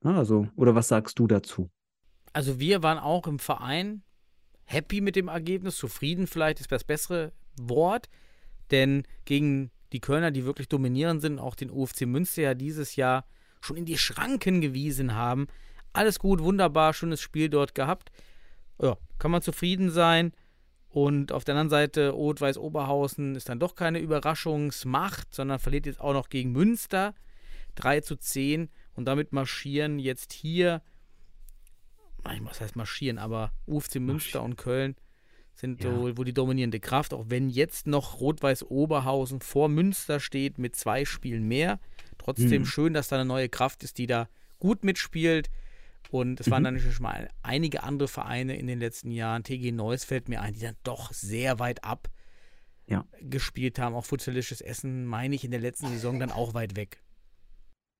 [0.00, 1.70] Na, also, oder was sagst du dazu?
[2.32, 4.04] Also wir waren auch im Verein
[4.64, 8.08] happy mit dem Ergebnis, zufrieden vielleicht ist das bessere Wort,
[8.70, 13.26] denn gegen die Kölner, die wirklich dominierend sind, auch den UFC Münster ja dieses Jahr
[13.62, 15.46] schon in die Schranken gewiesen haben.
[15.92, 18.10] Alles gut, wunderbar, schönes Spiel dort gehabt.
[18.80, 20.32] Ja, kann man zufrieden sein.
[20.88, 26.00] Und auf der anderen Seite, Rot-Weiß Oberhausen ist dann doch keine Überraschungsmacht, sondern verliert jetzt
[26.00, 27.14] auch noch gegen Münster
[27.76, 30.82] 3 zu 10 und damit marschieren jetzt hier
[32.24, 34.96] was heißt marschieren, aber UFC Münster und Köln
[35.54, 35.90] sind Ja.
[35.90, 40.76] wohl, wohl die dominierende Kraft, auch wenn jetzt noch Rot-Weiß Oberhausen vor Münster steht mit
[40.76, 41.78] zwei Spielen mehr.
[42.18, 42.66] Trotzdem Mhm.
[42.66, 44.28] schön, dass da eine neue Kraft ist, die da
[44.58, 45.50] gut mitspielt.
[46.10, 46.64] Und es waren Mhm.
[46.64, 49.44] dann natürlich schon mal einige andere Vereine in den letzten Jahren.
[49.44, 52.08] TG Neuss fällt mir ein, die dann doch sehr weit ab
[52.86, 53.06] Ja.
[53.20, 53.94] gespielt haben.
[53.94, 57.02] Auch Futsalisches Essen, meine ich, in der letzten Saison dann auch weit weg.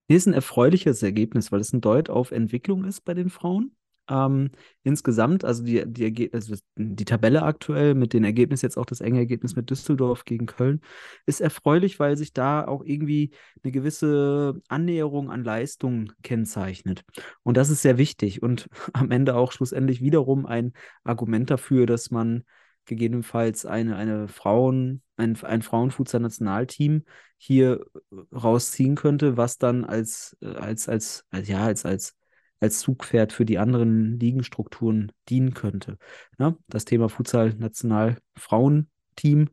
[0.08, 3.74] Hier ist ein erfreuliches Ergebnis, weil es ein Deut auf Entwicklung ist bei den Frauen.
[4.12, 4.50] Ähm,
[4.82, 9.20] insgesamt, also die, die, also die Tabelle aktuell mit den Ergebnissen, jetzt auch das enge
[9.20, 10.82] Ergebnis mit Düsseldorf gegen Köln,
[11.24, 13.30] ist erfreulich, weil sich da auch irgendwie
[13.64, 17.04] eine gewisse Annäherung an Leistung kennzeichnet.
[17.42, 22.10] Und das ist sehr wichtig und am Ende auch schlussendlich wiederum ein Argument dafür, dass
[22.10, 22.44] man
[22.84, 27.04] gegebenenfalls eine, eine Frauen, ein, ein Frauenfutsal-Nationalteam
[27.38, 27.86] hier
[28.30, 32.14] rausziehen könnte, was dann als, äh, als, als, als, ja, als, als,
[32.62, 35.98] als Zugpferd für die anderen Ligenstrukturen dienen könnte.
[36.38, 39.50] Ja, das Thema Futsal-National-Frauenteam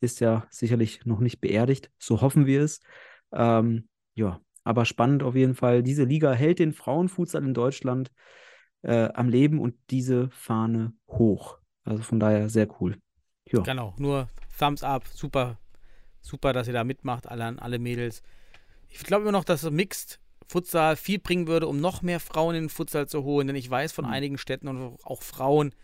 [0.00, 2.80] ist ja sicherlich noch nicht beerdigt, so hoffen wir es.
[3.30, 5.84] Ähm, ja, aber spannend auf jeden Fall.
[5.84, 8.10] Diese Liga hält den Frauenfutsal in Deutschland
[8.82, 11.58] äh, am Leben und diese Fahne hoch.
[11.84, 12.96] Also von daher sehr cool.
[13.46, 13.60] Ja.
[13.60, 14.28] Genau, nur
[14.58, 15.60] Thumbs up, super,
[16.20, 18.24] super, dass ihr da mitmacht, alle, alle Mädels.
[18.88, 20.18] Ich glaube immer noch, dass Mixed
[20.48, 23.68] Futsal viel bringen würde, um noch mehr Frauen in den Futsal zu holen, denn ich
[23.70, 24.10] weiß von Mhm.
[24.10, 25.74] einigen Städten und auch Frauen,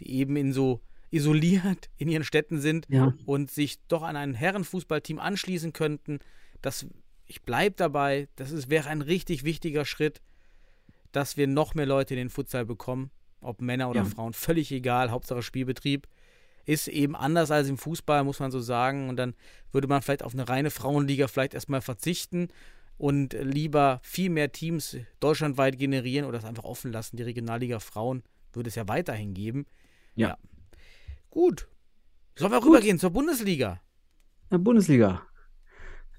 [0.00, 3.12] die eben in so isoliert in ihren Städten sind Ja.
[3.26, 6.18] und sich doch an ein Herrenfußballteam anschließen könnten.
[6.62, 6.86] Das,
[7.26, 10.22] ich bleibe dabei, das ist, wäre ein richtig wichtiger Schritt,
[11.12, 13.10] dass wir noch mehr Leute in den Futsal bekommen,
[13.42, 14.04] ob Männer oder Ja.
[14.06, 16.08] Frauen, völlig egal, Hauptsache Spielbetrieb.
[16.66, 19.10] Ist eben anders als im Fußball, muss man so sagen.
[19.10, 19.34] Und dann
[19.70, 22.48] würde man vielleicht auf eine reine Frauenliga vielleicht erstmal verzichten
[22.96, 27.16] und lieber viel mehr Teams deutschlandweit generieren oder es einfach offen lassen.
[27.16, 28.22] Die Regionalliga Frauen
[28.52, 29.66] würde es ja weiterhin geben.
[30.14, 30.38] Ja.
[31.30, 31.68] Gut.
[32.36, 33.80] Sollen wir rübergehen zur Bundesliga?
[34.50, 35.22] Ja, Bundesliga.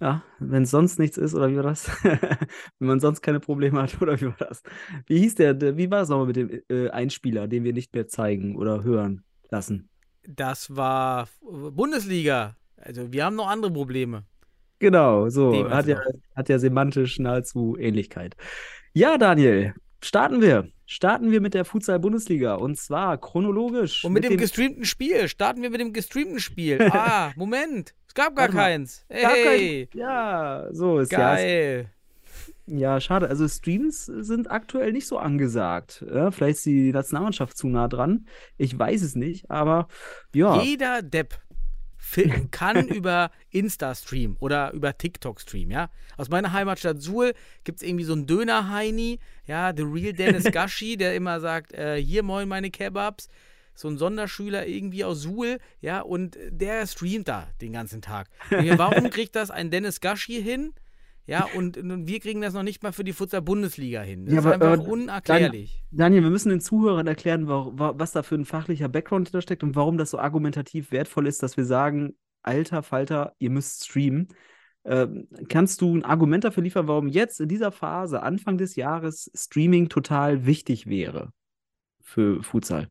[0.02, 1.90] Ja, wenn es sonst nichts ist, oder wie war das?
[2.04, 4.62] wenn man sonst keine Probleme hat, oder wie war das?
[5.08, 7.94] Wie hieß der, der wie war es nochmal mit dem äh, Einspieler, den wir nicht
[7.94, 9.90] mehr zeigen oder hören lassen?
[10.28, 12.58] Das war Bundesliga.
[12.76, 14.26] Also wir haben noch andere Probleme.
[14.80, 15.52] Genau, so.
[15.52, 16.00] Dem Hat ja,
[16.36, 18.36] hat ja semantisch nahezu Ähnlichkeit.
[18.94, 19.74] Ja, Daniel,
[20.04, 20.70] starten wir.
[20.88, 24.04] Starten wir mit der Futsal-Bundesliga und zwar chronologisch.
[24.06, 25.28] Und mit, dem, gestreamten Spiel.
[25.28, 26.78] Starten wir mit dem gestreamten Spiel.
[26.94, 27.96] Ah, Moment.
[28.08, 29.04] Es gab gar keins.
[29.10, 29.90] Gar kein- Hey.
[29.94, 31.18] Ja, so ist ja.
[31.18, 31.90] Geil.
[32.68, 33.28] Ja, schade.
[33.30, 36.04] Also Streams sind aktuell nicht so angesagt.
[36.12, 38.28] Ja, vielleicht ist die Nationalmannschaft zu nah dran.
[38.58, 39.88] Ich weiß es nicht, aber
[40.34, 40.62] ja.
[40.62, 41.40] Jeder Depp
[42.06, 45.89] fil- kann über Insta streamen oder über TikTok streamen, ja.
[46.18, 47.34] Aus meiner Heimatstadt Suhl
[47.64, 51.97] gibt es irgendwie so einen Döner-Heini, ja, The Real Dennis Gashi, der immer sagt, äh,
[52.01, 53.28] hier moin meine Kebabs.
[53.78, 58.30] So ein Sonderschüler irgendwie aus Suhl, ja, und der streamt da den ganzen Tag.
[58.49, 60.74] Warum kriegt das ein Dennis Gashi hin?
[61.28, 64.26] Ja, und, und wir kriegen das noch nicht mal für die Futsal-Bundesliga hin.
[64.26, 65.84] Das Ja, ist aber, einfach äh, unerklärlich.
[65.92, 69.64] Daniel, wir müssen den Zuhörern erklären, wa wa was da für ein fachlicher Background hintersteckt
[69.64, 74.28] und warum das so argumentativ wertvoll ist, dass wir sagen, alter Falter, ihr müsst streamen.
[74.84, 79.32] Ähm, kannst du ein Argument dafür liefern, warum jetzt in dieser Phase, Anfang des Jahres,
[79.34, 81.32] Streaming total wichtig wäre
[82.02, 82.88] für Futsal?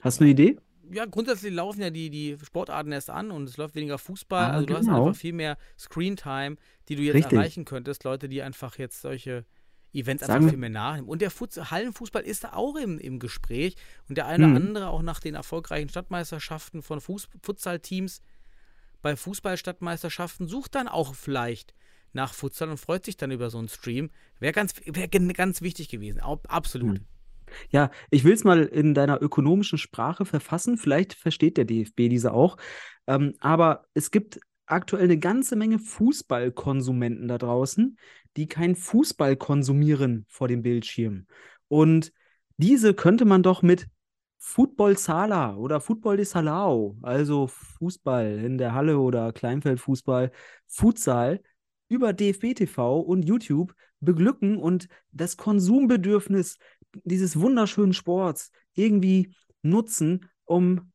[0.00, 0.58] Hast du eine Idee?
[0.90, 4.44] Ja, grundsätzlich laufen ja die, die Sportarten erst an und es läuft weniger Fußball.
[4.44, 5.06] Ah, also du hast genau.
[5.06, 6.56] einfach viel mehr Screentime,
[6.88, 7.32] die du jetzt Richtig.
[7.32, 8.04] erreichen könntest.
[8.04, 9.44] Leute, die einfach jetzt solche
[9.92, 11.08] Events einfach viel mehr nachnehmen.
[11.08, 13.76] Und der Futs Hallenfußball ist da auch im, im Gespräch.
[14.08, 18.20] Und der eine oder andere auch nach den erfolgreichen Stadtmeisterschaften von Fuß Futsal-Teams
[19.02, 21.74] bei Fußballstadtmeisterschaften sucht dann auch vielleicht
[22.14, 24.10] nach Futsal und freut sich dann über so einen Stream.
[24.40, 26.20] Wäre ganz, wär ganz wichtig gewesen.
[26.20, 27.00] Absolut.
[27.00, 27.06] Mhm.
[27.70, 30.78] Ja, ich will es mal in deiner ökonomischen Sprache verfassen.
[30.78, 32.56] Vielleicht versteht der DFB diese auch.
[33.06, 37.98] Ähm, aber es gibt aktuell eine ganze Menge Fußballkonsumenten da draußen,
[38.36, 41.26] die kein Fußball konsumieren vor dem Bildschirm.
[41.68, 42.12] Und
[42.56, 43.88] diese könnte man doch mit
[44.38, 50.30] Football Sala oder Football de Salao, also Fußball in der Halle oder Kleinfeldfußball,
[50.66, 51.40] Futsal
[51.88, 56.58] über DFB TV und YouTube beglücken und das Konsumbedürfnis
[57.04, 60.92] dieses wunderschönen Sports irgendwie nutzen, um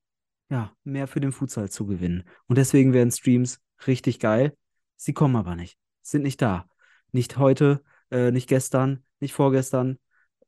[0.50, 2.24] ja, mehr für den Futsal zu gewinnen.
[2.48, 4.56] Und deswegen werden Streams richtig geil.
[4.96, 5.78] Sie kommen aber nicht.
[6.02, 6.68] Sind nicht da.
[7.12, 9.98] Nicht heute, äh, nicht gestern, nicht vorgestern,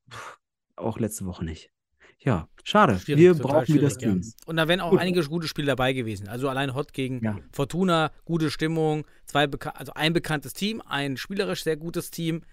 [0.09, 0.39] pff,
[0.75, 1.71] auch letzte Woche nicht.
[2.19, 2.99] Ja, schade.
[2.99, 4.09] Schwierig, Wir brauchen wieder schwierig, ja.
[4.09, 4.35] Streams.
[4.45, 4.99] Und da wären auch Gut.
[4.99, 6.27] einige gute Spiele dabei gewesen.
[6.27, 7.39] Also allein Hot gegen Ja.
[7.51, 12.43] Fortuna, gute Stimmung, zwei also ein bekanntes Team, ein spielerisch sehr gutes Team.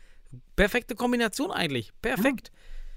[0.57, 1.93] Perfekte Kombination eigentlich.
[2.01, 2.51] Perfekt.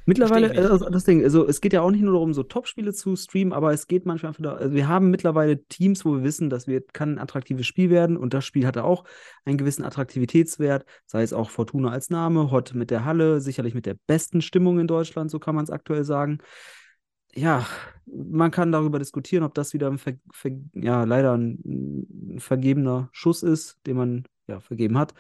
[0.06, 3.16] Mittlerweile, also das Ding, also es geht ja auch nicht nur darum, so Top-Spiele zu
[3.16, 6.49] streamen, aber es geht manchmal einfach, da- also wir haben mittlerweile Teams, wo wir wissen,
[6.49, 9.04] das wird, kann ein attraktives Spiel werden und das Spiel hatte auch
[9.45, 13.86] einen gewissen Attraktivitätswert, sei es auch Fortuna als Name, Hot mit der Halle, sicherlich mit
[13.86, 16.39] der besten Stimmung in Deutschland, so kann man es aktuell sagen.
[17.34, 17.66] Ja,
[18.06, 21.60] man kann darüber diskutieren, ob das wieder ein, ver, ver, ja, leider ein,
[22.36, 25.14] ein vergebener Schuss ist, den man ja vergeben hat.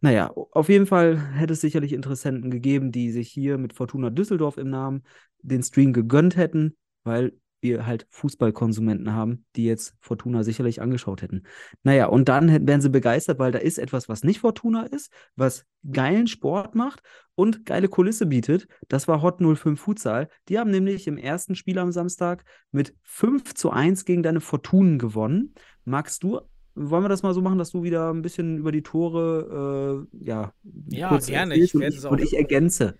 [0.00, 4.56] Naja, auf jeden Fall hätte es sicherlich Interessenten gegeben, die sich hier mit Fortuna Düsseldorf
[4.56, 5.02] im Namen
[5.42, 11.42] den Stream gegönnt hätten, weil wir halt Fußballkonsumenten haben, die jetzt Fortuna sicherlich angeschaut hätten.
[11.82, 15.66] Naja, und dann wären sie begeistert, weil da ist etwas, was nicht Fortuna ist, was
[15.90, 17.02] geilen Sport macht
[17.34, 18.66] und geile Kulisse bietet.
[18.88, 20.28] Das war Hot 05 Futsal.
[20.48, 24.98] Die haben nämlich im ersten Spiel am Samstag mit 5 zu 1 gegen deine Fortunen
[24.98, 25.54] gewonnen.
[25.84, 26.40] Magst du
[26.74, 30.24] wollen wir das mal so machen, dass du wieder ein bisschen über die Tore, äh,
[30.24, 30.52] ja,
[30.88, 31.56] Ja, gerne.
[31.56, 32.94] Ich und ich, und ich ergänze.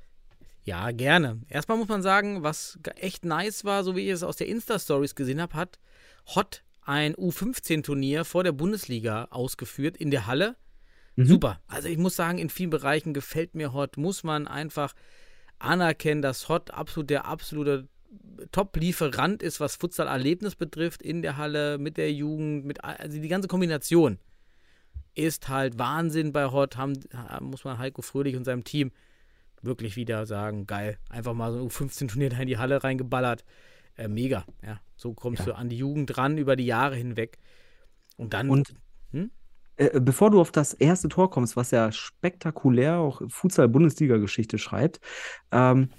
[0.64, 1.40] Ja, gerne.
[1.48, 5.14] Erstmal muss man sagen, was echt nice war, so wie ich es aus der Insta-Stories
[5.14, 5.78] gesehen habe, hat
[6.34, 10.56] Hot ein U15-Turnier vor der Bundesliga ausgeführt in der Halle.
[11.16, 11.26] Mhm.
[11.26, 11.60] Super.
[11.66, 13.96] Also ich muss sagen, in vielen Bereichen gefällt mir Hot.
[13.96, 14.94] Muss man einfach
[15.58, 17.88] anerkennen, dass Hot absolut der absolute
[18.52, 23.48] Top-Lieferant ist, was Futsal-Erlebnis betrifft, in der Halle, mit der Jugend, mit also die ganze
[23.48, 24.18] Kombination
[25.14, 26.76] ist halt Wahnsinn bei Hot.
[26.76, 26.94] Haben,
[27.40, 28.92] muss man Heiko Fröhlich und seinem Team
[29.62, 30.98] wirklich wieder sagen, geil.
[31.08, 33.44] Einfach mal so ein U15-Turnier da in die Halle reingeballert.
[33.96, 34.80] Äh, mega, ja.
[34.96, 35.46] So kommst Ja.
[35.46, 37.38] du an die Jugend ran über die Jahre hinweg.
[38.16, 38.74] Und dann, Und
[39.12, 39.30] Hm?
[39.76, 45.00] äh, bevor du auf das erste Tor kommst, was ja spektakulär auch Futsal-Bundesliga-Geschichte schreibt,
[45.52, 45.90] ähm,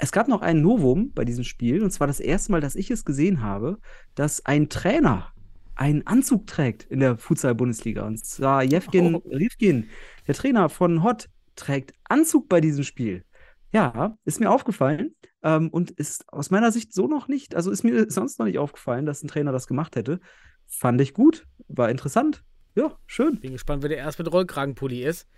[0.00, 2.90] es gab noch ein Novum bei diesem Spiel, und zwar das erste Mal, dass ich
[2.90, 3.78] es gesehen habe,
[4.14, 5.32] dass ein Trainer
[5.74, 8.06] einen Anzug trägt in der Futsal-Bundesliga.
[8.06, 9.22] Und zwar Jevgen Oh.
[9.28, 9.88] Rivkin,
[10.26, 13.24] der Trainer von Hot, trägt Anzug bei diesem Spiel.
[13.72, 17.84] Ja, ist mir aufgefallen ähm, und ist aus meiner Sicht so noch nicht, also ist
[17.84, 20.20] mir sonst noch nicht aufgefallen, dass ein Trainer das gemacht hätte.
[20.66, 22.42] Fand ich gut, war interessant.
[22.74, 23.40] Ja, schön.
[23.40, 25.28] bin gespannt, wer der erst mit Rollkragenpulli ist.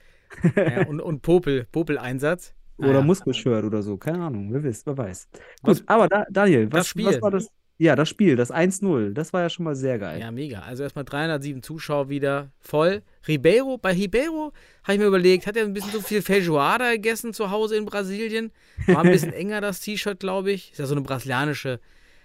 [0.56, 2.54] ja, und, und Popel, Popel-Einsatz.
[2.82, 3.04] Oder Naja.
[3.04, 5.28] Muskelshirt oder so, keine Ahnung, wer weiß, wer weiß.
[5.62, 7.06] Was- Gut, aber da, Daniel, Das was, Spiel.
[7.06, 7.48] was war das?
[7.78, 10.20] Ja, das Spiel, das 1-0, das war ja schon mal sehr geil.
[10.20, 10.60] Ja, mega.
[10.60, 13.02] Also erstmal 307 Zuschauer wieder voll.
[13.26, 14.52] Ribeiro, bei Ribeiro
[14.84, 17.84] habe ich mir überlegt, hat er ein bisschen so viel Feijoada gegessen zu Hause in
[17.84, 18.52] Brasilien?
[18.86, 20.72] War ein bisschen enger das T-Shirt, glaube ich.
[20.72, 21.80] Ist ja so eine brasilianische.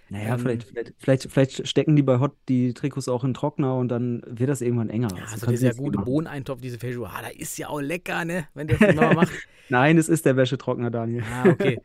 [0.09, 3.75] Naja, Ähm, vielleicht, vielleicht, vielleicht, vielleicht stecken die bei Hot die Trikots auch in Trockner
[3.75, 5.09] und dann wird das irgendwann enger.
[5.15, 6.05] Ja, also kann dieser gute machen.
[6.05, 8.47] Bohneneintopf, diese Feijoada, ist ja auch lecker, ne?
[8.53, 9.31] Wenn der das mal macht.
[9.69, 11.23] Nein, es ist der Wäschetrockner, Daniel.
[11.23, 11.81] Ah, okay.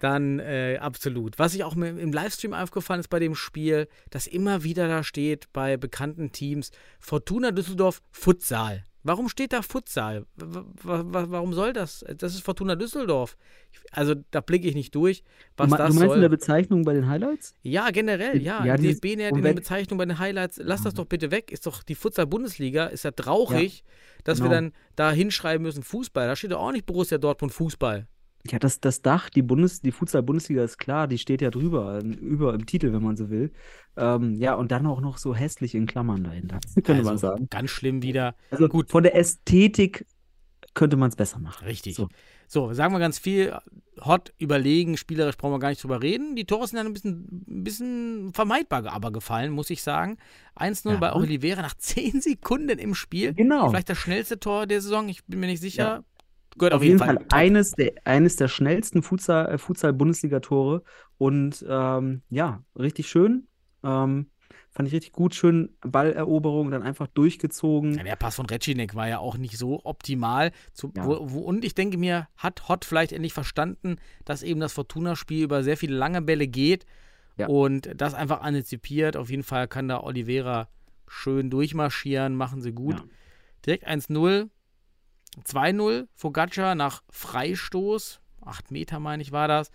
[0.00, 1.38] Dann äh, absolut.
[1.38, 5.52] Was ich auch im Livestream aufgefallen ist bei dem Spiel, dass immer wieder da steht
[5.52, 8.84] bei bekannten Teams Fortuna Düsseldorf Futsal.
[9.04, 10.26] Warum steht da Futsal?
[10.82, 12.04] Warum soll das?
[12.16, 13.36] Das ist Fortuna Düsseldorf.
[13.92, 15.22] Also da blicke ich nicht durch,
[15.56, 16.36] was du, me- das du meinst in der soll.
[16.36, 17.54] Bezeichnung bei den Highlights?
[17.62, 18.60] Ja, generell, ja.
[18.60, 21.30] Ja, Ja dieses- DFB nähert in der Bezeichnung bei den Highlights, lass das doch bitte
[21.30, 21.50] weg.
[21.52, 23.84] Ist doch die Futsal-Bundesliga, ist ja traurig,
[24.24, 24.54] dass wir genau.
[24.54, 26.26] dann da hinschreiben müssen Fußball.
[26.26, 28.06] Da steht doch auch nicht Borussia Dortmund Fußball.
[28.46, 32.54] Ja, das, das Dach, die Bundes, die Futsal-Bundesliga ist klar, die steht ja drüber, über
[32.54, 33.52] im Titel, wenn man so will.
[33.96, 37.48] Ähm, ja, und dann auch noch so hässlich in Klammern dahinter, könnte man Also, sagen.
[37.50, 38.34] Ganz schlimm wieder.
[38.50, 38.90] Also gut.
[38.90, 40.06] von der Ästhetik
[40.74, 41.64] könnte man es besser machen.
[41.66, 41.96] Richtig.
[41.96, 42.08] So.
[42.46, 42.72] So.
[42.72, 43.56] sagen wir ganz viel.
[44.04, 46.36] Hot, überlegen, spielerisch brauchen wir gar nicht drüber reden.
[46.36, 50.18] Die Tore sind dann ein bisschen, ein bisschen vermeidbar aber gefallen, muss ich sagen.
[50.56, 50.96] 1-0 Ja.
[50.98, 53.34] bei Oliveira nach 10 Sekunden im Spiel.
[53.34, 53.68] Genau.
[53.68, 56.04] Vielleicht das schnellste Tor der Saison, ich bin mir nicht sicher.
[56.58, 60.82] Gehört Auf jeden Fall eines der, eines der schnellsten äh, Futsal-Bundesliga-Tore
[61.16, 63.46] und ähm, ja, richtig schön.
[63.84, 64.30] Ähm,
[64.70, 67.94] fand ich richtig gut, schön Balleroberung, dann einfach durchgezogen.
[67.94, 70.52] Ja, der Pass von Recinek war ja auch nicht so optimal.
[70.72, 71.06] Zu, Ja.
[71.06, 75.44] wo, wo, und ich denke mir, hat Hot vielleicht endlich verstanden, dass eben das Fortuna-Spiel
[75.44, 76.86] über sehr viele lange Bälle geht
[77.36, 77.46] Ja.
[77.48, 79.16] und das einfach antizipiert.
[79.16, 80.68] Auf jeden Fall kann da Oliveira
[81.06, 83.02] schön durchmarschieren, machen sie gut.
[83.66, 84.48] Direkt 1-0,
[85.44, 89.70] 2-0, Fogaccia nach Freistoß, 8 Meter meine ich war das.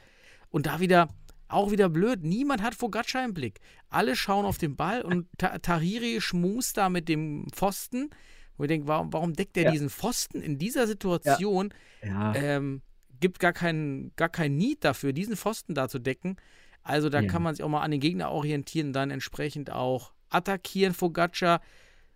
[0.49, 1.07] Und da wieder,
[1.47, 3.59] auch wieder blöd, niemand hat Fogaccia im Blick.
[3.89, 8.09] Alle schauen auf den Ball und Ta Tahiri schmust da mit dem Pfosten.
[8.57, 9.71] Wo ich denke, warum, warum deckt er Ja.
[9.71, 11.73] diesen Pfosten in dieser Situation?
[12.03, 12.81] Ja, Ähm,
[13.19, 16.35] gibt gar keinen gar kein Need dafür, diesen Pfosten da zu decken.
[16.83, 17.27] Also da Ja.
[17.27, 21.61] kann man sich auch mal an den Gegner orientieren, dann entsprechend auch attackieren, Fogaccia.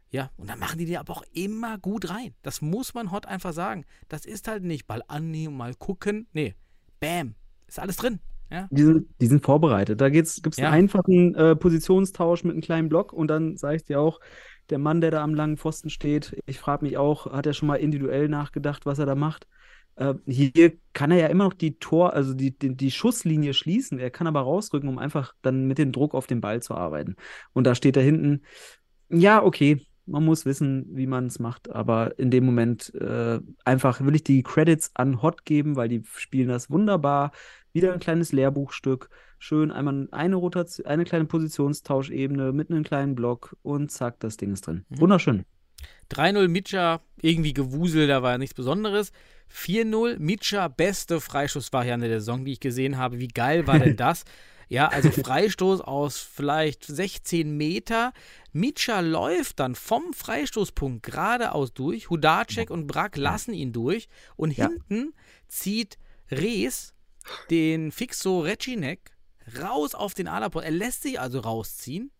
[0.10, 2.34] Ja, und dann machen die die aber auch immer gut rein.
[2.41, 3.86] Das muss man Hot einfach sagen.
[4.08, 6.28] Das ist halt nicht Ball annehmen, mal gucken.
[6.32, 6.55] Nee,
[6.99, 7.36] bam,
[7.68, 8.20] ist alles drin.
[8.49, 9.99] Ja, die sind, die sind vorbereitet.
[10.01, 10.70] Da gibt es Ja.
[10.70, 14.20] einen einfachen äh, Positionstausch mit einem kleinen Block und dann sage ich dir auch,
[14.70, 17.68] der Mann, der da am langen Pfosten steht, ich frage mich auch, hat er schon
[17.68, 19.47] mal individuell nachgedacht, was er da macht?
[19.95, 23.99] Äh, hier kann er ja immer noch die Tor, also die, die, die Schusslinie schließen.
[23.99, 27.16] Er kann aber rausrücken, um einfach dann mit dem Druck auf den Ball zu arbeiten.
[27.53, 28.43] Und da steht da hinten,
[29.10, 34.01] ja, okay, man muss wissen, wie man es macht, aber in dem Moment äh, einfach
[34.01, 37.32] will ich die Credits an Hot geben, weil die spielen das wunderbar.
[37.74, 39.10] Wieder ein kleines Lehrbuchstück.
[39.38, 44.53] Schön einmal eine Rotation, eine kleine Positionstauschebene mit einem kleinen Block und zack, das Ding
[44.53, 44.86] ist drin.
[44.89, 45.01] Mhm.
[45.01, 45.45] Wunderschön.
[46.12, 49.12] 3-0 Mitscha, irgendwie Gewusel, da war ja nichts Besonderes.
[49.53, 53.20] 4-0 Mitscha, beste Freistoßvariante der Saison, die ich gesehen habe.
[53.20, 54.24] Wie geil war denn das?
[54.70, 58.13] Ja, also Freistoß aus vielleicht 16 Meter.
[58.51, 62.09] Mitscha läuft dann vom Freistoßpunkt geradeaus durch.
[62.09, 64.07] Hudacek und Brack lassen ihn durch.
[64.36, 64.68] Und Ja.
[64.68, 65.13] hinten
[65.47, 65.97] zieht
[66.30, 66.93] Rees
[67.49, 69.11] den Fixo Recinek
[69.61, 70.65] raus auf den Alaport.
[70.65, 72.11] Er lässt sich also rausziehen.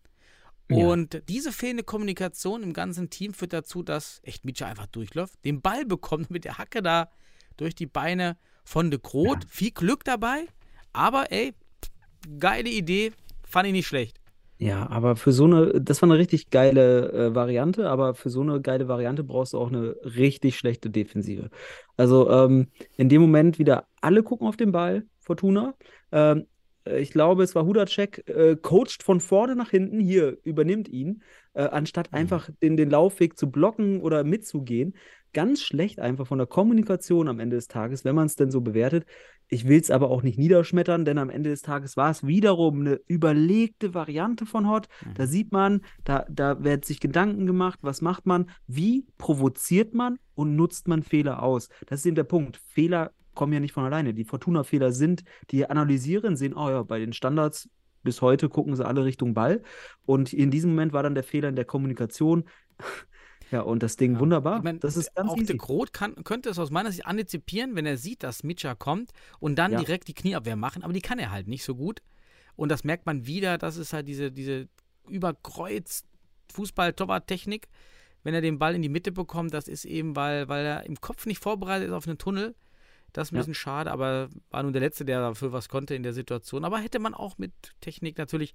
[0.70, 0.86] Ja.
[0.86, 5.60] Und diese fehlende Kommunikation im ganzen Team führt dazu, dass echt Mitscha einfach durchläuft, den
[5.62, 7.10] Ball bekommt mit der Hacke da
[7.56, 9.44] durch die Beine von de Groot.
[9.48, 10.46] Viel Glück dabei,
[10.92, 11.54] aber ey,
[12.38, 13.12] geile Idee,
[13.44, 14.20] fand ich nicht schlecht.
[14.60, 18.40] Ja, aber für so eine, das war eine richtig geile äh, Variante, aber für so
[18.40, 21.50] eine geile Variante brauchst du auch eine richtig schlechte Defensive.
[21.96, 22.66] Also ähm,
[22.96, 25.74] in dem Moment wieder alle gucken auf den Ball, Fortuna.
[26.10, 26.44] Ähm, äh,
[26.96, 31.22] ich glaube, es war Hudacek, äh, coacht von vorne nach hinten, hier übernimmt ihn,
[31.54, 34.94] äh, anstatt einfach den, den Laufweg zu blocken oder mitzugehen.
[35.34, 38.60] Ganz schlecht einfach von der Kommunikation am Ende des Tages, wenn man es denn so
[38.62, 39.04] bewertet.
[39.48, 42.80] Ich will es aber auch nicht niederschmettern, denn am Ende des Tages war es wiederum
[42.80, 44.88] eine überlegte Variante von Hot.
[45.14, 50.18] Da sieht man, da, da wird sich Gedanken gemacht, was macht man, wie provoziert man
[50.34, 51.68] und nutzt man Fehler aus.
[51.86, 52.60] Das ist eben der Punkt.
[52.68, 54.12] Fehler kommen ja nicht von alleine.
[54.12, 57.70] Die Fortuna-Fehler sind, die analysieren, sehen, oh ja, bei den Standards
[58.02, 59.62] bis heute gucken sie alle Richtung Ball.
[60.06, 62.44] Und in diesem Moment war dann der Fehler in der Kommunikation.
[63.50, 64.58] Ja, und das Ding wunderbar.
[64.58, 65.46] Ich mein, das ist ganz auch easy.
[65.46, 69.12] de Groot kann, könnte es aus meiner Sicht antizipieren, wenn er sieht, dass Mitscha kommt
[69.40, 69.78] und dann Ja.
[69.78, 72.02] direkt die Knieabwehr machen, aber die kann er halt nicht so gut.
[72.56, 74.68] Und das merkt man wieder, das ist halt diese, diese
[75.08, 76.04] überkreuz
[76.52, 77.68] Fußball-Torwart-Technik.
[78.22, 81.00] Wenn er den Ball in die Mitte bekommt, das ist eben, weil, weil er im
[81.00, 82.54] Kopf nicht vorbereitet ist auf einen Tunnel.
[83.12, 83.40] Das ist ein Ja.
[83.40, 86.64] bisschen schade, aber war nun der Letzte, der dafür was konnte in der Situation.
[86.64, 88.54] Aber hätte man auch mit Technik natürlich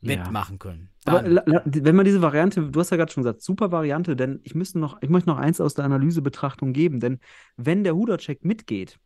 [0.00, 0.10] Ja.
[0.24, 0.90] wettmachen können.
[1.04, 4.16] Aber Dann- la- wenn man diese Variante, du hast ja gerade schon gesagt, super Variante,
[4.16, 7.20] denn ich müsste noch, ich möchte noch eins aus der Analysebetrachtung geben, denn
[7.56, 8.98] wenn der Hudacek mitgeht,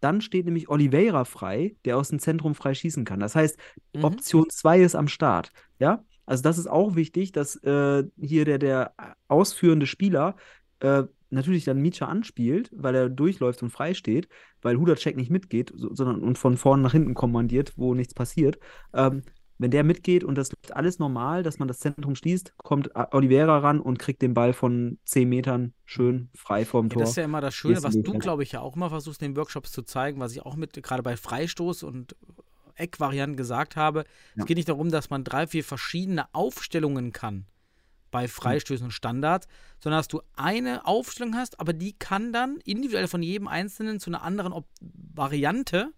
[0.00, 3.20] dann steht nämlich Oliveira frei, der aus dem Zentrum frei schießen kann.
[3.20, 3.58] Das heißt,
[3.94, 4.04] Mhm.
[4.04, 5.50] Option 2 ist am Start.
[5.78, 8.94] Ja, also das ist auch wichtig, dass äh, hier der, der
[9.28, 10.36] ausführende Spieler
[10.80, 11.04] äh,
[11.34, 14.28] natürlich dann Micha anspielt, weil er durchläuft und frei steht,
[14.62, 18.58] weil Hudacek nicht mitgeht, so, sondern und von vorne nach hinten kommandiert, wo nichts passiert.
[18.92, 19.22] Ähm,
[19.58, 23.58] wenn der mitgeht und das läuft alles normal, dass man das Zentrum schließt, kommt Oliveira
[23.58, 27.02] ran und kriegt den Ball von 10 Metern schön frei vorm Ja, Tor.
[27.02, 29.30] das ist ja immer das Schöne, was du, glaube ich, ja auch immer versuchst, in
[29.30, 32.16] den Workshops zu zeigen, was ich auch mit, gerade bei Freistoß und
[32.74, 34.00] Eckvarianten gesagt habe.
[34.34, 34.42] Ja.
[34.42, 37.46] Es geht nicht darum, dass man drei, vier verschiedene Aufstellungen kann
[38.14, 39.48] bei Freistößen und Standards,
[39.82, 44.08] sondern dass du eine Aufstellung hast, aber die kann dann individuell von jedem Einzelnen zu
[44.08, 45.92] einer anderen Op Variante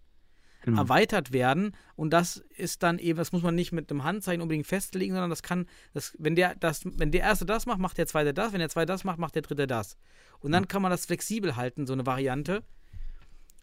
[0.62, 0.80] Genau.
[0.82, 1.76] erweitert werden.
[1.94, 5.30] Und das ist dann eben, das muss man nicht mit einem Handzeichen unbedingt festlegen, sondern
[5.30, 8.52] das kann, das, wenn der das, wenn der erste das macht, macht der zweite das,
[8.52, 9.96] wenn der zweite das macht, macht der dritte das.
[10.40, 12.64] Und dann kann man das flexibel halten, so eine Variante.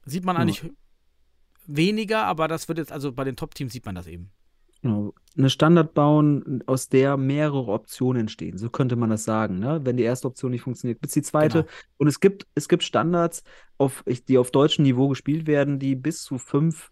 [0.05, 0.43] Sieht man Ja.
[0.43, 0.63] eigentlich
[1.65, 4.31] weniger, aber das wird jetzt, also bei den Top-Teams sieht man das eben.
[4.83, 5.13] Genau.
[5.35, 8.57] Eine Standard bauen, aus der mehrere Optionen entstehen.
[8.57, 9.57] So könnte man das sagen.
[9.57, 9.79] Ne?
[9.83, 11.63] Wenn die erste Option nicht funktioniert, gibt es die zweite.
[11.63, 11.73] Genau.
[11.97, 13.43] Und es gibt, es gibt Standards,
[13.77, 16.91] auf, die auf deutschem Niveau gespielt werden, die bis zu fünf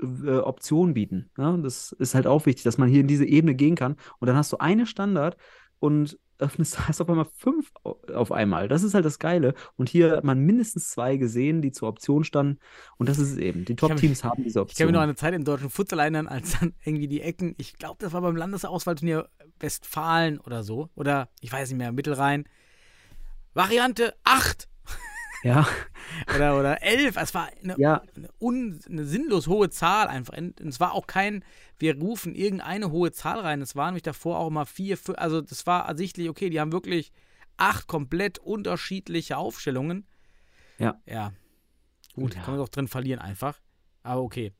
[0.00, 1.30] äh, Optionen bieten.
[1.36, 1.58] Ne?
[1.62, 3.96] Das ist halt auch wichtig, dass man hier in diese Ebene gehen kann.
[4.20, 5.36] Und dann hast du eine Standard
[5.80, 8.68] und öffnest, hast auf einmal fünf au- auf einmal.
[8.68, 9.54] Das ist halt das Geile.
[9.76, 12.58] Und hier hat man mindestens zwei gesehen, die zur Option standen.
[12.98, 13.64] Und das ist es eben.
[13.64, 14.86] Die Top-Teams haben diese Ich kann Option.
[14.88, 17.78] mich noch an eine Zeit im deutschen Futsal erinnern, als dann irgendwie die Ecken, ich
[17.78, 19.28] glaube, das war beim Landesauswahlturnier
[19.60, 22.44] Westfalen oder so, oder ich weiß nicht mehr, Mittelrhein.
[23.54, 24.68] Variante 8
[25.42, 25.66] ja,
[26.34, 27.16] oder, oder 11.
[27.16, 30.36] Es war eine, ja, eine, un, eine sinnlos hohe Zahl einfach.
[30.36, 31.44] Und es war auch kein,
[31.78, 33.60] wir rufen irgendeine hohe Zahl rein.
[33.62, 36.72] Es waren nämlich davor auch immer vier, fünf, also das war ersichtlich, okay, die haben
[36.72, 37.12] wirklich
[37.56, 40.06] acht komplett unterschiedliche Aufstellungen.
[40.78, 41.00] Ja.
[41.06, 41.32] Ja.
[42.14, 42.42] Gut, Ja.
[42.42, 43.58] kann man doch drin verlieren einfach.
[44.02, 44.52] Aber okay.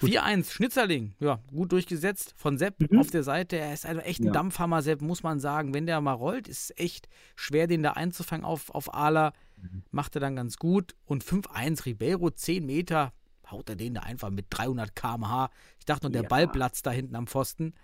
[0.00, 0.10] Gut.
[0.10, 2.98] 4-1, Schnitzerling, ja, gut durchgesetzt von Sepp Mhm.
[2.98, 3.56] auf der Seite.
[3.56, 4.32] Er ist einfach echt ein Ja.
[4.32, 5.72] Dampfhammer, Sepp, muss man sagen.
[5.72, 9.32] Wenn der mal rollt, ist es echt schwer, den da einzufangen auf, auf Ala.
[9.56, 9.82] Mhm.
[9.90, 10.94] Macht er dann ganz gut.
[11.04, 13.12] Und 5-1, Ribeiro, 10 Meter,
[13.50, 15.50] haut er den da einfach mit 300 km/h.
[15.78, 16.28] Ich dachte nur, der Ja.
[16.28, 17.74] Ball platzt da hinten am Pfosten.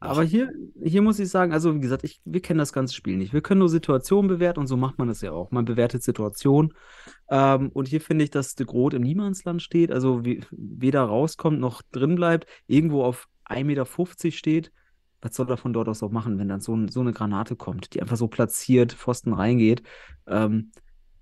[0.00, 0.52] Aber hier,
[0.82, 3.32] hier muss ich sagen, also wie gesagt, ich, wir kennen das ganze Spiel nicht.
[3.32, 5.52] Wir können nur Situationen bewerten und so macht man das ja auch.
[5.52, 6.74] Man bewertet Situationen.
[7.30, 11.60] Ähm, und hier finde ich, dass de Groot im Niemandsland steht, also we weder rauskommt
[11.60, 14.72] noch drin bleibt, irgendwo auf 1,50 Meter steht.
[15.20, 17.94] Was soll er von dort aus auch machen, wenn dann so, so eine Granate kommt,
[17.94, 19.84] die einfach so platziert, Pfosten reingeht?
[20.26, 20.72] Ähm,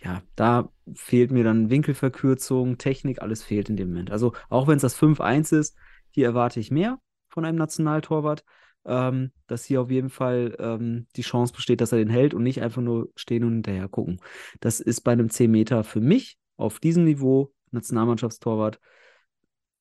[0.03, 4.11] ja, da fehlt mir dann Winkelverkürzung, Technik, alles fehlt in dem Moment.
[4.11, 5.77] Also auch wenn es das 5-1 ist,
[6.11, 6.99] hier erwarte ich mehr
[7.29, 8.45] von einem Nationaltorwart
[8.85, 12.43] ähm, dass hier auf jeden Fall ähm, die Chance besteht, dass er den hält und
[12.43, 14.21] nicht einfach nur stehen und hinterher gucken.
[14.61, 18.81] Das ist bei einem 10 Meter für mich auf diesem Niveau, Nationalmannschaftstorwart,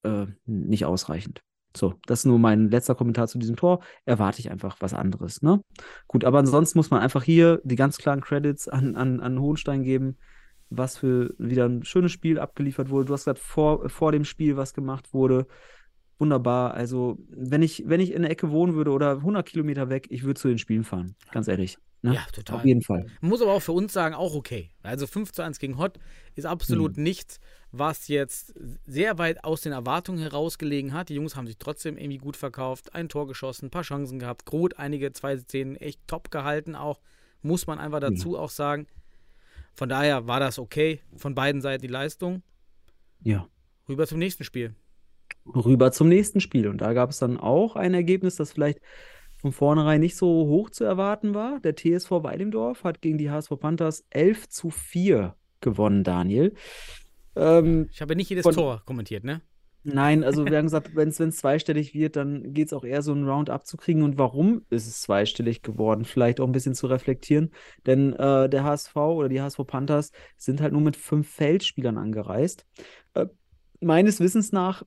[0.04, 1.42] äh, nicht ausreichend.
[1.76, 3.82] So, das ist nur mein letzter Kommentar zu diesem Tor.
[4.06, 5.42] Erwarte ich einfach was anderes.
[5.42, 5.62] Ne?
[6.08, 9.84] Gut, aber ansonsten muss man einfach hier die ganz klaren Credits an, an, an Hohenstein
[9.84, 10.18] geben,
[10.70, 13.06] was für wieder ein schönes Spiel abgeliefert wurde.
[13.06, 15.46] Du hast gerade vor, vor dem Spiel was gemacht wurde
[16.20, 16.74] wunderbar.
[16.74, 20.24] Also, wenn ich, wenn ich in der Ecke wohnen würde oder 100 Kilometer weg, ich
[20.24, 21.16] würde zu den Spielen fahren.
[21.32, 21.78] Ganz ehrlich.
[22.02, 22.14] Ne?
[22.16, 22.58] Ja, total.
[22.58, 23.06] Auf jeden Fall.
[23.20, 24.70] Man muss aber auch für uns sagen, auch okay.
[24.84, 26.00] Also 5 zu 1 gegen Hott
[26.36, 27.04] ist absolut Mhm.
[27.04, 27.40] nichts,
[27.72, 28.54] was jetzt
[28.86, 31.10] sehr weit aus den Erwartungen herausgelegen hat.
[31.10, 34.46] Die Jungs haben sich trotzdem irgendwie gut verkauft, ein Tor geschossen, ein paar Chancen gehabt.
[34.46, 37.02] Groth einige zwei Szenen echt top gehalten auch,
[37.42, 38.88] muss man einfach dazu auch sagen.
[39.76, 42.44] Von daher war das okay, von beiden Seiten die Leistung.
[43.24, 43.48] Ja.
[43.90, 44.74] Rüber zum nächsten Spiel.
[45.46, 46.68] Rüber zum nächsten Spiel.
[46.68, 48.80] Und da gab es dann auch ein Ergebnis, das vielleicht
[49.42, 51.60] von vornherein nicht so hoch zu erwarten war.
[51.62, 56.54] Der TSV Weidendorf hat gegen die HSV Panthers 11 zu 4 gewonnen, Daniel.
[57.36, 59.42] Ähm, Ich habe nicht jedes Von- Tor kommentiert, ne?
[59.86, 63.14] Nein, also wir haben gesagt, wenn es zweistellig wird, dann geht es auch eher so
[63.14, 64.04] einen Round abzukriegen.
[64.04, 66.04] Und warum ist es zweistellig geworden?
[66.04, 67.52] Vielleicht auch ein bisschen zu reflektieren.
[67.86, 72.66] Denn äh, der HSV oder die HSV Panthers sind halt nur mit fünf Feldspielern angereist.
[73.14, 73.28] Äh,
[73.80, 74.84] meines Wissens nach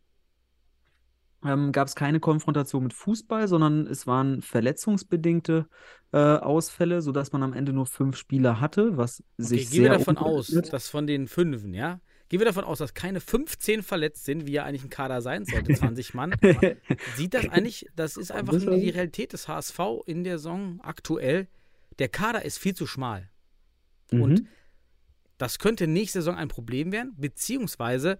[1.44, 5.66] ähm, gab es keine Konfrontation mit Fußball, sondern es waren verletzungsbedingte
[6.12, 9.90] äh, Ausfälle, sodass man am Ende nur fünf Spieler hatte, was Okay, sich gehen wir
[9.90, 12.00] sehr davon aus, dass von den Fünfen, ja?
[12.28, 15.44] Gehen wir davon aus, dass keine 15 verletzt sind, wie ja eigentlich ein Kader sein
[15.44, 16.34] sollte, 20 Mann.
[17.14, 21.48] Sieht das eigentlich, das ist einfach nur die Realität des HSV in der Saison aktuell.
[21.98, 23.28] Der Kader ist viel zu schmal.
[24.10, 24.22] Mhm.
[24.22, 24.46] Und
[25.36, 28.18] das könnte nächste Saison ein Problem werden, beziehungsweise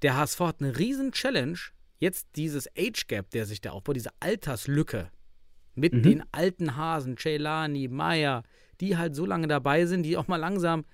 [0.00, 1.58] der HSV hat eine riesen Challenge,
[2.02, 5.10] jetzt dieses Age Gap, der sich da aufbaut, diese Alterslücke
[5.76, 6.02] mit Mhm.
[6.02, 8.42] den alten Hasen, Ceylani, Maya,
[8.80, 10.84] die halt so lange dabei sind, die auch mal langsam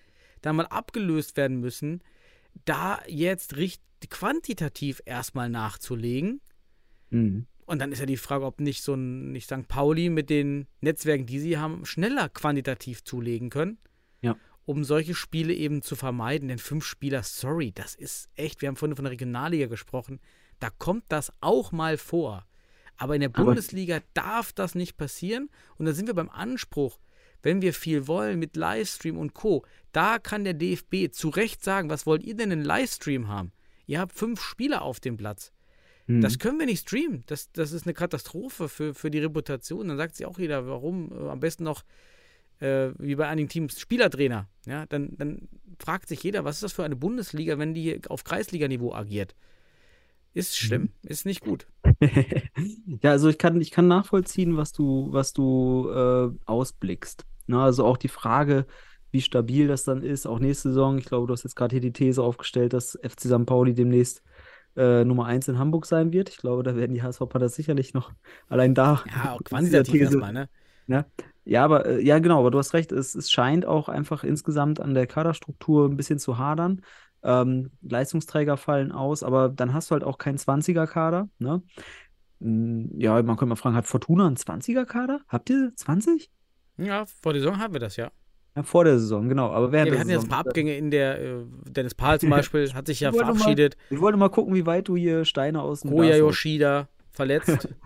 [0.43, 2.03] da mal abgelöst werden müssen,
[2.67, 6.43] da jetzt richtig quantitativ erstmal nachzulegen.
[7.09, 7.47] Mhm.
[7.65, 9.67] Und dann ist ja die Frage, ob nicht so ein, nicht St.
[9.67, 13.79] Pauli mit den Netzwerken, die sie haben, schneller quantitativ zulegen können.
[14.21, 14.37] Ja.
[14.67, 16.49] Um solche Spiele eben zu vermeiden.
[16.49, 20.21] Denn fünf Spieler, sorry, das ist echt, wir haben vorhin von der Regionalliga gesprochen,
[20.61, 22.45] da kommt das auch mal vor.
[22.97, 25.51] Aber in der Aber- Bundesliga darf das nicht passieren.
[25.77, 26.99] Und da sind wir beim Anspruch,
[27.43, 31.89] wenn wir viel wollen mit Livestream und Co., da kann der DFB zu Recht sagen,
[31.91, 33.53] was wollt ihr denn in Livestream haben?
[33.87, 35.53] Ihr habt fünf Spieler auf dem Platz.
[36.09, 36.21] Mhm.
[36.21, 37.23] Das können wir nicht streamen.
[37.27, 39.89] Das, das ist eine Katastrophe für, für die Reputation.
[39.89, 41.13] Dann sagt sich auch jeder, warum?
[41.13, 41.85] Äh, am besten noch,
[42.61, 44.49] äh, wie bei einigen Teams, Spielertrainer.
[44.67, 45.49] Ja, dann, dann
[45.79, 49.35] fragt sich jeder, was ist das für eine Bundesliga, wenn die hier auf Kreisliganiveau agiert?
[50.39, 51.67] Ist schlimm, ist nicht gut.
[53.03, 57.25] Ja, also ich kann, ich kann nachvollziehen, was du, was du äh, ausblickst.
[57.47, 58.67] Na, also auch die Frage,
[59.11, 60.99] wie stabil das dann ist, auch nächste Saison.
[60.99, 63.47] Ich glaube, du hast jetzt gerade hier die These aufgestellt, dass FC St.
[63.47, 64.23] Pauli demnächst
[64.77, 66.29] äh, Nummer 1 in Hamburg sein wird.
[66.29, 68.13] Ich glaube, da werden die HSV Panther sicherlich noch
[68.49, 69.03] allein da.
[69.07, 70.49] Ja, auch quantitativ These- erstmal, ne?
[70.87, 71.05] Ne?
[71.45, 74.81] Ja, aber äh, ja, genau, aber du hast recht, es, es scheint auch einfach insgesamt
[74.81, 76.83] an der Kaderstruktur ein bisschen zu hadern.
[77.23, 81.29] Ähm, Leistungsträger fallen aus, aber dann hast du halt auch keinen 20er-Kader.
[81.39, 81.63] Ne?
[82.41, 85.21] Mm, Ja, man könnte mal fragen, hat Fortuna einen 20er-Kader?
[85.29, 86.31] Habt ihr 20?
[86.77, 88.11] Ja, vor der Saison haben wir das ja.
[88.57, 89.51] Ja, vor der Saison, genau.
[89.51, 90.31] Aber ja während wir der hatten jetzt ein Saison.
[90.31, 93.35] paar Abgänge in der, äh, Dennis Pahl zum Beispiel hat sich ja Ich wollte mal-
[93.37, 93.77] verabschiedet.
[93.91, 96.19] Ich wollte mal gucken, wie weit du hier Steine aus dem haust.
[96.19, 97.69] Yoshida verletzt.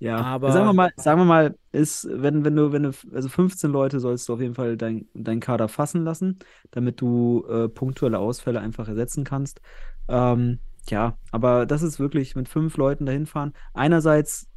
[0.00, 3.28] Ja, Aber- sagen wir mal, sagen wir mal, ist, wenn, wenn du, wenn du, also
[3.28, 6.38] 15 Leute sollst du auf jeden Fall dein, dein Kader fassen lassen,
[6.70, 9.60] damit du äh, punktuelle Ausfälle einfach ersetzen kannst.
[10.08, 13.52] Ähm, ja, aber das ist wirklich mit fünf Leuten dahin fahren.
[13.74, 14.48] Einerseits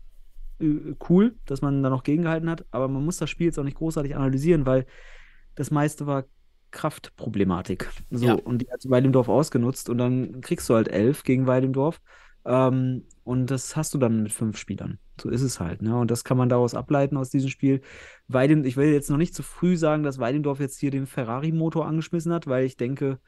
[0.60, 3.64] äh, cool, dass man da noch gegengehalten hat, aber man muss das Spiel jetzt auch
[3.64, 4.86] nicht großartig analysieren, weil
[5.56, 6.26] das meiste war
[6.70, 7.90] Kraftproblematik.
[8.12, 8.34] So, Ja.
[8.36, 12.00] und die hat Weidemdorf ausgenutzt und dann kriegst du halt elf gegen Weidemdorf.
[12.46, 15.00] Ähm, und das hast du dann mit fünf Spielern.
[15.20, 15.96] So ist es halt, ne?
[15.98, 17.82] Und das kann man daraus ableiten aus diesem Spiel.
[18.28, 21.86] Weidem, ich will jetzt noch nicht zu früh sagen, dass Weidendorf jetzt hier den Ferrari-Motor
[21.86, 23.20] angeschmissen hat, weil ich denke,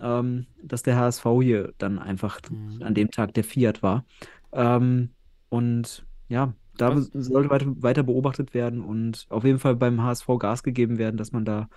[0.00, 2.82] ähm, dass der HSV hier dann einfach Mhm.
[2.82, 4.04] an dem Tag der Fiat war.
[4.52, 5.10] Ähm,
[5.48, 7.10] und ja, da Was?
[7.12, 11.32] sollte weiter, weiter beobachtet werden und auf jeden Fall beim HSV Gas gegeben werden, dass
[11.32, 11.68] man da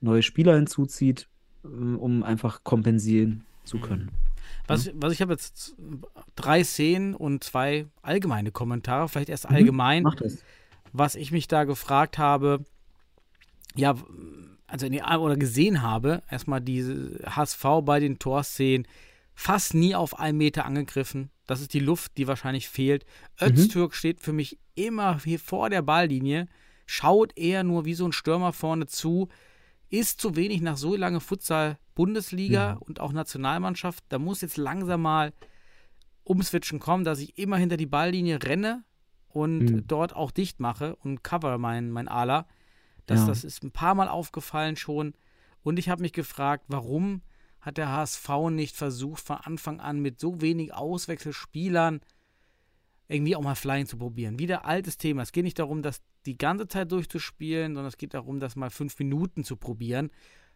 [0.00, 1.28] neue Spieler hinzuzieht,
[1.64, 4.10] ähm, um einfach kompensieren zu können.
[4.66, 5.74] Was, was ich habe jetzt
[6.36, 9.56] drei Szenen und zwei allgemeine Kommentare, vielleicht erst Mhm.
[9.56, 10.04] allgemein.
[10.18, 10.38] Das.
[10.92, 12.64] was ich mich da gefragt habe,
[13.74, 13.94] ja,
[14.66, 18.86] also in die, oder gesehen habe, erstmal diese HSV bei den Torszenen
[19.34, 21.30] fast nie auf einen Meter angegriffen.
[21.46, 23.04] Das ist die Luft, die wahrscheinlich fehlt.
[23.40, 26.48] Öztürk steht für mich immer hier vor der Balllinie,
[26.86, 29.28] schaut eher nur wie so ein Stürmer vorne zu,
[29.92, 34.02] ist zu wenig nach so lange Futsal Bundesliga und auch Nationalmannschaft.
[34.08, 35.32] Da muss jetzt langsam mal
[36.24, 38.84] umswitchen kommen, dass ich immer hinter die Balllinie renne
[39.28, 39.86] und Mhm.
[39.86, 42.46] dort auch dicht mache und cover mein, mein Ala.
[43.06, 43.26] Das, Ja.
[43.26, 45.14] das ist ein paar Mal aufgefallen schon.
[45.62, 47.22] Und ich habe mich gefragt, warum
[47.60, 52.00] hat der HSV nicht versucht, von Anfang an mit so wenig Auswechselspielern
[53.12, 54.38] irgendwie auch mal Flying zu probieren.
[54.38, 55.22] Wieder altes Thema.
[55.22, 58.70] Es geht nicht darum, das die ganze Zeit durchzuspielen, sondern es geht darum, das mal
[58.70, 60.10] fünf Minuten zu probieren.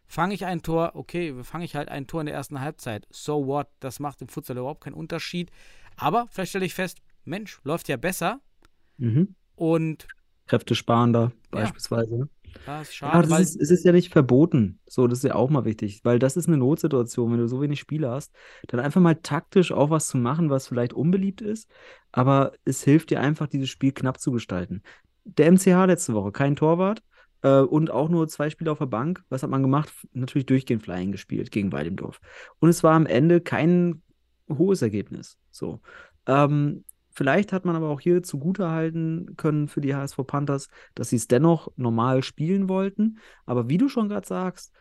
[0.07, 3.07] Fange ich ein Tor, okay, fange ich halt ein Tor in der ersten Halbzeit.
[3.11, 3.69] So what?
[3.81, 5.51] Das macht im Futsal überhaupt keinen Unterschied.
[5.97, 8.41] Aber vielleicht stelle ich fest, Mensch, läuft ja besser.
[8.99, 9.35] Mhm.
[9.57, 10.07] Und
[10.47, 12.28] Kräftesparender beispielsweise.
[12.65, 14.81] Das ist Ja, schade, das weil ist, es ist ja nicht verboten.
[14.87, 17.61] So, das ist ja auch mal wichtig, weil das ist eine Notsituation, wenn du so
[17.61, 18.35] wenig Spieler hast,
[18.69, 21.70] dann einfach mal taktisch auch was zu machen, was vielleicht unbeliebt ist,
[22.12, 24.83] aber es hilft dir einfach, dieses Spiel knapp zu gestalten.
[25.24, 27.03] Der MCH letzte Woche, kein Torwart
[27.43, 29.23] äh, und auch nur zwei Spieler auf der Bank.
[29.28, 29.93] Was hat man gemacht?
[30.12, 32.20] Natürlich durchgehend Flying gespielt gegen Weidemdorf.
[32.59, 34.03] Und es war am Ende kein
[34.49, 35.39] hohes Ergebnis.
[35.51, 35.81] So.
[36.27, 36.85] Ähm,
[37.16, 41.28] Vielleicht hat man aber auch hier zugutehalten können für die HSV Panthers, dass sie es
[41.28, 43.20] dennoch normal spielen wollten.
[43.47, 44.74] Aber wie du schon gerade sagst,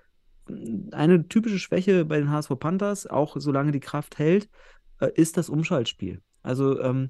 [0.91, 4.49] eine typische Schwäche bei den HSV Panthers, auch solange die Kraft hält,
[4.99, 6.21] äh, ist das Umschaltspiel.
[6.43, 7.09] Also ähm,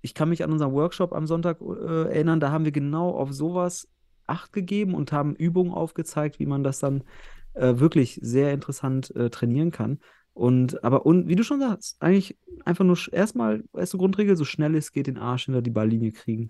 [0.00, 3.30] ich kann mich an unseren Workshop am Sonntag äh, erinnern, da haben wir genau auf
[3.30, 3.88] sowas
[4.26, 7.04] Acht gegeben und haben Übungen aufgezeigt, wie man das dann
[7.52, 9.98] äh, wirklich sehr interessant äh, trainieren kann.
[10.34, 14.74] Und aber und wie du schon sagst, eigentlich einfach nur erstmal, erste Grundregel, so schnell
[14.74, 16.48] es geht, den Arsch hinter die Balllinie kriegen.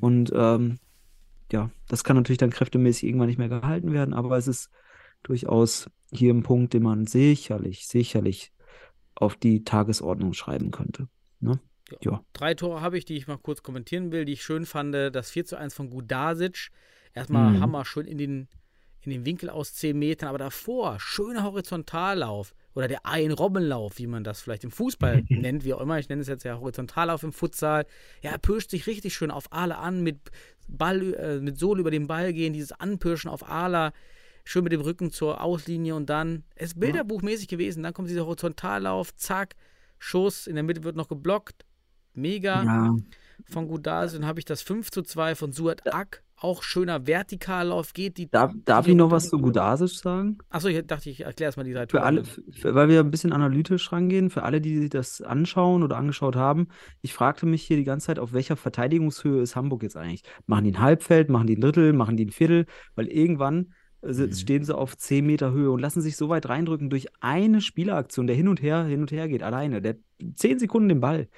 [0.00, 0.78] Und ähm,
[1.52, 4.70] ja, das kann natürlich dann kräftemäßig irgendwann nicht mehr gehalten werden, aber es ist
[5.22, 8.52] durchaus hier ein Punkt, den man sicherlich, sicherlich
[9.14, 11.08] auf die Tagesordnung schreiben könnte.
[11.40, 11.60] Ne?
[12.00, 12.24] Ja.
[12.32, 14.94] Drei Tore habe ich, die ich mal kurz kommentieren will, die ich schön fand.
[14.94, 16.70] Das 4 zu 1 von Gudasic.
[17.14, 17.60] Erstmal Mhm.
[17.60, 18.48] Hammer schön in den,
[19.02, 24.24] in den Winkel aus 10 Metern, aber davor schöner Horizontallauf oder der Ein-Robbenlauf, wie man
[24.24, 25.98] das vielleicht im Fußball nennt, wie auch immer.
[25.98, 27.86] Ich nenne es jetzt ja Horizontallauf im Futsal.
[28.22, 30.18] Ja, er pirscht sich richtig schön auf Ala an, mit
[30.68, 33.92] Ball, äh, mit Sohle über den Ball gehen, dieses Anpirschen auf Ala,
[34.44, 38.26] schön mit dem Rücken zur Auslinie und dann, es ist bilderbuchmäßig gewesen, dann kommt dieser
[38.26, 39.54] Horizontallauf, zack,
[39.98, 41.64] Schuss, in der Mitte wird noch geblockt,
[42.14, 42.96] mega Ja.
[43.48, 47.92] von Gudasi, dann habe ich das 5 zu 2 von Suat Ak, auch schöner Vertikallauf,
[47.92, 48.30] geht die.
[48.30, 50.38] Darf, darf ich noch was zu Gudasic sagen?
[50.50, 53.32] Achso, ich dachte, ich erkläre erstmal die drei Für alle, für, weil wir ein bisschen
[53.32, 56.68] analytisch rangehen, für alle, die sich das anschauen oder angeschaut haben,
[57.00, 60.22] ich fragte mich hier die ganze Zeit, auf welcher Verteidigungshöhe ist Hamburg jetzt eigentlich?
[60.46, 62.66] Machen die ein Halbfeld, machen die ein Drittel, machen die ein Viertel?
[62.94, 63.72] Weil irgendwann
[64.02, 64.32] äh, Mhm.
[64.32, 68.26] stehen sie auf 10 Meter Höhe und lassen sich so weit reindrücken durch eine Spieleraktion,
[68.26, 69.80] der hin und her, hin und her geht, alleine.
[69.80, 69.96] Der
[70.36, 71.28] 10 Sekunden den Ball.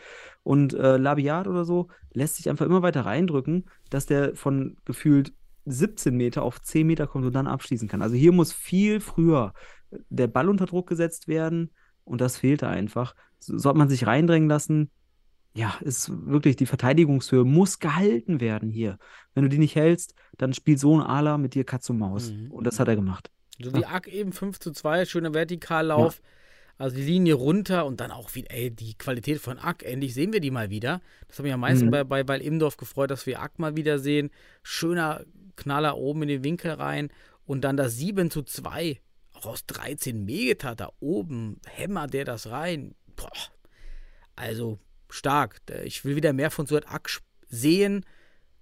[0.42, 5.32] Und äh, Labiat oder so lässt sich einfach immer weiter reindrücken, dass der von gefühlt
[5.66, 8.02] 17 Meter auf 10 Meter kommt und dann abschließen kann.
[8.02, 9.54] Also hier muss viel früher
[10.10, 11.70] der Ball unter Druck gesetzt werden
[12.04, 13.14] und das fehlte einfach.
[13.38, 14.90] So, so hat man sich reindrängen lassen.
[15.56, 18.98] Ja, ist wirklich die Verteidigungshöhe muss gehalten werden hier.
[19.34, 22.30] Wenn du die nicht hältst, dann spielt so ein Ala mit dir Katz und Maus.
[22.30, 22.50] Mhm.
[22.50, 23.30] Und das hat er gemacht.
[23.62, 26.20] So wie Ak eben 5 zu 2, schöner Vertikallauf.
[26.76, 30.32] Also die Linie runter und dann auch wieder, ey, die Qualität von Ack, endlich sehen
[30.32, 31.00] wir die mal wieder.
[31.28, 31.90] Das hat mich am meisten Mhm.
[31.92, 34.30] bei, bei, bei Imdorf gefreut, dass wir Ack mal wieder sehen.
[34.64, 35.24] Schöner
[35.54, 37.10] Knaller oben in den Winkel rein
[37.46, 39.00] und dann das 7 zu 2,
[39.34, 42.96] auch aus 13 Meter da oben, hämmert der das rein.
[43.14, 43.30] Boah.
[44.34, 44.80] Also
[45.14, 45.58] stark.
[45.84, 48.04] Ich will wieder mehr von Suat Ack sch- sehen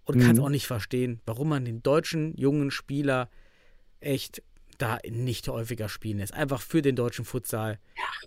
[0.05, 0.45] und kann es Mhm.
[0.45, 3.29] auch nicht verstehen, warum man den deutschen jungen Spieler
[4.01, 4.43] echt
[4.79, 6.35] da nicht häufiger spielen lässt.
[6.35, 7.79] Einfach für den deutschen Futsal.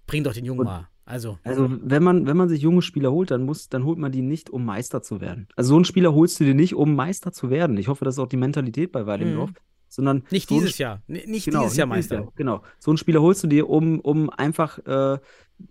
[0.08, 0.88] Bring doch den Jungen Und- mal.
[1.08, 4.12] Also, Also, wenn man, wenn man sich junge Spieler holt, dann muss, dann holt man
[4.12, 5.48] die nicht, um Meister zu werden.
[5.56, 7.78] Also so einen Spieler holst du dir nicht, um Meister zu werden.
[7.78, 9.52] Ich hoffe, das ist auch die Mentalität bei Weidendorf.
[9.88, 11.04] Sondern nicht so dieses Jahr.
[11.08, 12.16] N- Nicht Genau, dieses Jahr Meister.
[12.22, 12.64] Jahr, Genau.
[12.80, 15.20] So einen Spieler holst du dir, um, um einfach äh,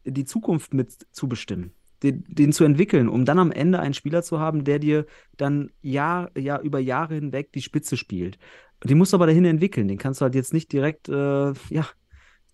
[0.04, 1.72] die Zukunft mit zu bestimmen,
[2.04, 5.06] den, den zu entwickeln, um dann am Ende einen Spieler zu haben, der dir
[5.36, 8.38] dann Jahr, Jahr über Jahre hinweg die Spitze spielt.
[8.84, 9.88] Den musst du aber dahin entwickeln.
[9.88, 11.86] Den kannst du halt jetzt nicht direkt äh, ja,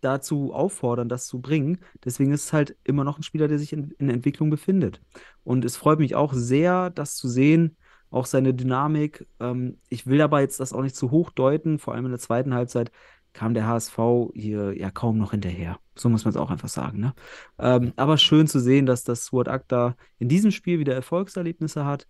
[0.01, 1.79] dazu auffordern, das zu bringen.
[2.05, 5.01] Deswegen ist es halt immer noch ein Spieler, der sich in, in Entwicklung befindet.
[5.43, 7.77] Und es freut mich auch sehr, das zu sehen,
[8.11, 9.27] auch seine Dynamik.
[9.41, 12.21] Ähm, ich will aber jetzt das auch nicht zu hoch deuten, vor allem in der
[12.21, 12.93] zweiten Halbzeit
[13.32, 13.98] kam der HSV
[14.35, 15.78] hier ja kaum noch hinterher.
[15.94, 17.01] So muss man es auch einfach sagen.
[17.01, 17.15] Ne?
[17.59, 22.07] Ähm, aber schön zu sehen, dass das Sword Akta in diesem Spiel wieder Erfolgserlebnisse hat,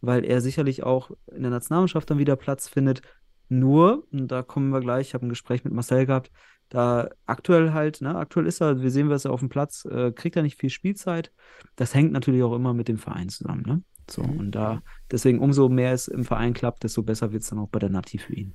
[0.00, 3.02] weil er sicherlich auch in der Nationalmannschaft dann wieder Platz findet.
[3.48, 6.30] Nur, und da kommen wir gleich, ich habe ein Gespräch mit Marcel gehabt,
[6.70, 10.10] da aktuell halt, ne, aktuell ist er, wir sehen, was er auf dem Platz, äh,
[10.12, 11.30] kriegt er nicht viel Spielzeit.
[11.76, 13.82] Das hängt natürlich auch immer mit dem Verein zusammen, ne?
[14.10, 14.38] So, Mhm.
[14.38, 17.68] und da, deswegen umso mehr es im Verein klappt, desto besser wird es dann auch
[17.68, 18.54] bei der Nati für ihn.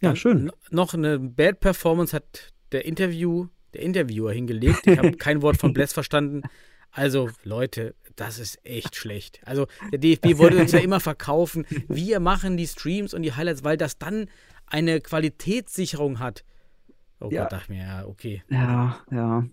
[0.00, 0.48] Ja, schön.
[0.48, 4.86] N- Noch eine Bad Performance hat der Interview, der Interviewer hingelegt.
[4.86, 6.42] Ich habe kein Wort von Bless verstanden.
[6.90, 9.40] Also, Leute, das ist echt schlecht.
[9.44, 13.64] Also, der DFB wollte uns ja immer verkaufen, wir machen die Streams und die Highlights,
[13.64, 14.28] weil das dann
[14.66, 16.44] eine Qualitätssicherung hat.
[17.20, 17.42] Oh Ja.
[17.42, 18.42] Gott, dachte ich mir, ja, okay.
[18.48, 19.46] Ja, ja.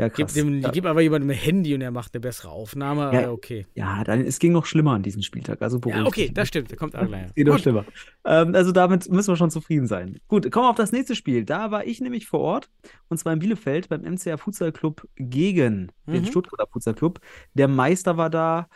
[0.00, 0.34] Ja, Gib, krass.
[0.34, 3.10] dem, ja, gib aber jemandem ein Handy und er macht eine bessere Aufnahme.
[3.12, 3.30] Ja.
[3.30, 3.66] Okay.
[3.74, 5.60] ja, dann, es ging noch schlimmer an diesem Spieltag.
[5.62, 6.72] Also Ja, okay, das stimmt.
[6.72, 7.26] Da kommt gleich.
[7.26, 7.84] Es geht noch schlimmer.
[8.24, 10.18] Ähm, also damit müssen wir schon zufrieden sein.
[10.28, 11.44] Gut, kommen wir auf das nächste Spiel.
[11.44, 12.70] Da war ich nämlich vor Ort
[13.08, 16.26] und zwar in Bielefeld beim MCR Futsal Club gegen den Mhm.
[16.26, 17.20] Stuttgarter Futsal Club.
[17.54, 18.68] Der Meister war da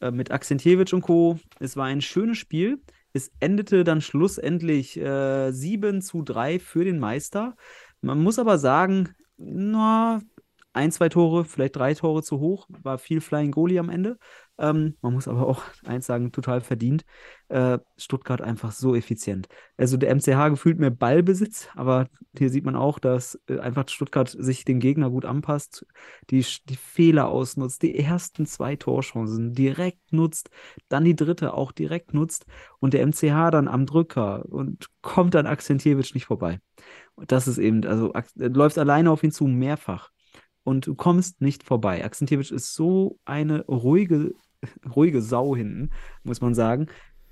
[0.00, 1.38] äh, mit Akzentjewitsch und Co.
[1.58, 2.80] Es war ein schönes Spiel.
[3.12, 7.56] Es endete dann schlussendlich äh, 7 zu 3 für den Meister.
[8.00, 10.22] Man muss aber sagen, na,
[10.72, 14.18] ein, zwei Tore, vielleicht drei Tore zu hoch, war viel Flying Goalie am Ende.
[14.56, 17.04] Ähm, man muss aber auch eins sagen, total verdient.
[17.48, 19.48] Äh, Stuttgart einfach so effizient.
[19.76, 24.28] Also der MCH gefühlt mehr Ballbesitz, aber hier sieht man auch, dass äh, einfach Stuttgart
[24.28, 25.86] sich dem Gegner gut anpasst,
[26.30, 30.50] die, die Fehler ausnutzt, die ersten zwei Torchancen direkt nutzt,
[30.88, 32.46] dann die dritte auch direkt nutzt
[32.78, 36.60] und der MCH dann am Drücker und kommt dann Akzentjewitsch nicht vorbei.
[37.16, 40.10] Und das ist eben, also äh, läuft alleine auf ihn zu, mehrfach.
[40.64, 42.04] Und du kommst nicht vorbei.
[42.04, 44.34] Akzentjewitsch ist so eine ruhige,
[44.94, 45.90] ruhige Sau hinten,
[46.22, 46.86] muss man sagen.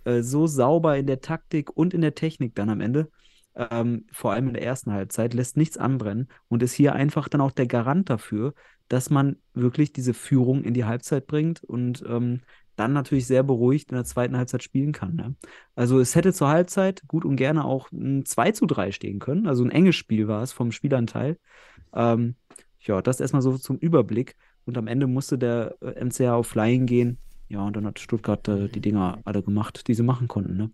[0.05, 3.11] Äh, so sauber in der Taktik und in der Technik dann am Ende.
[3.55, 7.41] Ähm, vor allem in der ersten Halbzeit, lässt nichts anbrennen und ist hier einfach dann
[7.41, 8.55] auch der Garant dafür,
[8.89, 12.41] dass man wirklich diese Führung in die Halbzeit bringt und ähm,
[12.77, 15.17] dann natürlich sehr beruhigt in der zweiten Halbzeit spielen kann.
[15.17, 15.35] Ne?
[15.75, 19.47] Also es hätte zur Halbzeit gut und gerne auch ein 2 zu 3 stehen können.
[19.47, 21.39] Also ein enges Spiel war es vom Spielanteil.
[21.93, 22.37] Ähm,
[22.89, 24.35] ja, das erstmal so zum Überblick.
[24.65, 27.19] und am Ende musste der äh, MCH auf Flying gehen.
[27.51, 30.56] Ja, und dann hat Stuttgart äh, die Dinger alle gemacht, die sie machen konnten.
[30.56, 30.70] Ne?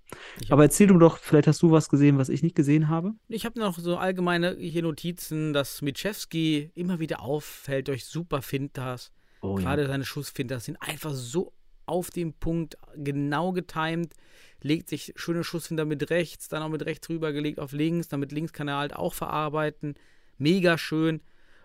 [0.50, 3.12] Aber erzähl du doch, vielleicht hast du was gesehen, was ich nicht gesehen habe.
[3.28, 9.12] Ich habe noch so allgemeine hier Notizen, dass Mitschewski immer wieder auffällt durch super Fintas.
[9.40, 11.52] Oh Gerade seine Schussfintas sind einfach so
[11.86, 14.14] auf den Punkt genau getimt.
[14.60, 18.08] Legt sich schöne Schussfinter mit rechts, dann auch mit rechts rübergelegt auf links.
[18.08, 19.94] Dann mit links kann er halt auch verarbeiten.
[20.38, 21.20] Mega schön.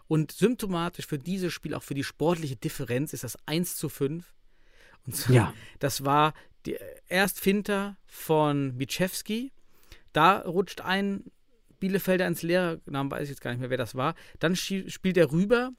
[0.10, 4.34] Und symptomatisch für dieses Spiel, auch für die sportliche Differenz, ist das 1 zu 5.
[5.06, 5.54] Und so, Ja.
[5.78, 6.34] das war
[6.66, 6.78] die,
[7.08, 9.52] erst Finter von Bichewski.
[10.12, 11.26] Da rutscht ein
[11.80, 12.82] Bielefelder ins Leere.
[12.88, 14.16] Namen weiß ich jetzt gar nicht mehr, wer das war.
[14.40, 15.70] Dann spielt er rüber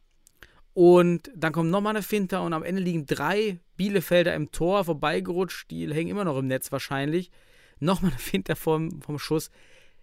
[0.75, 5.73] und dann kommt nochmal eine Finter und am Ende liegen drei Bielefelder im Tor vorbeigerutscht.
[5.73, 7.33] Die hängen immer noch im Netz wahrscheinlich.
[7.81, 9.51] Nochmal eine Finter vom, vom Schuss.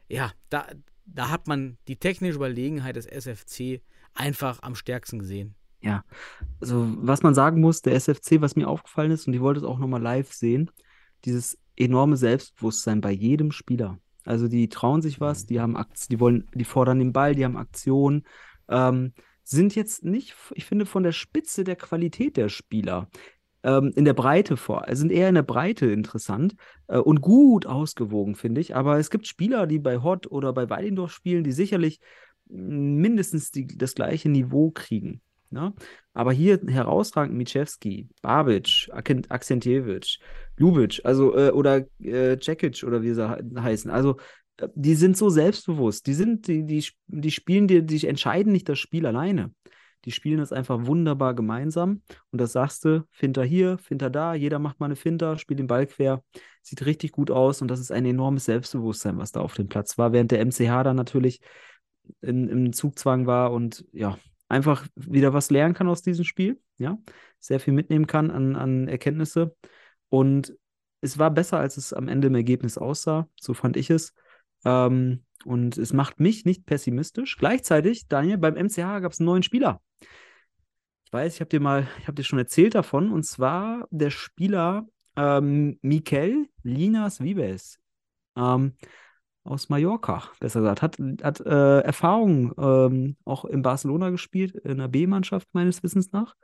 [0.10, 0.68] Ja, da,
[1.06, 3.82] da hat man die technische Überlegenheit des SFC
[4.18, 5.56] einfach am stärksten gesehen.
[6.60, 9.66] Also, was man sagen muss, der SFC, was mir aufgefallen ist, und ich wollte es
[9.66, 10.72] auch nochmal live sehen,
[11.26, 14.00] dieses enorme Selbstbewusstsein bei jedem Spieler.
[14.26, 17.46] Also, die trauen sich was, die haben Akt, die wollen, die fordern den Ball, die
[17.46, 18.24] haben Aktionen,
[18.70, 19.14] ähm,
[19.44, 23.10] sind jetzt nicht, ich finde, von der Spitze der Qualität der Spieler.
[23.64, 26.56] Ähm, in der Breite vor, also sind eher in der Breite interessant
[26.88, 28.76] äh, und gut ausgewogen, finde ich.
[28.76, 32.00] Aber es gibt Spieler, die bei Hott oder bei Weidendorf spielen, die sicherlich
[32.50, 35.22] mindestens die, das gleiche Niveau kriegen.
[35.50, 35.74] Ne?
[36.14, 40.20] Aber hier herausragend Michewski, Babic, Akzentjewitsch,
[40.58, 43.90] Ljubic, also äh, oder äh, Cekic oder wie sie he- heißen.
[43.90, 44.18] Also
[44.58, 46.06] äh, die sind so selbstbewusst.
[46.08, 49.52] Die sind, die, die, die spielen dir, die entscheiden nicht das Spiel alleine.
[50.06, 52.02] Die spielen das einfach wunderbar gemeinsam.
[52.32, 55.68] Und das sagst du, Finter hier, Finter da, jeder macht mal eine Finter, spielt den
[55.68, 56.24] Ball quer,
[56.62, 59.98] sieht richtig gut aus und das ist ein enormes Selbstbewusstsein, was da auf dem Platz
[59.98, 61.42] war, während der MCH dann natürlich
[62.22, 64.18] in, im Zugzwang war und ja,
[64.50, 66.98] einfach wieder was lernen kann aus diesem Spiel, ja,
[67.40, 69.56] sehr viel mitnehmen kann an, an Erkenntnisse
[70.10, 70.54] und
[71.02, 74.14] es war besser, als es am Ende im Ergebnis aussah, so fand ich es.
[74.66, 77.38] Ähm, und es macht mich nicht pessimistisch.
[77.38, 79.82] Gleichzeitig, Daniel, beim MCH gab es einen neuen Spieler.
[81.06, 84.10] Ich weiß, ich habe dir mal, ich habe dir schon erzählt davon, und zwar der
[84.10, 87.80] Spieler ähm, Mikel Linas Vives
[88.36, 88.76] ähm,
[89.48, 90.82] aus Mallorca, besser gesagt.
[90.82, 96.36] Hat, hat äh, Erfahrung ähm, auch in Barcelona gespielt, in der B-Mannschaft meines Wissens nach.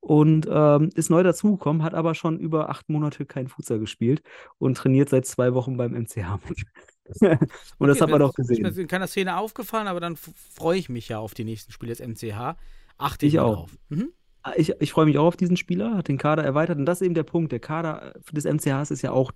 [0.00, 4.22] Und ähm, ist neu dazugekommen, hat aber schon über acht Monate kein Futsal gespielt
[4.58, 6.64] und trainiert seit zwei Wochen beim MCH mit.
[7.78, 8.78] und das Okay, hat man doch Ist mir gesehen.
[8.82, 12.00] in keiner Szene aufgefallen, aber dann freue ich mich ja auf die nächsten Spiele des
[12.06, 12.56] MCH.
[12.96, 13.54] Achte ich, Ich auch.
[13.56, 13.78] drauf.
[13.88, 14.12] Mhm.
[14.56, 17.04] Ich, ich freue mich auch auf diesen Spieler, hat den Kader erweitert und das ist
[17.06, 17.52] eben der Punkt.
[17.52, 19.32] Der Kader äh, des MCHs ist ja auch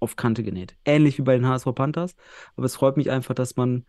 [0.00, 0.76] auf Kante genäht.
[0.84, 2.16] Ähnlich wie bei den HSV Panthers.
[2.56, 3.84] Aber es freut mich einfach, dass man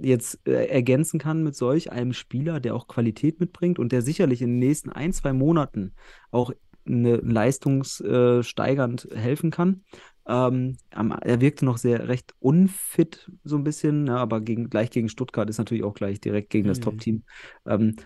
[0.00, 4.42] jetzt äh, ergänzen kann mit solch einem Spieler, der auch Qualität mitbringt und der sicherlich
[4.42, 5.94] in den nächsten ein, zwei Monaten
[6.30, 6.52] auch
[6.86, 9.84] eine, leistungssteigernd helfen kann.
[10.26, 15.08] Ähm, er wirkte noch sehr recht unfit, so ein bisschen, ne, aber gegen, gleich gegen
[15.08, 16.82] Stuttgart ist natürlich auch gleich direkt gegen das Mhm.
[16.82, 17.24] Top-Team.
[17.66, 17.96] Ähm,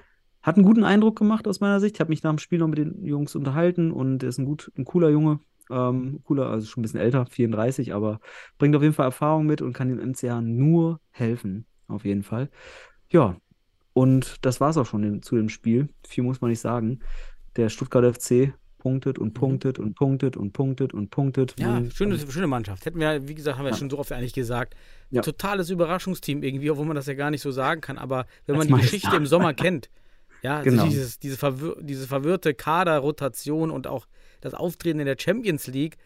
[0.42, 1.96] hat einen guten Eindruck gemacht aus meiner Sicht.
[1.96, 4.44] Ich habe mich nach dem Spiel noch mit den Jungs unterhalten und er ist ein
[4.44, 5.40] gut, ein cooler Junge.
[5.70, 8.20] Ähm, cooler, also schon ein bisschen älter, 34, aber
[8.58, 11.66] bringt auf jeden Fall Erfahrung mit und kann dem MCH nur helfen.
[11.88, 12.50] Auf jeden Fall.
[13.10, 13.36] Ja,
[13.92, 15.88] und das war es auch schon in, zu dem Spiel.
[16.06, 17.00] Viel muss man nicht sagen.
[17.56, 21.54] Der Stuttgart FC punktet und punktet und punktet und punktet und punktet.
[21.58, 21.62] Mhm.
[21.64, 22.84] Ja, Man- schöne, schöne Mannschaft.
[22.86, 23.76] Hätten wir, wie gesagt, haben wir Ja.
[23.76, 24.74] schon so oft eigentlich gesagt.
[25.10, 25.22] Ja.
[25.22, 27.98] Totales Überraschungsteam irgendwie, obwohl man das ja gar nicht so sagen kann.
[27.98, 28.74] Aber wenn man die.
[28.74, 29.88] Geschichte im Sommer kennt,
[30.42, 30.84] ja, also Genau.
[30.84, 34.06] dieses, diese, verwir diese verwirrte Kaderrotation und auch
[34.46, 35.96] das Auftreten in der Champions League,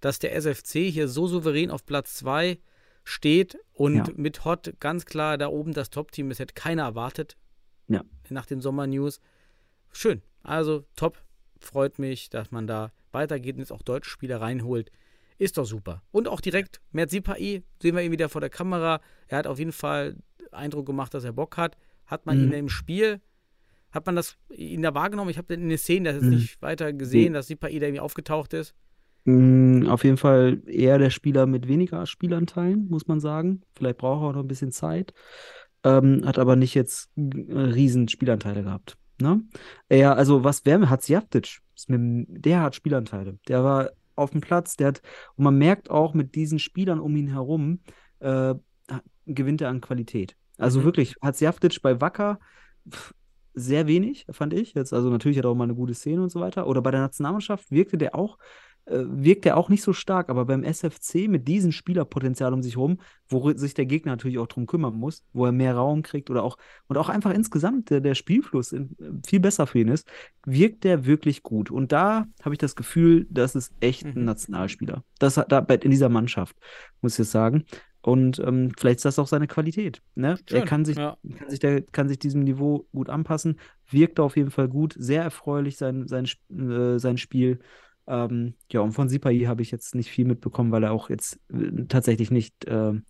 [0.00, 2.58] dass der SFC hier so souverän auf Platz 2
[3.04, 4.04] steht und Ja.
[4.16, 7.36] mit Hot ganz klar da oben das Top-Team ist, hätte keiner erwartet.
[7.88, 8.02] Ja.
[8.30, 9.20] Nach den Sommer-News.
[9.92, 10.22] Schön.
[10.42, 11.22] Also top.
[11.60, 14.90] Freut mich, dass man da weitergeht und jetzt auch deutsche Spieler reinholt.
[15.38, 16.02] Ist doch super.
[16.10, 19.00] Und auch direkt Merzipai, sehen wir ihn wieder vor der Kamera.
[19.28, 20.16] Er hat auf jeden Fall
[20.52, 21.76] Eindruck gemacht, dass er Bock hat.
[22.06, 22.44] Hat man Mhm.
[22.44, 23.20] ihn im Spiel,
[23.94, 25.30] hat man das ihn da wahrgenommen?
[25.30, 26.30] Ich habe in den Szenen das jetzt Mhm.
[26.30, 28.74] nicht weiter gesehen, dass Sipai da irgendwie aufgetaucht ist.
[29.24, 33.62] Mm, Auf jeden Fall eher der Spieler mit weniger Spielanteilen, muss man sagen.
[33.74, 35.14] Vielleicht braucht er auch noch ein bisschen Zeit.
[35.84, 38.96] Ähm, hat aber nicht jetzt äh, riesen Spielanteile gehabt.
[39.20, 39.42] Ne?
[39.90, 41.02] Ja, also was wäre, hat
[41.88, 43.38] mir- der hat Spielanteile.
[43.48, 45.02] Der war auf dem Platz, der hat,
[45.36, 47.80] und man merkt auch mit diesen Spielern um ihn herum,
[48.20, 48.54] äh,
[49.26, 50.36] gewinnt er an Qualität.
[50.58, 50.84] Also Mhm.
[50.84, 52.38] wirklich, hat Sjaptic bei Wacker
[53.54, 54.74] sehr wenig, fand ich.
[54.74, 56.66] Jetzt, also natürlich hat er auch mal eine gute Szene und so weiter.
[56.66, 58.38] Oder bei der Nationalmannschaft wirkte der auch
[58.86, 62.76] äh, wirkt er auch nicht so stark, aber beim SFC mit diesem Spielerpotenzial um sich
[62.76, 62.98] rum,
[63.28, 66.42] wo sich der Gegner natürlich auch drum kümmern muss, wo er mehr Raum kriegt oder
[66.42, 68.94] auch und auch einfach insgesamt der, der Spielfluss in,
[69.26, 70.06] viel besser für ihn ist,
[70.44, 71.70] wirkt der wirklich gut.
[71.70, 74.24] Und da habe ich das Gefühl, das ist echt ein Mhm.
[74.24, 75.02] Nationalspieler.
[75.18, 76.56] Das hat da in dieser Mannschaft,
[77.00, 77.64] muss ich jetzt sagen.
[78.04, 80.02] Und ähm, vielleicht ist das auch seine Qualität.
[80.14, 80.36] Ne?
[80.50, 81.16] Er Schön, kann sich, ja.
[81.38, 83.58] kann sich, der, kann sich diesem Niveau gut anpassen,
[83.88, 87.60] wirkt auf jeden Fall gut, sehr erfreulich sein, sein, äh, sein Spiel.
[88.06, 91.40] Ähm, ja, und von Sipai habe ich jetzt nicht viel mitbekommen, weil er auch jetzt
[91.50, 93.06] äh, tatsächlich nicht ähm,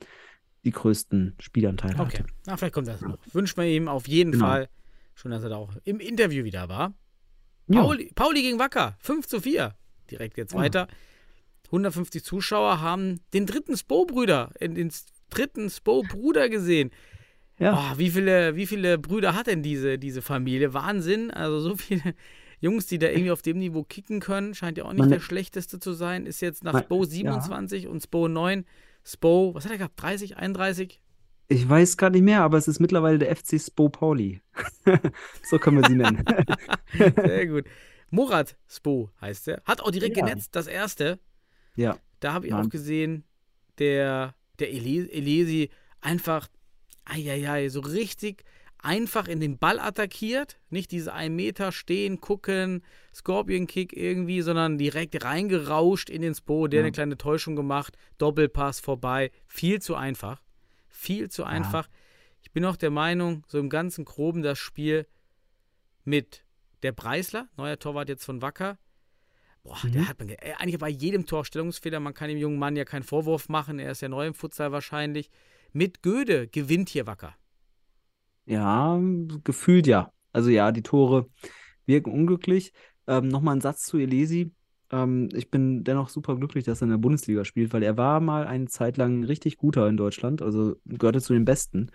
[0.64, 2.26] die größten Spielanteile Okay, hatte.
[2.46, 3.18] na, vielleicht kommt das noch.
[3.32, 4.46] Wünschen wir ihm auf jeden Genau.
[4.46, 4.68] Fall.
[5.16, 6.94] Schon, dass er da auch im Interview wieder war.
[7.66, 7.80] Ja.
[7.82, 9.74] Pauli, Pauli gegen Wacker, 5 zu 4.
[10.08, 10.60] Direkt jetzt Ja.
[10.60, 10.86] weiter.
[11.74, 14.92] 150 Zuschauer haben den dritten Spo-Brüder, in den
[15.30, 16.90] dritten Spo-Bruder gesehen.
[17.58, 17.92] Ja.
[17.92, 20.74] Oh, wie, viele, wie viele Brüder hat denn diese, diese Familie?
[20.74, 21.30] Wahnsinn.
[21.30, 22.14] Also so viele
[22.60, 24.54] Jungs, die da irgendwie auf dem Niveau kicken können.
[24.54, 26.26] Scheint ja auch nicht Meine- der schlechteste zu sein.
[26.26, 27.10] Ist jetzt nach Spo ja.
[27.10, 28.64] 27 und Spo 9.
[29.04, 30.00] Spo, was hat er gehabt?
[30.02, 31.00] 30, 31?
[31.48, 34.40] Ich weiß gar nicht mehr, aber es ist mittlerweile der FC Spo Pauli.
[35.42, 36.24] so können wir sie nennen.
[37.16, 37.64] Sehr gut.
[38.10, 39.62] Murat Spo heißt er.
[39.64, 40.24] Hat auch direkt Ja.
[40.24, 41.18] genetzt, das erste.
[41.76, 41.98] Ja.
[42.20, 42.66] Da habe ich Mann.
[42.66, 43.24] auch gesehen,
[43.78, 45.70] der, der Ele- Elesi
[46.00, 46.48] einfach,
[47.04, 48.44] eieiei, so richtig
[48.78, 50.58] einfach in den Ball attackiert.
[50.70, 52.82] Nicht diese 1 Meter stehen, gucken,
[53.14, 56.84] Scorpion-Kick irgendwie, sondern direkt reingerauscht in den Spo, der Ja.
[56.84, 59.30] eine kleine Täuschung gemacht, Doppelpass vorbei.
[59.46, 60.40] Viel zu einfach.
[60.88, 61.88] Viel zu einfach.
[62.42, 65.06] Ich bin auch der Meinung, so im ganzen Groben das Spiel
[66.04, 66.44] mit
[66.82, 68.78] der Preisler, neuer Torwart jetzt von Wacker,
[69.64, 69.92] Boah, Mhm.
[69.92, 72.00] der hat man, äh, eigentlich bei jedem Tor Stellungsfehler.
[72.00, 73.78] Man kann dem jungen Mann ja keinen Vorwurf machen.
[73.80, 75.30] Er ist ja neu im Futsal wahrscheinlich.
[75.72, 77.36] Mit Göde gewinnt hier Wacker.
[78.46, 79.00] Ja,
[79.44, 80.12] gefühlt ja.
[80.32, 81.28] Also ja, die Tore
[81.86, 82.72] wirken unglücklich.
[83.06, 84.52] Ähm, nochmal ein Satz zu Elesi.
[84.90, 88.20] Ähm, ich bin dennoch super glücklich, dass er in der Bundesliga spielt, weil er war
[88.20, 91.90] mal eine Zeit lang richtig guter in Deutschland, also gehörte zu den Besten.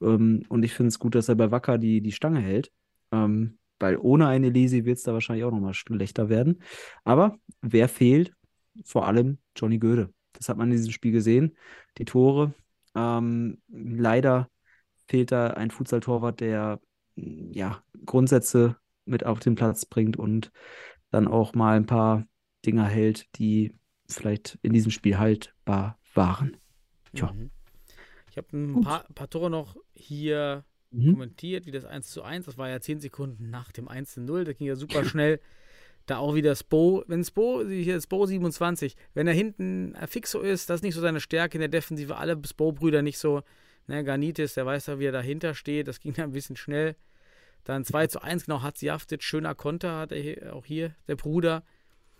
[0.00, 2.72] Ähm, und ich finde es gut, dass er bei Wacker die, die Stange hält.
[3.12, 6.62] Ähm, weil ohne einen Elesi wird es da wahrscheinlich auch nochmal schlechter werden.
[7.04, 8.32] Aber wer fehlt?
[8.84, 10.12] Vor allem Johnny Göde.
[10.32, 11.56] Das hat man in diesem Spiel gesehen.
[11.98, 12.54] Die Tore.
[12.94, 14.48] Ähm, leider
[15.08, 16.80] fehlt da ein Futsal-Torwart, der
[17.16, 20.50] mh, ja, Grundsätze mit auf den Platz bringt und
[21.10, 22.24] dann auch mal ein paar
[22.64, 23.74] Dinger hält, die
[24.08, 26.56] vielleicht in diesem Spiel haltbar waren.
[27.14, 27.32] Tja.
[27.32, 27.50] Mhm.
[28.30, 30.64] Ich habe ein paar, paar Tore noch hier
[30.96, 31.12] Mhm.
[31.12, 32.46] kommentiert, wie das 1 zu 1.
[32.46, 34.44] Das war ja 10 Sekunden nach dem 1 zu 0.
[34.44, 35.40] Das ging ja super schnell.
[36.06, 40.40] Da auch wieder Spo, wenn Spo, hier Spo 27, wenn er hinten äh, fix so
[40.40, 42.16] ist, das ist nicht so seine Stärke in der Defensive.
[42.18, 43.40] Alle Spo-Brüder nicht so.
[43.86, 45.88] Ne, Garnitis, der weiß ja, wie er dahinter steht.
[45.88, 46.94] Das ging dann ein bisschen schnell.
[47.64, 51.62] Dann 2 zu 1, genau, Hatziaftic, schöner Konter hat er hier, auch hier, der Bruder,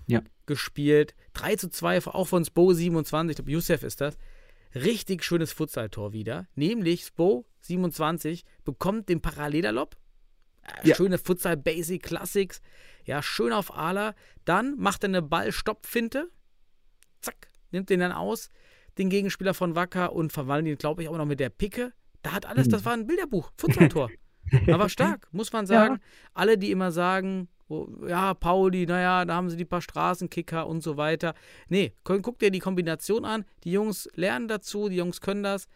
[0.07, 0.23] Ja.
[0.47, 1.15] gespielt.
[1.35, 4.17] 3 zu 2, auch von Spo 27, ich glaube, Youssef ist das.
[4.75, 6.47] Richtig schönes Futsal-Tor wieder.
[6.55, 9.97] Nämlich Spo 27 bekommt den Parallelalob.
[10.63, 10.95] Äh, Ja.
[10.97, 12.61] Schöne Futsal Basic Classics.
[13.05, 14.15] Ja, schön auf Ala.
[14.45, 16.31] Dann macht er eine Ballstoppfinte.
[17.21, 18.51] Zack, nimmt den dann aus,
[18.99, 21.93] den Gegenspieler von Wacker und verwandelt ihn, glaube ich, auch noch mit der Picke.
[22.23, 22.71] Da hat alles, Mhm.
[22.73, 24.11] das war ein Bilderbuch, Futsaltor.
[24.69, 26.01] Aber stark, muss man sagen.
[26.35, 27.49] Alle, die immer sagen,
[28.07, 31.35] ja, Pauli, naja, da haben sie die paar Straßenkicker und so weiter.
[31.69, 33.45] Nee, gu- guck dir die Kombination an.
[33.65, 35.67] Die Jungs lernen dazu, die Jungs können das.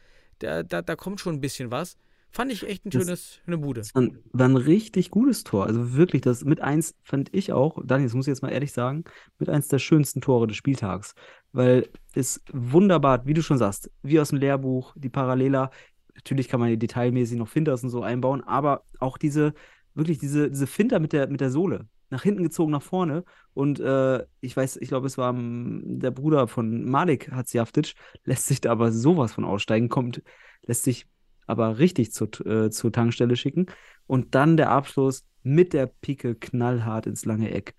[0.40, 1.96] Da, da, da kommt schon ein bisschen was.
[2.30, 3.80] Fand ich echt ein Das- schönes, eine Bude.
[3.80, 5.66] Das war ein, war ein richtig gutes Tor.
[5.66, 8.72] Also wirklich, das mit eins fand ich auch, Daniel, das muss ich jetzt mal ehrlich
[8.72, 9.04] sagen,
[9.38, 11.14] mit eins der schönsten Tore des Spieltags.
[11.52, 15.70] Weil es wunderbar, wie du schon sagst, wie aus dem Lehrbuch, die Parallela.
[16.14, 19.54] Natürlich kann man die detailmäßig noch Finters und so einbauen, aber auch diese,
[19.98, 21.86] wirklich diese, diese Finter mit der, mit der Sohle.
[22.10, 23.24] Nach hinten gezogen, nach vorne.
[23.52, 27.94] Und äh, ich weiß, ich glaube, es war ähm, der Bruder von Malik Hatzjaftic,
[28.24, 30.22] lässt sich da aber sowas von aussteigen, kommt,
[30.62, 31.06] lässt sich
[31.46, 33.66] aber richtig zur, äh, zur Tankstelle schicken.
[34.06, 37.74] Und dann der Abschluss mit der Pike knallhart ins lange Eck.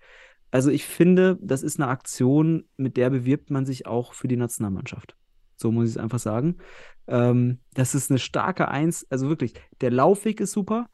[0.50, 4.36] Also ich finde, das ist eine Aktion, mit der bewirbt man sich auch für die
[4.36, 5.16] Nationalmannschaft.
[5.56, 6.56] So muss ich es einfach sagen.
[7.06, 9.06] Ähm, das ist eine starke Eins.
[9.10, 10.88] Also wirklich, der Laufweg ist super.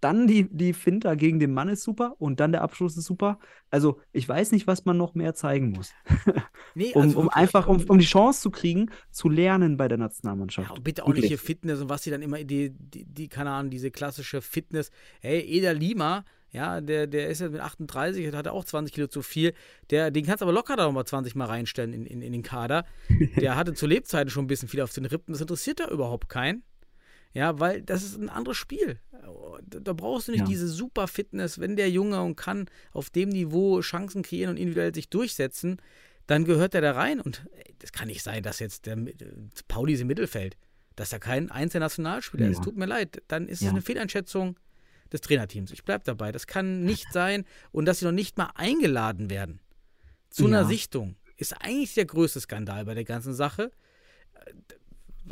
[0.00, 3.38] Dann die, die Finter gegen den Mann ist super und dann der Abschluss ist super.
[3.70, 5.92] Also ich weiß nicht, was man noch mehr zeigen muss,
[6.74, 7.36] Nee, um, also um wirklich.
[7.36, 10.70] einfach, um, um die Chance zu kriegen, zu lernen bei der Ja, Nationalmannschaft.
[10.70, 13.50] und bitte auch nicht hier Fitness und was sie dann immer, die, die, die keine
[13.50, 14.90] Ahnung, diese klassische Fitness.
[15.20, 19.22] Hey, Eder Lima, ja, der, der ist jetzt mit 38, hat auch 20 Kilo zu
[19.22, 19.52] viel.
[19.90, 22.42] Der, den kannst du aber locker da nochmal 20 Mal reinstellen in, in, in den
[22.42, 22.84] Kader.
[23.40, 25.32] Der hatte zu Lebzeiten schon ein bisschen viel auf den Rippen.
[25.32, 26.62] Das interessiert da überhaupt keinen.
[27.32, 28.98] Ja, weil das ist ein anderes Spiel.
[29.68, 30.46] Da, brauchst du nicht Ja.
[30.46, 34.94] diese super Fitness, wenn der Junge und kann auf dem Niveau Chancen kreieren und individuell
[34.94, 35.80] sich durchsetzen,
[36.26, 37.20] dann gehört er da rein.
[37.20, 39.14] Und ey, das kann nicht sein, dass jetzt der Mi-
[39.68, 40.56] Pauli ist im Mittelfeld,
[40.96, 42.58] dass er kein einzelner Nationalspieler ist.
[42.58, 42.64] Ja.
[42.64, 43.22] Tut mir leid.
[43.28, 43.70] Dann ist es Ja.
[43.70, 44.58] eine Fehleinschätzung
[45.12, 45.70] des Trainerteams.
[45.70, 46.32] Ich bleib dabei.
[46.32, 47.44] Das kann nicht sein.
[47.70, 49.60] Und dass sie noch nicht mal eingeladen werden
[50.30, 50.64] zu einer.
[50.64, 53.70] Sichtung, ist eigentlich der größte Skandal bei der ganzen Sache.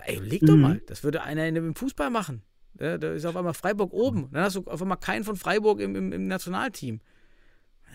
[0.05, 0.61] Ey, leg doch Mhm.
[0.61, 0.83] mal.
[0.87, 2.43] Das würde einer in dem Fußball machen.
[2.75, 4.29] Da ist auf einmal Freiburg oben.
[4.33, 7.01] Dann hast du auf einmal keinen von Freiburg im, im, im Nationalteam.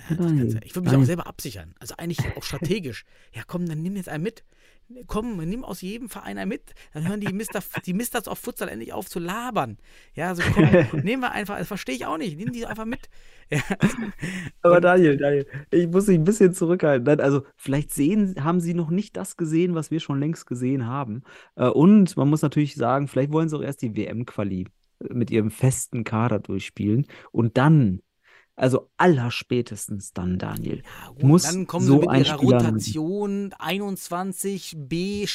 [0.10, 1.06] Ja, ich würde mich auch Daniel.
[1.06, 1.74] selber absichern.
[1.80, 3.06] Also eigentlich auch strategisch.
[3.34, 4.44] Ja, komm, dann nimm jetzt einen mit.
[5.08, 6.74] Komm, nimm aus jedem Verein einen mit.
[6.94, 9.78] Dann hören die Mister, die Misters auf Futsal endlich auf zu labern.
[10.14, 10.64] Ja, so komm,
[11.04, 12.38] nehmen wir einfach, das verstehe ich auch nicht.
[12.38, 13.10] Nimm die einfach mit.
[13.50, 13.60] Ja,
[14.62, 17.06] Aber Daniel, Daniel, ich muss dich ein bisschen zurückhalten.
[17.06, 20.88] Nein, Also, vielleicht sehen, haben sie noch nicht das gesehen, was wir schon längst gesehen
[20.88, 21.24] haben.
[21.56, 24.68] Äh, Und man muss natürlich sagen, vielleicht wollen sie auch erst die WM-Quali
[25.10, 27.06] mit ihrem festen Kader durchspielen.
[27.32, 28.02] Und dann,
[28.56, 30.84] also allerspätestens dann, Daniel,
[31.18, 35.28] Ja, muss dann kommen so sie mit ein ihrer Spieler Rotation 21b-xy.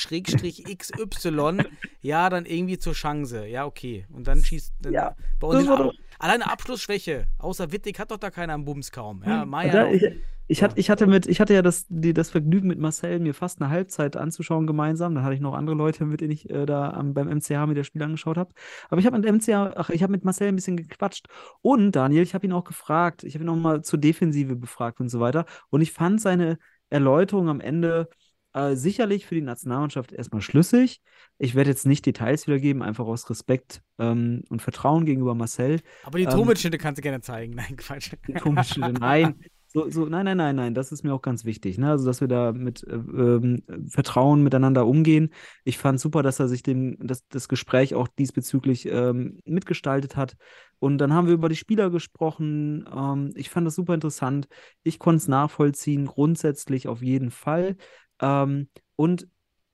[2.00, 3.46] ja, dann irgendwie zur Chance.
[3.46, 4.06] Ja, okay.
[4.12, 7.26] Und dann schießt dann Ja, bei uns Ab alleine Abschlussschwäche.
[7.38, 9.22] Außer Wittig hat doch da keiner am Bums kaum.
[9.26, 10.00] Ja, Da, noch.
[10.48, 13.34] Ich, hatte, ich, hatte mit, ich hatte ja das, die, das Vergnügen mit Marcel, mir
[13.34, 15.14] fast eine Halbzeit anzuschauen gemeinsam.
[15.14, 17.74] Da hatte ich noch andere Leute, mit denen ich äh, da am, beim MCH mir
[17.74, 18.52] das Spiel angeschaut habe.
[18.88, 21.26] Aber ich habe mit MCH, ach, ich habe mit Marcel ein bisschen gequatscht.
[21.60, 25.00] Und Daniel, ich habe ihn auch gefragt, ich habe ihn auch mal zur Defensive befragt
[25.00, 25.44] und so weiter.
[25.68, 26.58] Und ich fand seine
[26.88, 28.08] Erläuterung am Ende
[28.54, 31.02] äh, sicherlich für die Nationalmannschaft erstmal schlüssig.
[31.38, 35.80] Ich werde jetzt nicht Details wiedergeben, einfach aus Respekt ähm, und Vertrauen gegenüber Marcel.
[36.04, 37.54] Aber die ähm, Tomitschnitte kannst du gerne zeigen.
[37.54, 38.12] Nein, Quatsch.
[38.26, 39.38] Die komischen, nein.
[39.70, 41.90] So, so, nein, nein, nein, nein, das ist mir auch ganz wichtig, ne?
[41.90, 45.30] Also, dass wir da mit äh, ähm, Vertrauen miteinander umgehen.
[45.64, 50.36] Ich fand super, dass er sich dem, das, das Gespräch auch diesbezüglich ähm, mitgestaltet hat.
[50.78, 52.88] Und dann haben wir über die Spieler gesprochen.
[52.90, 54.48] Ähm, ich fand das super interessant.
[54.84, 57.76] Ich konnte es nachvollziehen, grundsätzlich auf jeden Fall.
[58.20, 59.28] Ähm, und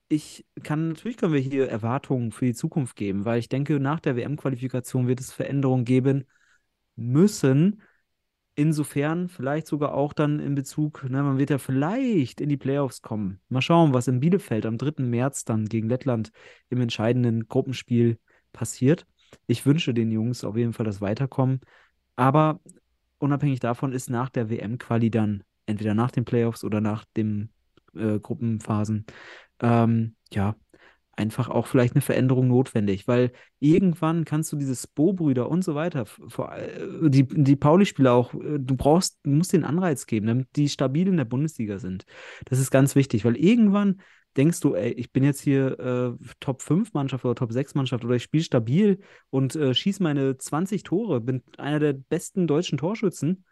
[0.09, 4.01] ich kann, natürlich können wir hier Erwartungen für die Zukunft geben, weil ich denke, nach
[4.01, 6.25] der WM-Qualifikation wird es Veränderungen geben
[6.97, 7.83] müssen.
[8.57, 13.03] Insofern vielleicht sogar auch dann in Bezug, ne, man wird ja vielleicht in die Playoffs
[13.03, 13.41] kommen.
[13.49, 15.07] Mal schauen, was in Bielefeld am 3.
[15.07, 16.31] März dann gegen Lettland
[16.69, 18.19] im entscheidenden Gruppenspiel
[18.53, 19.07] passiert.
[19.49, 21.61] Ich wünsche den Jungs auf jeden Fall das Weiterkommen.
[22.15, 22.61] Aber
[23.19, 27.51] unabhängig davon ist nach der WM-Quali dann entweder nach den Playoffs oder nach den
[27.95, 29.05] äh, Gruppenphasen,
[29.61, 30.55] ähm, ja,
[31.17, 36.07] einfach auch vielleicht eine Veränderung notwendig, weil irgendwann kannst du diese Spo-Brüder und so weiter,
[36.39, 40.69] äh, die, die Pauli-Spieler auch, äh, du brauchst, du musst den Anreiz geben, damit die
[40.69, 42.05] stabil in der Bundesliga sind.
[42.47, 44.01] Das ist ganz wichtig, weil irgendwann
[44.37, 48.05] denkst du, ey, ich bin jetzt hier äh, Top 5 Mannschaft oder Top 6 Mannschaft
[48.05, 49.01] oder ich spiele stabil
[49.31, 53.45] und äh, schieße meine 20 Tore, bin einer der besten deutschen Torschützen,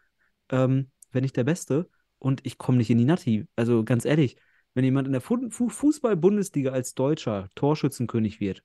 [0.49, 3.47] ähm, wenn nicht der Beste, und ich komme nicht in die Natti.
[3.55, 4.37] Also ganz ehrlich,
[4.73, 8.63] wenn jemand in der Fu Fu Fußball-Bundesliga als Deutscher Torschützenkönig wird,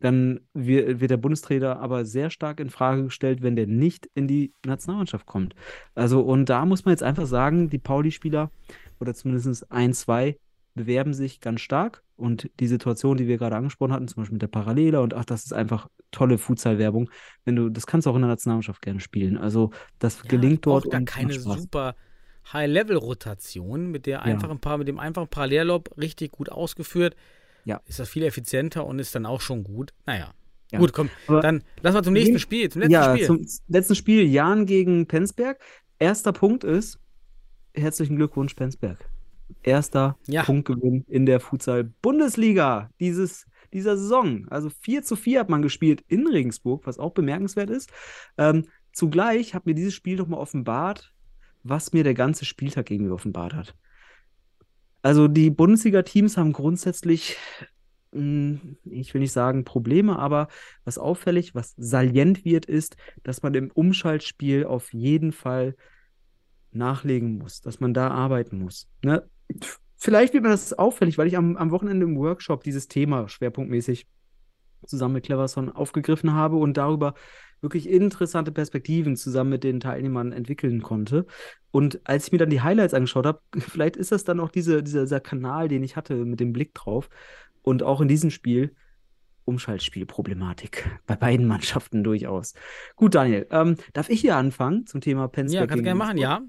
[0.00, 4.28] dann wir- wird der Bundestrainer aber sehr stark in Frage gestellt, wenn der nicht in
[4.28, 5.54] die Nationalmannschaft kommt.
[5.94, 8.50] Also, und da muss man jetzt einfach sagen, die Pauli-Spieler
[9.00, 10.38] oder zumindest ein, zwei
[10.74, 12.04] bewerben sich ganz stark.
[12.16, 15.24] Und die Situation, die wir gerade angesprochen hatten, zum Beispiel mit der Parallele und ach,
[15.24, 17.10] das ist einfach tolle Futsal-Werbung.
[17.44, 19.36] Wenn du, das kannst du auch in der Nationalmannschaft gerne spielen.
[19.36, 21.94] Also, das Ja, gelingt dort gar und keine super
[22.52, 27.16] High-Level-Rotation, mit der einfach ein paar, mit dem einfachen Parallellob richtig gut ausgeführt.
[27.64, 27.80] Ja.
[27.86, 29.92] Ist das viel effizienter und ist dann auch schon gut.
[30.06, 30.32] Naja.
[30.70, 30.78] Ja.
[30.78, 33.26] Gut, komm, Aber- dann lass mal zum nächsten Spiel, zum letzten ja, Spiel.
[33.26, 35.58] zum letzten Spiel, Jan gegen Penzberg.
[35.98, 36.98] Erster Punkt ist,
[37.74, 38.98] herzlichen Glückwunsch, Penzberg.
[39.62, 40.42] Erster Ja.
[40.42, 44.46] Punktgewinn in der Futsal-Bundesliga dieses, dieser Saison.
[44.50, 47.90] Also 4 zu 4 hat man gespielt in Regensburg, was auch bemerkenswert ist.
[48.36, 51.12] Ähm, zugleich hat mir dieses Spiel nochmal offenbart,
[51.62, 53.74] was mir der ganze Spieltag irgendwie offenbart hat.
[55.02, 57.36] Also die Bundesliga-Teams haben grundsätzlich,
[58.12, 60.48] mh, ich will nicht sagen Probleme, aber
[60.84, 65.76] was auffällig, was salient wird, ist, dass man im Umschaltspiel auf jeden Fall
[66.72, 68.88] nachlegen muss, dass man da arbeiten muss.
[69.02, 69.28] Ne?
[69.96, 74.06] Vielleicht wird mir das auffällig, weil ich am, am Wochenende im Workshop dieses Thema schwerpunktmäßig
[74.86, 77.14] zusammen mit Cleverson aufgegriffen habe und darüber
[77.60, 81.26] wirklich interessante Perspektiven zusammen mit den Teilnehmern entwickeln konnte.
[81.70, 84.82] Und als ich mir dann die Highlights angeschaut habe, vielleicht ist das dann auch diese,
[84.82, 87.08] dieser, dieser Kanal, den ich hatte mit dem Blick drauf.
[87.62, 88.74] Und auch in diesem Spiel
[89.44, 92.54] Umschaltspielproblematik bei beiden Mannschaften durchaus.
[92.96, 96.18] Gut, Daniel, ähm, darf ich hier anfangen zum Thema ja, Penzberg kannst du gerne machen,
[96.18, 96.42] ja.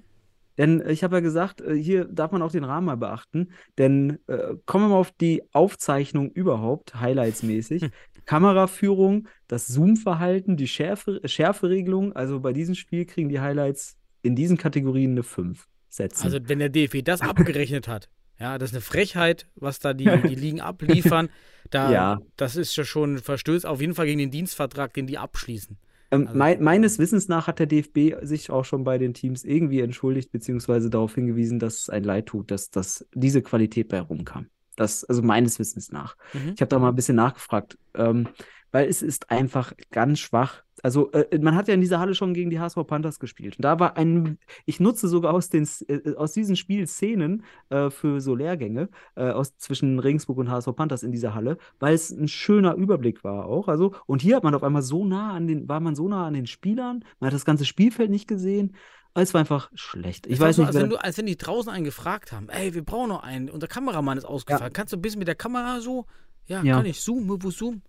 [0.60, 3.52] Denn äh, ich habe ja gesagt, äh, hier darf man auch den Rahmen mal beachten.
[3.80, 7.90] Denn äh, kommen wir mal auf die Aufzeichnung überhaupt, highlightsmäßig.
[8.30, 12.14] Kameraführung, das Zoom-Verhalten, die Schärfe, Schärferegelung.
[12.14, 16.23] Also bei diesem Spiel kriegen die Highlights in diesen Kategorien eine 5 setzen.
[16.26, 20.06] Also wenn der DFB das abgerechnet hat, ja, das ist eine Frechheit, was da die,
[20.27, 21.30] die Ligen abliefern.
[21.72, 22.19] Da, Ja.
[22.38, 25.77] Das ist ja schon ein Verstöß auf jeden Fall gegen den Dienstvertrag, den die abschließen.
[26.11, 29.43] Ähm, Also- mei- meines Wissens nach hat der DFB sich auch schon bei den Teams
[29.43, 33.99] irgendwie entschuldigt, beziehungsweise darauf hingewiesen, dass es ein Leid tut, dass, dass diese Qualität bei
[33.99, 34.47] rumkam.
[34.80, 36.15] Das, also meines Wissens nach.
[36.34, 36.53] Mhm.
[36.56, 38.30] Ich habe da mal ein bisschen nachgefragt, ähm,
[38.72, 40.64] weil es ist einfach ganz schwach.
[40.81, 43.57] Also äh, man hat ja in dieser Halle schon gegen die HSV Panthers gespielt.
[43.57, 47.89] Und da war ein, ich nutze sogar aus, den, äh, aus diesen Spiel Szenen äh,
[47.89, 48.88] für so Lehrgänge
[49.18, 53.26] äh, aus, zwischen Regensburg und HSV Panthers in dieser Halle, weil es ein schöner Überblick
[53.26, 53.68] war auch.
[53.68, 56.26] Also, und hier hat man auf einmal so nah an den, war man so nah
[56.26, 58.77] an den Spielern, man hat das ganze Spielfeld nicht gesehen.
[59.15, 60.27] Es war einfach schlecht.
[60.27, 62.48] Ich war weiß so, nicht, als wenn, du, als wenn die draußen einen gefragt haben,
[62.49, 64.72] ey, wir brauchen noch einen, unser Kameramann ist ausgefallen.
[64.72, 66.06] Kannst du ein bisschen mit der Kamera so?
[66.48, 66.76] Ja, Ja.
[66.76, 67.02] kann ich.
[67.02, 67.81] Zoom, wo Zoom?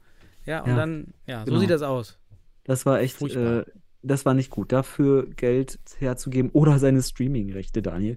[0.46, 0.76] Ja, und Ja.
[0.76, 1.60] dann, ja, so Genau.
[1.60, 2.18] sieht das aus.
[2.64, 3.64] Das war echt, äh,
[4.02, 4.72] das war nicht gut.
[4.72, 8.16] Dafür Geld herzugeben oder seine Streaming-Rechte, Daniel,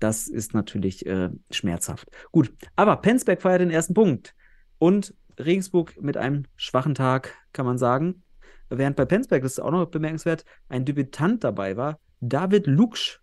[0.00, 2.08] das ist natürlich äh, schmerzhaft.
[2.32, 4.34] Gut, aber Penzberg feiert den ersten Punkt.
[4.78, 8.22] Und Regensburg mit einem schwachen Tag, kann man sagen.
[8.68, 11.98] Während bei Penzberg, das ist auch noch bemerkenswert, ein Debütant dabei war,
[12.28, 13.20] David Luksch,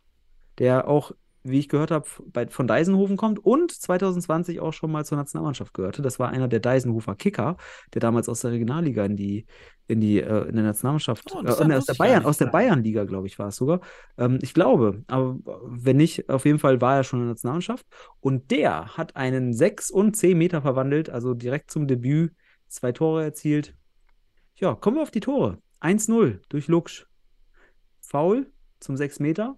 [0.57, 1.11] der auch,
[1.43, 5.73] wie ich gehört habe, bei- von Deisenhofen kommt und 2020 auch schon mal zur Nationalmannschaft
[5.73, 6.01] gehörte.
[6.03, 7.57] Das war einer der Deisenhofer Kicker,
[7.93, 9.47] der damals aus der Regionalliga in die,
[9.87, 12.45] in die, äh, in der Nationalmannschaft, Oh, äh, das aus wusste der Bayern, aus der
[12.47, 13.81] Bayernliga, glaube ich, war es sogar.
[14.17, 17.85] Ähm, ich glaube, aber wenn nicht, auf jeden Fall war er schon in der Nationalmannschaft.
[18.19, 22.33] Und der hat einen 6 und 10 Meter verwandelt, also direkt zum Debüt
[22.67, 23.75] zwei Tore erzielt.
[24.57, 25.57] Ja, kommen wir auf die Tore.
[25.79, 27.07] 1-0 durch Luksch.
[27.99, 29.57] Foul zum 6 Meter.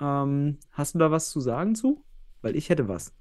[0.00, 2.04] Ähm, hast du da was zu sagen zu?
[2.40, 3.12] Weil ich hätte was.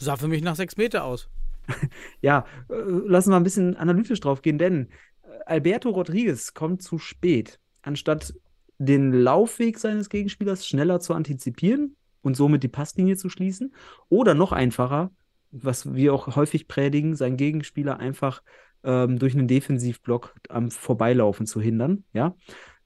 [0.00, 1.28] Sah für mich nach sechs Meter aus.
[2.20, 4.88] Ja, äh, lassen wir ein bisschen analytisch drauf gehen, denn
[5.22, 7.60] äh, Alberto Rodriguez kommt zu spät.
[7.82, 8.34] Anstatt
[8.78, 13.74] den Laufweg seines Gegenspielers schneller zu antizipieren und somit die Passlinie zu schließen,
[14.08, 15.10] oder noch einfacher,
[15.50, 18.42] was wir auch häufig predigen, seinen Gegenspieler einfach
[18.84, 22.36] ähm, durch einen Defensivblock am Vorbeilaufen zu hindern, ja.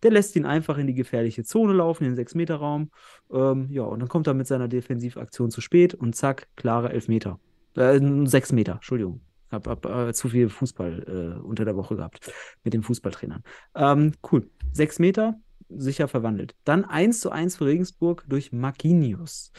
[0.03, 2.91] Der lässt ihn einfach in die gefährliche Zone laufen, in den 6-Meter-Raum.
[3.33, 7.39] Ähm, ja, und dann kommt er mit seiner Defensivaktion zu spät und zack, klare Elfmeter.
[7.77, 9.21] Äh, sechs Meter, Entschuldigung.
[9.51, 12.31] Hab, hab äh, zu viel Fußball äh, unter der Woche gehabt
[12.65, 13.43] mit den Fußballtrainern.
[13.75, 14.51] Ähm, cool.
[14.73, 15.35] Sechs Meter,
[15.69, 16.55] sicher verwandelt.
[16.65, 19.53] Dann 1 zu 1 für Regensburg durch Marquinhos.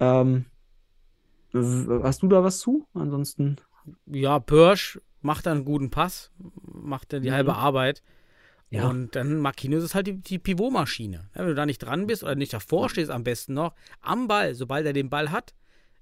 [0.00, 0.44] Ähm,
[1.54, 2.86] hast du da was zu?
[2.94, 3.56] Ansonsten.
[4.06, 6.32] Ja, Pörsch macht dann einen guten Pass,
[6.62, 7.34] macht dann die Mhm.
[7.34, 8.02] halbe Arbeit.
[8.70, 8.88] Ja.
[8.88, 11.30] Und dann Marquinhos ist halt die, die Pivotmaschine.
[11.34, 14.54] Wenn du da nicht dran bist oder nicht davor stehst, am besten noch, am Ball,
[14.54, 15.54] sobald er den Ball hat,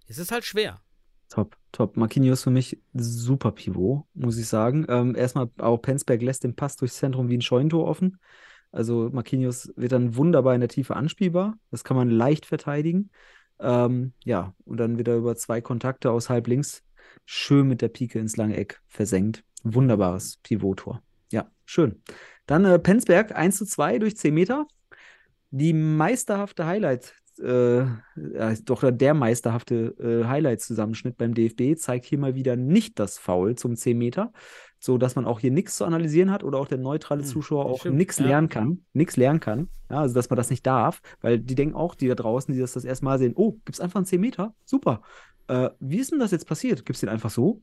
[0.06, 0.80] ist es halt schwer.
[1.28, 1.96] Top, top.
[1.96, 4.86] Marquinhos für mich super Pivot, muss ich sagen.
[4.88, 8.18] Ähm, erstmal auch Penzberg lässt den Pass durchs Zentrum wie ein Scheunentor offen.
[8.72, 11.58] Also Marquinhos wird dann wunderbar in der Tiefe anspielbar.
[11.70, 13.10] Das kann man leicht verteidigen.
[13.60, 16.82] Ähm, ja, und dann wieder über zwei Kontakte aus halb links
[17.24, 19.44] schön mit der Pike ins lange Eck versenkt.
[19.62, 21.02] Wunderbares Pivottor.
[21.30, 22.02] Ja, schön.
[22.46, 24.66] Dann äh, Penzberg 1 zu 2 durch 10 Meter.
[25.50, 27.84] Die meisterhafte Highlight, äh,
[28.64, 33.76] doch der meisterhafte äh, Highlight-Zusammenschnitt beim DFB zeigt hier mal wieder nicht das Foul zum
[33.76, 34.32] 10 Meter,
[34.78, 37.66] so dass man auch hier nichts zu analysieren hat oder auch der neutrale Hm, Zuschauer
[37.66, 38.26] auch nichts ja.
[38.26, 39.68] lernen kann, nichts lernen kann.
[39.90, 42.60] Ja, also dass man das nicht darf, weil die denken auch, die da draußen, die
[42.60, 44.54] das das erste Mal sehen, oh, gibt es einfach einen 10 Meter?
[44.64, 45.02] Super.
[45.48, 46.84] Äh, wie ist denn das jetzt passiert?
[46.84, 47.62] Gibt es den einfach so?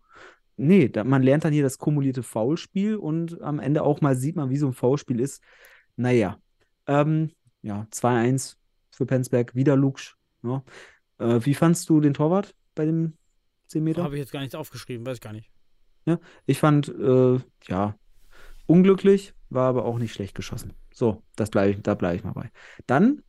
[0.58, 4.36] Nee, da, man lernt dann hier das kumulierte Foulspiel und am Ende auch mal sieht
[4.36, 5.44] man, wie so ein Foulspiel ist.
[5.96, 6.40] Naja,
[6.88, 8.58] ähm, ja, 2-1
[8.92, 10.16] für Penzberg, wieder Luksch.
[10.44, 10.64] Ja.
[11.20, 13.14] Äh, wie fandst du den Torwart bei dem
[13.68, 14.04] 10 Meter?
[14.04, 15.52] Habe ich jetzt gar nichts aufgeschrieben, weiß ich gar nicht.
[16.46, 17.96] Ich fand, äh, ja,
[18.66, 20.74] unglücklich, war aber auch nicht schlecht geschossen.
[20.94, 22.52] So, das bleib ich, da bleibe ich mal bei.
[22.88, 23.22] Dann,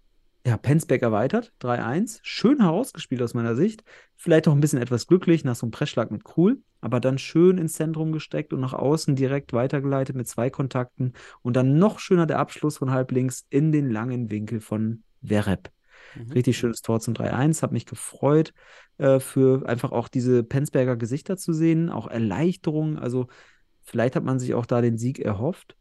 [0.45, 2.19] ja, Penzberg erweitert, 3-1.
[2.23, 3.85] Schön herausgespielt aus meiner Sicht.
[4.17, 7.59] Vielleicht auch ein bisschen etwas glücklich nach so einem Pressschlag mit Krul, aber dann schön
[7.59, 11.13] ins Zentrum gesteckt und nach außen direkt weitergeleitet mit zwei Kontakten.
[11.43, 15.71] Und dann noch schöner der Abschluss von halblinks in den langen Winkel von Vereb.
[16.17, 16.33] Mhm.
[16.33, 17.63] Richtig schönes Tor zum 3-1.
[17.63, 18.53] Hat mich gefreut,
[18.99, 22.99] äh, für einfach auch diese Penzberger Gesichter zu sehen, auch Erleichterung.
[22.99, 23.29] Also,
[23.83, 25.77] vielleicht hat man sich auch da den Sieg erhofft.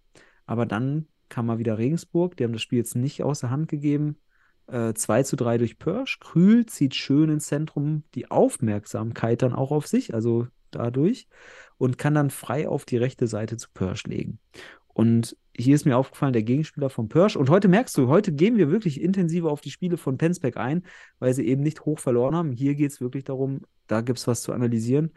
[0.45, 2.37] Aber dann kam mal wieder Regensburg.
[2.37, 4.17] Die haben das Spiel jetzt nicht aus der Hand gegeben.
[4.71, 6.19] Äh, 2 zu 3 durch Pörsch.
[6.19, 11.27] Krühl zieht schön ins Zentrum die Aufmerksamkeit dann auch auf sich, also dadurch,
[11.77, 14.39] und kann dann frei auf die rechte Seite zu Pörsch legen.
[14.87, 17.35] Und hier ist mir aufgefallen, der Gegenspieler von Pörsch.
[17.35, 20.83] Und heute merkst du, heute gehen wir wirklich intensiver auf die Spiele von Penzberg ein,
[21.19, 22.51] weil sie eben nicht hoch verloren haben.
[22.53, 25.11] Hier geht es wirklich darum, da gibt es was zu analysieren.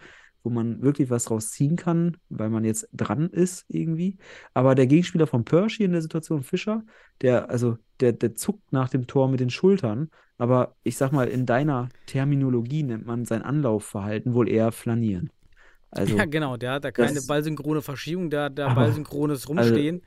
[0.44, 4.18] Wo man wirklich was draus ziehen kann, weil man jetzt dran ist irgendwie.
[4.52, 6.84] Aber der Gegenspieler von Persch hier in der Situation, Fischer,
[7.22, 10.10] der, also, der, der zuckt nach dem Tor mit den Schultern.
[10.36, 15.30] Aber ich sag mal, in deiner Terminologie nennt man sein Anlaufverhalten wohl eher flanieren.
[15.96, 20.02] Also, ja, genau, der hat da keine ballsynchrone Verschiebung, der hat da ballsynchrones Rumstehen.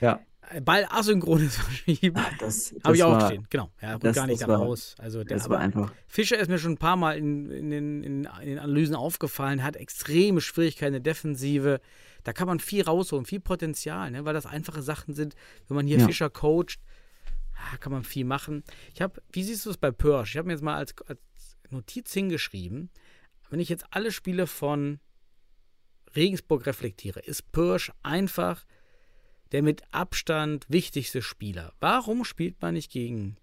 [0.00, 2.20] ja, Äh, Ballasynchrones Verschieben.
[2.38, 3.70] das, Habe ich auch war, stehen, genau.
[3.80, 4.94] Ja, das- gar nicht das war- raus.
[4.98, 5.92] Also der, Das war einfach.
[6.08, 9.62] Fischer ist mir schon ein paar Mal in, in, den, in, in den Analysen aufgefallen,
[9.62, 11.80] hat extreme Schwierigkeiten in der Defensive.
[12.24, 14.24] Da kann man viel rausholen, viel Potenzial, ne?
[14.24, 15.34] weil das einfache Sachen sind.
[15.68, 16.06] Wenn man hier Ja.
[16.06, 16.78] Fischer coacht,
[17.54, 18.64] ah, kann man viel machen.
[18.94, 20.32] Ich habe, wie siehst du es bei Pörsch?
[20.34, 21.20] Ich habe mir jetzt mal als, als
[21.70, 22.90] Notiz hingeschrieben,
[23.50, 24.98] wenn ich jetzt alle Spiele von
[26.14, 28.64] Regensburg reflektiere, ist Pörsch einfach
[29.52, 31.72] der mit Abstand wichtigste Spieler.
[31.80, 33.36] Warum spielt man nicht gegen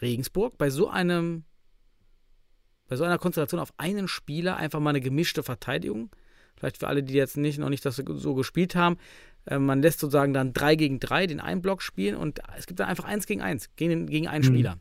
[0.00, 1.44] Regensburg bei so einem
[2.88, 6.10] bei so einer Konstellation auf einen Spieler einfach mal eine gemischte Verteidigung?
[6.58, 8.98] Vielleicht für alle, die jetzt nicht noch nicht das so- gespielt haben.
[9.46, 12.80] Äh, man lässt sozusagen dann 3 gegen 3 den einen Block spielen und es gibt
[12.80, 14.48] dann einfach 1 gegen 1 gegen, den- gegen einen Mhm.
[14.48, 14.78] Spieler.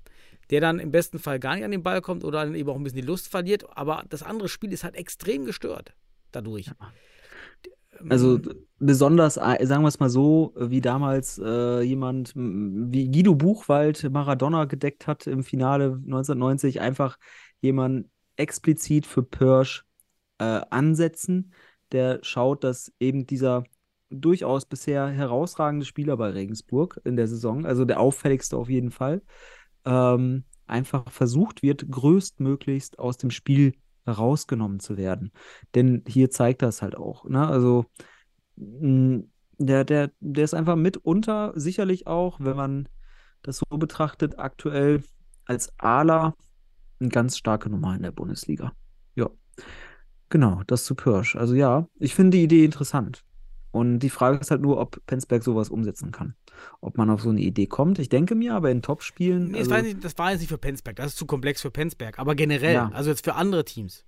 [0.49, 2.75] Der dann im besten Fall gar nicht an den Ball kommt oder dann eben auch
[2.75, 3.65] ein bisschen die Lust verliert.
[3.77, 5.93] Aber das andere Spiel ist halt extrem gestört
[6.33, 6.69] dadurch.
[8.09, 13.35] Also d- besonders, äh, sagen wir es mal so, wie damals äh, jemand wie Guido
[13.35, 17.17] Buchwald Maradona gedeckt hat im Finale 1990, einfach
[17.61, 18.07] jemand
[18.37, 19.85] explizit für Pörsch
[20.39, 21.53] äh, ansetzen,
[21.91, 23.63] der schaut, dass eben dieser
[24.09, 29.21] durchaus bisher herausragende Spieler bei Regensburg in der Saison, also der auffälligste auf jeden Fall,
[29.85, 33.73] ähm, einfach versucht wird, größtmöglichst aus dem Spiel
[34.07, 35.31] rausgenommen zu werden.
[35.75, 37.25] Denn hier zeigt das halt auch.
[37.25, 37.47] Ne?
[37.47, 37.85] Also
[38.55, 39.23] mh,
[39.57, 42.89] der, der, der ist einfach mitunter sicherlich auch, wenn man
[43.43, 45.03] das so betrachtet, aktuell
[45.45, 46.35] als Ala
[46.99, 48.73] eine ganz starke Nummer in der Bundesliga.
[49.15, 49.29] Ja.
[50.29, 51.35] Genau, das zu Pirsch.
[51.35, 53.23] Also ja, ich finde die Idee interessant.
[53.71, 56.35] Und die Frage ist halt nur, ob Penzberg sowas umsetzen kann.
[56.81, 57.99] Ob man auf so eine Idee kommt.
[57.99, 59.45] Ich denke mir aber in Topspielen.
[59.45, 61.61] Nee, das, also, war nicht, das war jetzt nicht für Penzberg, das ist zu komplex
[61.61, 62.91] für Penzberg, aber generell, Ja.
[62.93, 64.05] also jetzt für andere Teams.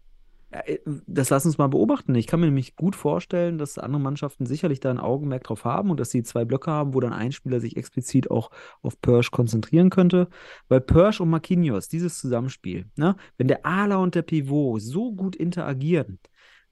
[0.52, 0.78] Äh,
[1.08, 2.14] Das lass uns mal beobachten.
[2.16, 5.90] Ich kann mir nämlich gut vorstellen, dass andere Mannschaften sicherlich da ein Augenmerk drauf haben
[5.90, 9.32] und dass sie zwei Blöcke haben, wo dann ein Spieler sich explizit auch auf Persch
[9.32, 10.28] konzentrieren könnte.
[10.68, 15.36] Weil Persch und Marquinhos, dieses Zusammenspiel, ne, wenn der Ala und der Pivot so gut
[15.36, 16.20] interagieren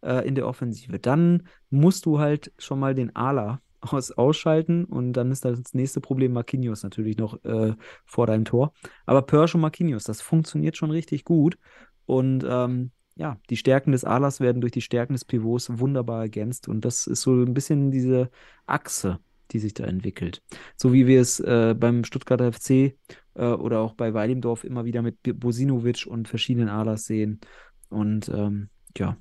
[0.02, 5.14] äh, in der Offensive, dann musst du halt schon mal den Ala aus, ausschalten und
[5.14, 7.74] dann ist das nächste Problem Marquinhos natürlich noch äh,
[8.06, 8.74] vor deinem Tor.
[9.06, 11.58] Aber Persch und Marquinhos, das funktioniert schon richtig gut
[12.06, 16.68] und ähm, ja, die Stärken des Alas werden durch die Stärken des Pivots wunderbar ergänzt.
[16.68, 18.30] Und das ist so ein bisschen diese
[18.66, 19.20] Achse,
[19.52, 20.42] die sich da entwickelt.
[20.76, 22.96] So wie wir es äh, beim Stuttgarter FC
[23.36, 27.42] äh, oder auch bei Weidemdorf immer wieder mit Bosinovic und verschiedenen Alas sehen.
[27.90, 29.18] Und ähm, ja,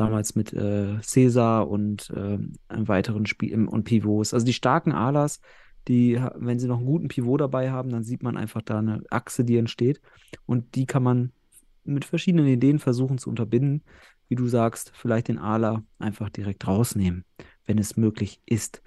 [0.00, 4.34] damals mit äh, Cesar und einem weiteren Spiel und Pivots.
[4.34, 5.40] Also die starken Alas,
[5.88, 9.02] die, wenn sie noch einen guten Pivot dabei haben, dann sieht man einfach da eine
[9.10, 10.00] Achse, die entsteht.
[10.46, 11.32] Und die kann man
[11.84, 13.82] mit verschiedenen Ideen versuchen zu unterbinden.
[14.28, 17.24] Wie du sagst, vielleicht den Ala einfach direkt rausnehmen,
[17.66, 18.82] wenn es möglich ist.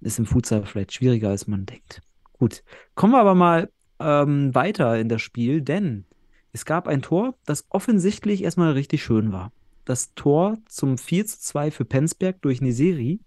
[0.00, 2.02] Ist im Futsal vielleicht schwieriger, als man denkt.
[2.34, 2.62] Gut,
[2.94, 3.70] kommen wir aber mal
[4.00, 6.04] ähm, weiter in das Spiel, denn
[6.52, 9.52] es gab ein Tor, das offensichtlich erstmal richtig schön war.
[9.84, 13.20] Das Tor zum 4 zu 2 für Penzberg durch Neseri.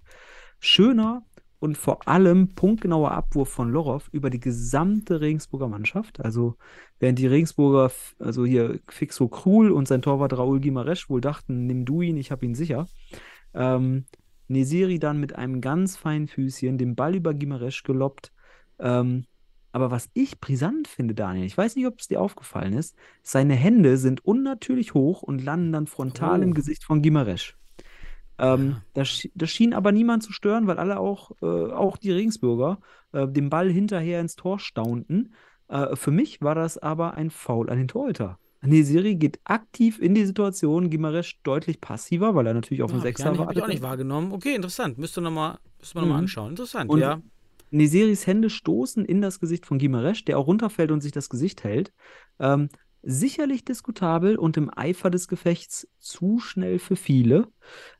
[0.60, 1.24] Schöner
[1.60, 6.20] und vor allem punktgenauer Abwurf von Lorov über die gesamte Regensburger Mannschaft.
[6.20, 6.58] Also
[7.00, 11.86] während die Regensburger, also hier Fixo Krul und sein Torwart Raul Gimaresch wohl dachten, nimm
[11.86, 12.88] du ihn, ich hab ihn sicher.
[13.54, 14.06] Ähm,
[14.48, 18.32] Nesiri dann mit einem ganz feinen Füßchen den Ball über Gimaresch geloppt.
[18.80, 19.26] Ähm,
[19.76, 23.56] aber was ich brisant finde, Daniel, ich weiß nicht, ob es dir aufgefallen ist, seine
[23.56, 26.54] Hände sind unnatürlich hoch und landen dann frontal im Oh.
[26.54, 27.58] Gesicht von Gimaresch.
[28.38, 28.82] Ähm, Ja.
[28.94, 32.80] das, schien- das schien aber niemand zu stören, weil alle auch, äh, auch die Regensburger,
[33.14, 35.34] äh, den Ball hinterher ins Tor staunten.
[35.68, 38.40] Äh, für mich war das aber ein Foul an den Torhüter.
[38.62, 43.02] Nesiri geht aktiv in die Situation, Gimaresch deutlich passiver, weil er natürlich auf Ja, den
[43.02, 44.32] hab ich Sechser gar nicht, hab ich auch nicht wahrgenommen.
[44.32, 44.98] Okay, interessant.
[44.98, 46.24] Müsste, noch mal, müsste man nochmal Mhm.
[46.24, 46.50] anschauen.
[46.52, 47.22] Interessant, Und ja.
[47.76, 51.64] Neseris Hände stoßen in das Gesicht von Gimaresch, der auch runterfällt und sich das Gesicht
[51.64, 51.92] hält.
[52.40, 52.70] Ähm,
[53.02, 57.48] sicherlich diskutabel und im Eifer des Gefechts zu schnell für viele.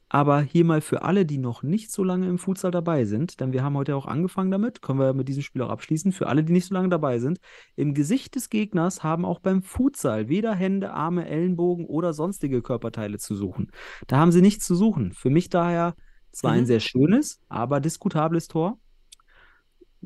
[0.08, 3.54] Aber hier mal für alle, die noch nicht so lange im Futsal dabei sind, denn
[3.54, 6.12] wir haben heute auch angefangen damit, können wir mit diesem Spiel auch abschließen.
[6.12, 7.40] Für alle, die nicht so lange dabei sind,
[7.76, 13.18] im Gesicht des Gegners haben auch beim Futsal weder Hände, Arme, Ellenbogen oder sonstige Körperteile
[13.18, 13.72] zu suchen.
[14.08, 15.12] Da haben sie nichts zu suchen.
[15.14, 15.96] Für mich daher
[16.32, 16.66] zwar ein Mhm.
[16.66, 18.80] sehr schönes, aber diskutables Tor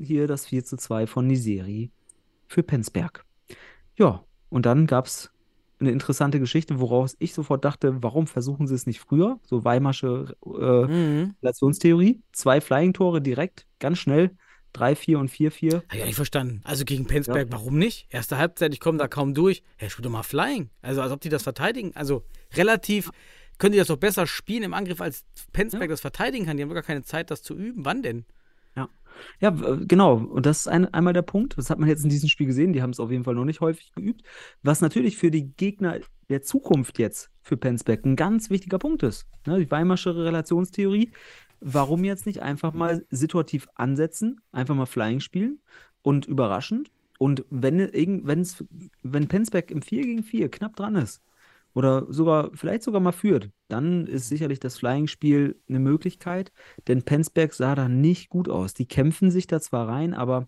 [0.02, 1.92] hier das 4 zu 2 von Niseri
[2.48, 3.26] für Penzberg.
[3.98, 5.32] Ja, und dann gab es
[5.80, 9.40] eine interessante Geschichte, woraus ich sofort dachte, warum versuchen sie es nicht früher?
[9.44, 10.50] So Weimarsche äh,
[10.86, 11.36] Mhm.
[11.42, 12.22] Relationstheorie.
[12.34, 14.32] Zwei Flying-Tore direkt, ganz schnell.
[14.76, 15.76] 3-4 und 4-4.
[15.78, 16.62] Hab ich auch nicht verstanden.
[16.64, 18.06] Also gegen Penzberg, warum nicht?
[18.12, 19.64] Erste Halbzeit, ich komme da kaum durch.
[19.82, 20.70] Ja, spiel doch mal Flying.
[20.84, 21.92] Also als ob die das verteidigen.
[21.96, 22.24] Also
[22.54, 23.10] relativ
[23.58, 26.58] können die das doch besser spielen im Angriff, als Penzberg das verteidigen kann.
[26.58, 27.84] Die haben gar keine Zeit, das zu üben.
[27.84, 28.26] Wann denn?
[29.40, 30.16] Ja, w- genau.
[30.18, 31.58] Und das ist ein, einmal der Punkt.
[31.58, 32.74] Das hat man jetzt in diesem Spiel gesehen.
[32.74, 34.22] Die haben es auf jeden Fall noch nicht häufig geübt.
[34.64, 36.00] Was natürlich für die Gegner
[36.30, 39.28] der Zukunft jetzt für Penzberg ein ganz wichtiger Punkt ist.
[39.46, 41.12] Ne, die Weimarsche Relationstheorie.
[41.60, 45.60] Warum jetzt nicht einfach mal situativ ansetzen, einfach mal Flying spielen
[46.02, 46.90] und überraschend?
[47.18, 47.80] Und wenn,
[49.04, 51.22] wenn Penzberg im 4 gegen 4 knapp dran ist
[51.74, 56.52] oder sogar, vielleicht sogar mal führt, dann ist sicherlich das Flying-Spiel eine Möglichkeit,
[56.88, 58.74] denn Penzberg sah da nicht gut aus.
[58.74, 60.48] Die kämpfen sich da zwar rein, aber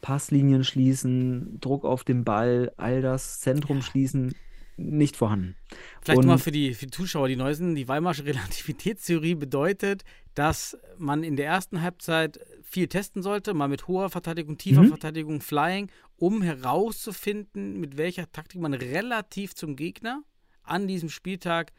[0.00, 4.34] Passlinien schließen, Druck auf den Ball, all das, Zentrum schließen,
[4.76, 5.54] nicht vorhanden.
[6.02, 10.04] Vielleicht Und- mal für die, für die Zuschauer, die Neuesten, die Weimarsche Relativitätstheorie bedeutet,
[10.34, 14.88] dass man in der ersten Halbzeit viel testen sollte, mal mit hoher Verteidigung, tiefer Mhm.
[14.88, 20.22] Verteidigung, Flying, um herauszufinden, mit welcher Taktik man relativ zum Gegner
[20.64, 21.72] an diesem Spieltag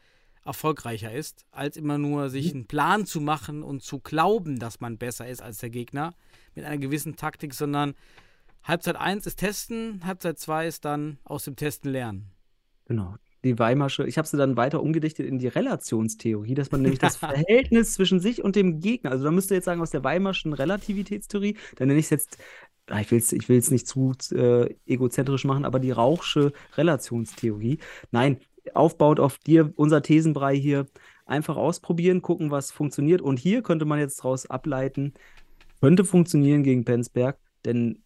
[0.44, 2.60] erfolgreicher ist, als immer nur sich Mhm.
[2.60, 6.14] einen Plan zu machen und zu glauben, dass man besser ist als der Gegner
[6.54, 7.94] mit einer gewissen Taktik, sondern
[8.62, 12.30] Halbzeit 1 ist Testen, Halbzeit 2 ist dann aus dem Testen lernen.
[12.86, 13.16] Genau.
[13.44, 17.16] Die Weimarsche, ich habe sie dann weiter umgedichtet in die Relationstheorie, dass man nämlich das
[17.16, 20.52] Verhältnis zwischen sich und dem Gegner, also da müsst ihr jetzt sagen, aus der Weimarschen
[20.52, 22.38] Relativitätstheorie, dann nenne ich es jetzt,
[22.88, 27.78] ah, ich will es ich will's nicht zu äh, egozentrisch machen, aber die Rauchsche Relationstheorie.
[28.10, 28.40] Nein,
[28.74, 30.86] aufbaut auf dir, unser Thesenbrei hier,
[31.26, 33.20] einfach ausprobieren, gucken, was funktioniert.
[33.20, 35.14] Und hier könnte man jetzt daraus ableiten,
[35.80, 38.02] könnte funktionieren gegen Penzberg, denn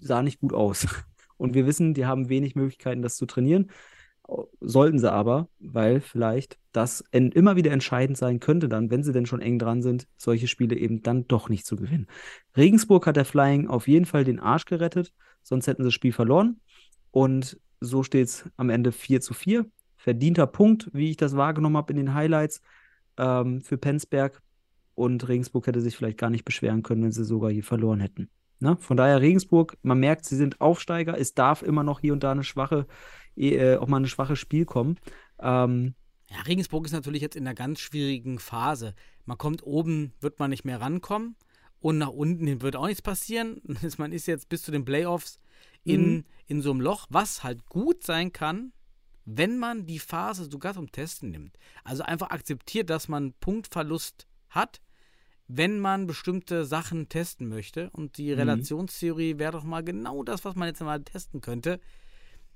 [0.00, 0.86] sah nicht gut aus.
[1.36, 3.70] Und wir wissen, die haben wenig Möglichkeiten, das zu trainieren.
[4.60, 9.26] Sollten sie aber, weil vielleicht das immer wieder entscheidend sein könnte, dann, wenn sie denn
[9.26, 12.06] schon eng dran sind, solche Spiele eben dann doch nicht zu gewinnen.
[12.56, 15.12] Regensburg hat der Flying auf jeden Fall den Arsch gerettet,
[15.42, 16.60] sonst hätten sie das Spiel verloren.
[17.10, 19.66] Und so steht es am Ende 4 zu 4.
[19.96, 22.62] Verdienter Punkt, wie ich das wahrgenommen habe in den Highlights
[23.18, 24.42] ähm, für Penzberg.
[24.94, 28.28] Und Regensburg hätte sich vielleicht gar nicht beschweren können, wenn sie sogar hier verloren hätten.
[28.60, 28.76] Ne?
[28.78, 31.18] Von daher Regensburg, man merkt, sie sind Aufsteiger.
[31.18, 32.86] Es darf immer noch hier und da eine schwache,
[33.36, 34.98] äh, auch mal eine schwache Spiel kommen.
[35.40, 35.94] Ähm,
[36.30, 38.94] Ja, Regensburg ist natürlich jetzt in einer ganz schwierigen Phase.
[39.24, 41.36] Man kommt oben, wird man nicht mehr rankommen
[41.80, 43.60] und nach unten wird auch nichts passieren.
[43.98, 45.40] Man ist jetzt bis zu den Playoffs
[45.84, 46.24] in, Mhm.
[46.46, 48.72] in so einem Loch, was halt gut sein kann,
[49.24, 51.56] wenn man die Phase sogar zum Testen nimmt.
[51.84, 54.80] Also einfach akzeptiert, dass man Punktverlust hat,
[55.48, 57.90] wenn man bestimmte Sachen testen möchte.
[57.90, 58.38] Und die Mhm.
[58.38, 61.80] Relationstheorie wäre doch mal genau das, was man jetzt mal testen könnte.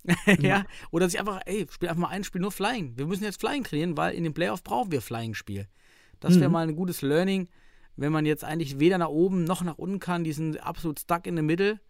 [0.41, 2.97] ja, oder sich einfach, ey, spiel einfach mal ein Spiel nur Flying.
[2.97, 5.67] Wir müssen jetzt Flying trainieren, weil in den Playoff brauchen wir Flying-Spiel.
[6.21, 6.53] Das wäre Mhm.
[6.53, 7.49] mal ein gutes Learning,
[7.97, 10.23] wenn man jetzt eigentlich weder nach oben noch nach unten kann.
[10.25, 11.81] Die sind absolut stuck in the middle.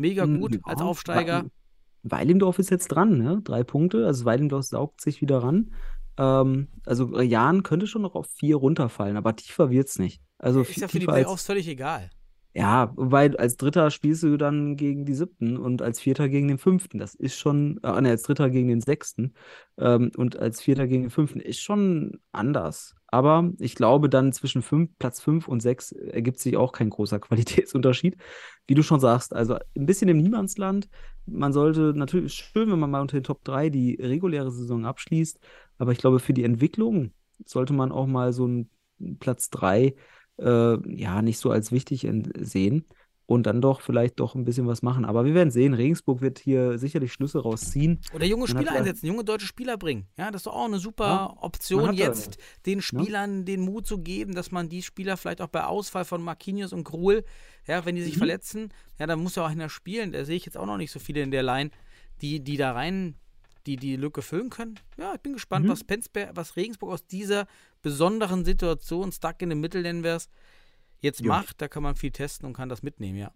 [0.00, 1.44] Mega gut Ja, als Aufsteiger.
[1.44, 1.50] Wei-
[2.02, 3.40] Weilendorf ist jetzt dran, ne?
[3.44, 4.06] Drei Punkte.
[4.06, 5.72] Also Weilendorf saugt sich wieder ran.
[6.18, 10.22] Ähm, also Jan könnte schon noch auf vier runterfallen, aber tiefer wird's nicht.
[10.38, 12.10] Also Ist ja für die Playoffs völlig egal.
[12.52, 16.58] Ja, weil als Dritter spielst du dann gegen die Siebten und als Vierter gegen den
[16.58, 16.98] Fünften.
[16.98, 19.34] Das ist schon, äh, ne, als Dritter gegen den Sechsten
[19.78, 22.96] ähm, und als Vierter gegen den Fünften ist schon anders.
[23.06, 27.20] Aber ich glaube, dann zwischen fünf, Platz 5 und 6 ergibt sich auch kein großer
[27.20, 28.16] Qualitätsunterschied.
[28.66, 30.88] Wie du schon sagst, also ein bisschen im Niemandsland.
[31.26, 35.38] Man sollte natürlich schön, wenn man mal unter den Top 3 die reguläre Saison abschließt.
[35.78, 37.12] Aber ich glaube, für die Entwicklung
[37.44, 38.70] sollte man auch mal so einen
[39.20, 39.94] Platz 3
[40.40, 42.84] äh, ja, nicht so als wichtig en- sehen
[43.26, 45.04] und dann doch vielleicht doch ein bisschen was machen.
[45.04, 45.72] Aber wir werden sehen.
[45.74, 48.00] Regensburg wird hier sicherlich Schlüsse rausziehen.
[48.12, 50.06] Oder junge Spieler ja- einsetzen, junge deutsche Spieler bringen.
[50.18, 53.86] Ja, das ist doch auch eine super Ja, Option, ja- jetzt den Spielern den Mut
[53.86, 57.24] zu geben, dass man die Spieler vielleicht auch bei Ausfall von Marquinhos und Gruhl,
[57.68, 58.18] ja, wenn die sich Mhm.
[58.18, 58.68] verletzen,
[58.98, 60.10] ja, dann muss ja auch einer spielen.
[60.10, 61.70] Da sehe ich jetzt auch noch nicht so viele in der Line,
[62.22, 63.14] die, die da rein,
[63.66, 64.80] die die Lücke füllen können.
[64.98, 65.70] Ja, ich bin gespannt, Mhm.
[65.70, 67.46] was Penzberg, was Regensburg aus dieser
[67.82, 70.28] besonderen Situation, stuck in the middle nennen wir es,
[71.00, 71.28] jetzt Ja.
[71.28, 71.60] macht.
[71.60, 73.32] Da kann man viel testen und kann das mitnehmen, ja.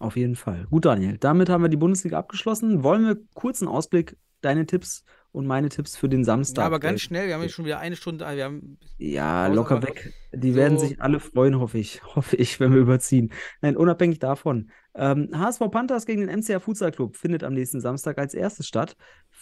[0.00, 0.66] Auf jeden Fall.
[0.70, 1.16] Gut, Daniel.
[1.18, 2.82] Damit haben wir die Bundesliga abgeschlossen.
[2.82, 6.62] Wollen wir kurz einen Ausblick, deine Tipps und meine Tipps für den Samstag?
[6.62, 9.46] Ja, aber ganz äh, schnell, wir haben jetzt schon wieder eine Stunde, wir haben Ja,
[9.46, 10.12] locker weg.
[10.34, 12.02] Die werden so- sich alle freuen, hoffe ich.
[12.14, 13.32] Hoffe ich, wenn wir überziehen.
[13.62, 14.70] Nein, unabhängig davon.
[14.94, 18.96] Ähm, HSV Panthers gegen den MCR Futsal Club findet am nächsten Samstag als erstes statt.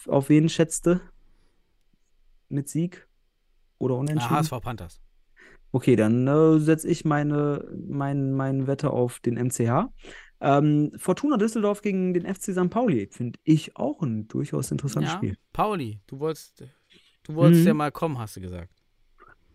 [0.07, 1.01] Auf wen schätzte?
[2.47, 3.07] Mit Sieg
[3.77, 4.35] oder ah, Unentschieden?
[4.37, 5.01] HSV Panthers.
[5.71, 9.89] Okay, dann äh, setze ich meine, mein, meine Wette auf den MCH.
[10.41, 12.69] Ähm, Fortuna Düsseldorf gegen den FC St.
[12.69, 15.37] Pauli finde ich auch ein durchaus interessantes Ja, Spiel.
[15.53, 16.63] Pauli, du wolltest,
[17.23, 17.67] du wolltest Mhm.
[17.67, 18.71] ja mal kommen, hast du gesagt.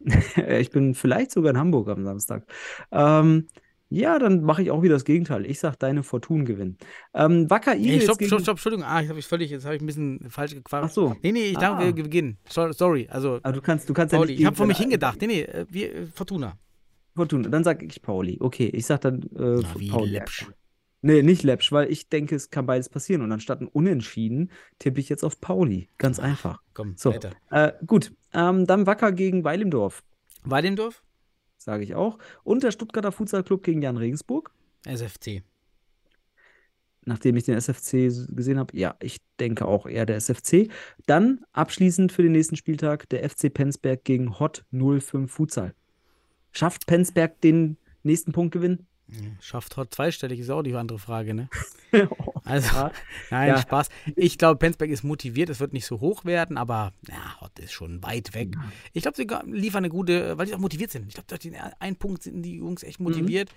[0.61, 2.47] Ich bin vielleicht sogar in Hamburg am Samstag.
[2.91, 3.49] Ähm,
[3.91, 5.45] ja, dann mache ich auch wieder das Gegenteil.
[5.45, 6.79] Ich sag, deine Fortun gewinnen.
[7.13, 8.29] Ähm, Wacker Eagles stopp, gegen...
[8.29, 8.85] stopp, stopp, Entschuldigung.
[8.87, 10.85] Ah, jetzt habe ich völlig, jetzt habe ich ein bisschen falsch gequatscht.
[10.87, 11.17] Ach so.
[11.23, 11.95] Nee, nee, ich dachte, Ah.
[11.95, 12.39] wir beginnen.
[12.49, 14.79] So- Sorry, also Ah, du kannst, du kannst ja Pauli, nicht ich habe vor mich
[14.79, 15.21] hingedacht.
[15.21, 16.57] Nee, nee, äh, wir, äh, Fortuna.
[17.17, 18.39] Fortuna, dann sag ich Pauli.
[18.41, 20.11] Okay, ich sag dann äh, Na, wie Pauli.
[20.13, 20.47] läppsch.
[21.03, 23.23] Nee, nicht läppsch, weil ich denke, es kann beides passieren.
[23.23, 25.89] Und anstatt ein Unentschieden tippe ich jetzt auf Pauli.
[25.99, 26.61] Ganz einfach.
[26.75, 27.33] Komm, So, weiter.
[27.51, 28.13] äh, gut.
[28.35, 30.03] Ähm, dann Wacker gegen Weilimdorf,
[30.45, 31.03] Weidendorf?
[31.63, 32.19] Sage ich auch.
[32.43, 34.51] Und der Stuttgarter Futsal Club gegen Jan Regensburg.
[34.87, 35.43] SFC.
[37.05, 40.69] Nachdem ich den SFC gesehen habe, ja, ich denke auch eher der SFC.
[41.07, 45.75] Dann abschließend für den nächsten Spieltag der FC Penzberg gegen Hot 05 Futsal.
[46.53, 48.87] Schafft Penzberg den nächsten Punktgewinn?
[49.41, 51.49] Schafft Hot zweistellig, ist auch die andere Frage, ne?
[52.45, 52.93] Also, Ja.
[53.31, 53.59] nein, Ja.
[53.61, 53.89] Spaß.
[54.17, 57.73] Ich glaube, Penzberg ist motiviert, es wird nicht so hoch werden, aber ja, Hot ist
[57.73, 58.55] schon weit weg.
[58.93, 61.09] Ich glaube, sie liefern eine gute, weil die auch motiviert sind.
[61.09, 63.51] Ich glaube, durch den einen Punkt sind die Jungs echt motiviert,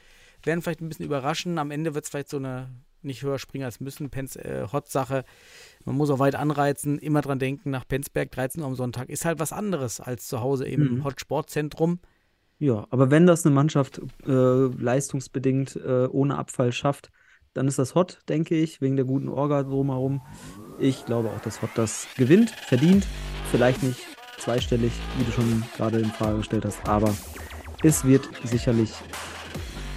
[0.43, 1.57] werden vielleicht ein bisschen überraschen.
[1.57, 2.69] Am Ende wird es vielleicht so eine
[3.01, 5.25] nicht höher springen als müssen, Penz, äh, Hot-Sache.
[5.85, 9.25] Man muss auch weit anreizen, immer dran denken, nach Penzberg, 13 Uhr am Sonntag, ist
[9.25, 11.03] halt was anderes als zu Hause im Mhm.
[11.03, 11.99] Hot-Sportzentrum.
[12.59, 17.09] Ja, aber wenn das eine Mannschaft äh, leistungsbedingt äh, ohne Abfall schafft,
[17.53, 20.21] dann ist das Hot, denke ich, wegen der guten Orga drumherum.
[20.79, 23.05] Ich glaube auch, dass Hot das gewinnt, verdient.
[23.51, 23.99] Vielleicht nicht
[24.39, 27.13] zweistellig, wie du schon gerade in Frage gestellt hast, aber
[27.83, 28.91] es wird sicherlich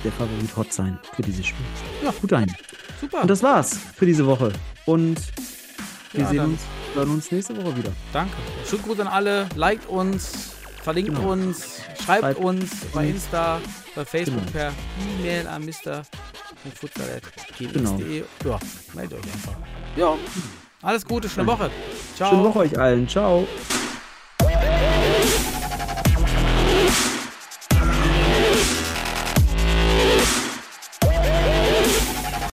[0.04, 1.64] der Favorit Hot sein für dieses Spiel.
[2.04, 2.12] Ja.
[2.20, 2.54] gut ein.
[3.00, 3.22] Super.
[3.22, 4.52] Und das war's für diese Woche.
[4.84, 5.20] Und
[6.12, 6.60] wir Ja, sehen uns,
[6.94, 7.92] hören uns nächste Woche wieder.
[8.12, 8.32] Danke.
[8.68, 9.48] Schönen Gruß an alle.
[9.54, 10.55] Liked uns,
[10.86, 11.32] verlinkt Genau.
[11.32, 13.08] uns, schreibt Schreibt uns bei.
[13.08, 13.60] Insta,
[13.96, 14.52] bei Facebook Genau.
[14.52, 14.72] per
[15.18, 17.72] E-Mail an mr.futsal.gmx.de.
[17.72, 17.98] Genau.
[18.44, 18.58] Ja,
[18.94, 19.56] meldet euch einfach.
[19.96, 20.14] Ja,
[20.82, 21.72] alles Gute, schöne Woche.
[22.14, 22.30] Ciao.
[22.30, 23.08] Schöne Woche euch allen.
[23.08, 23.48] Ciao.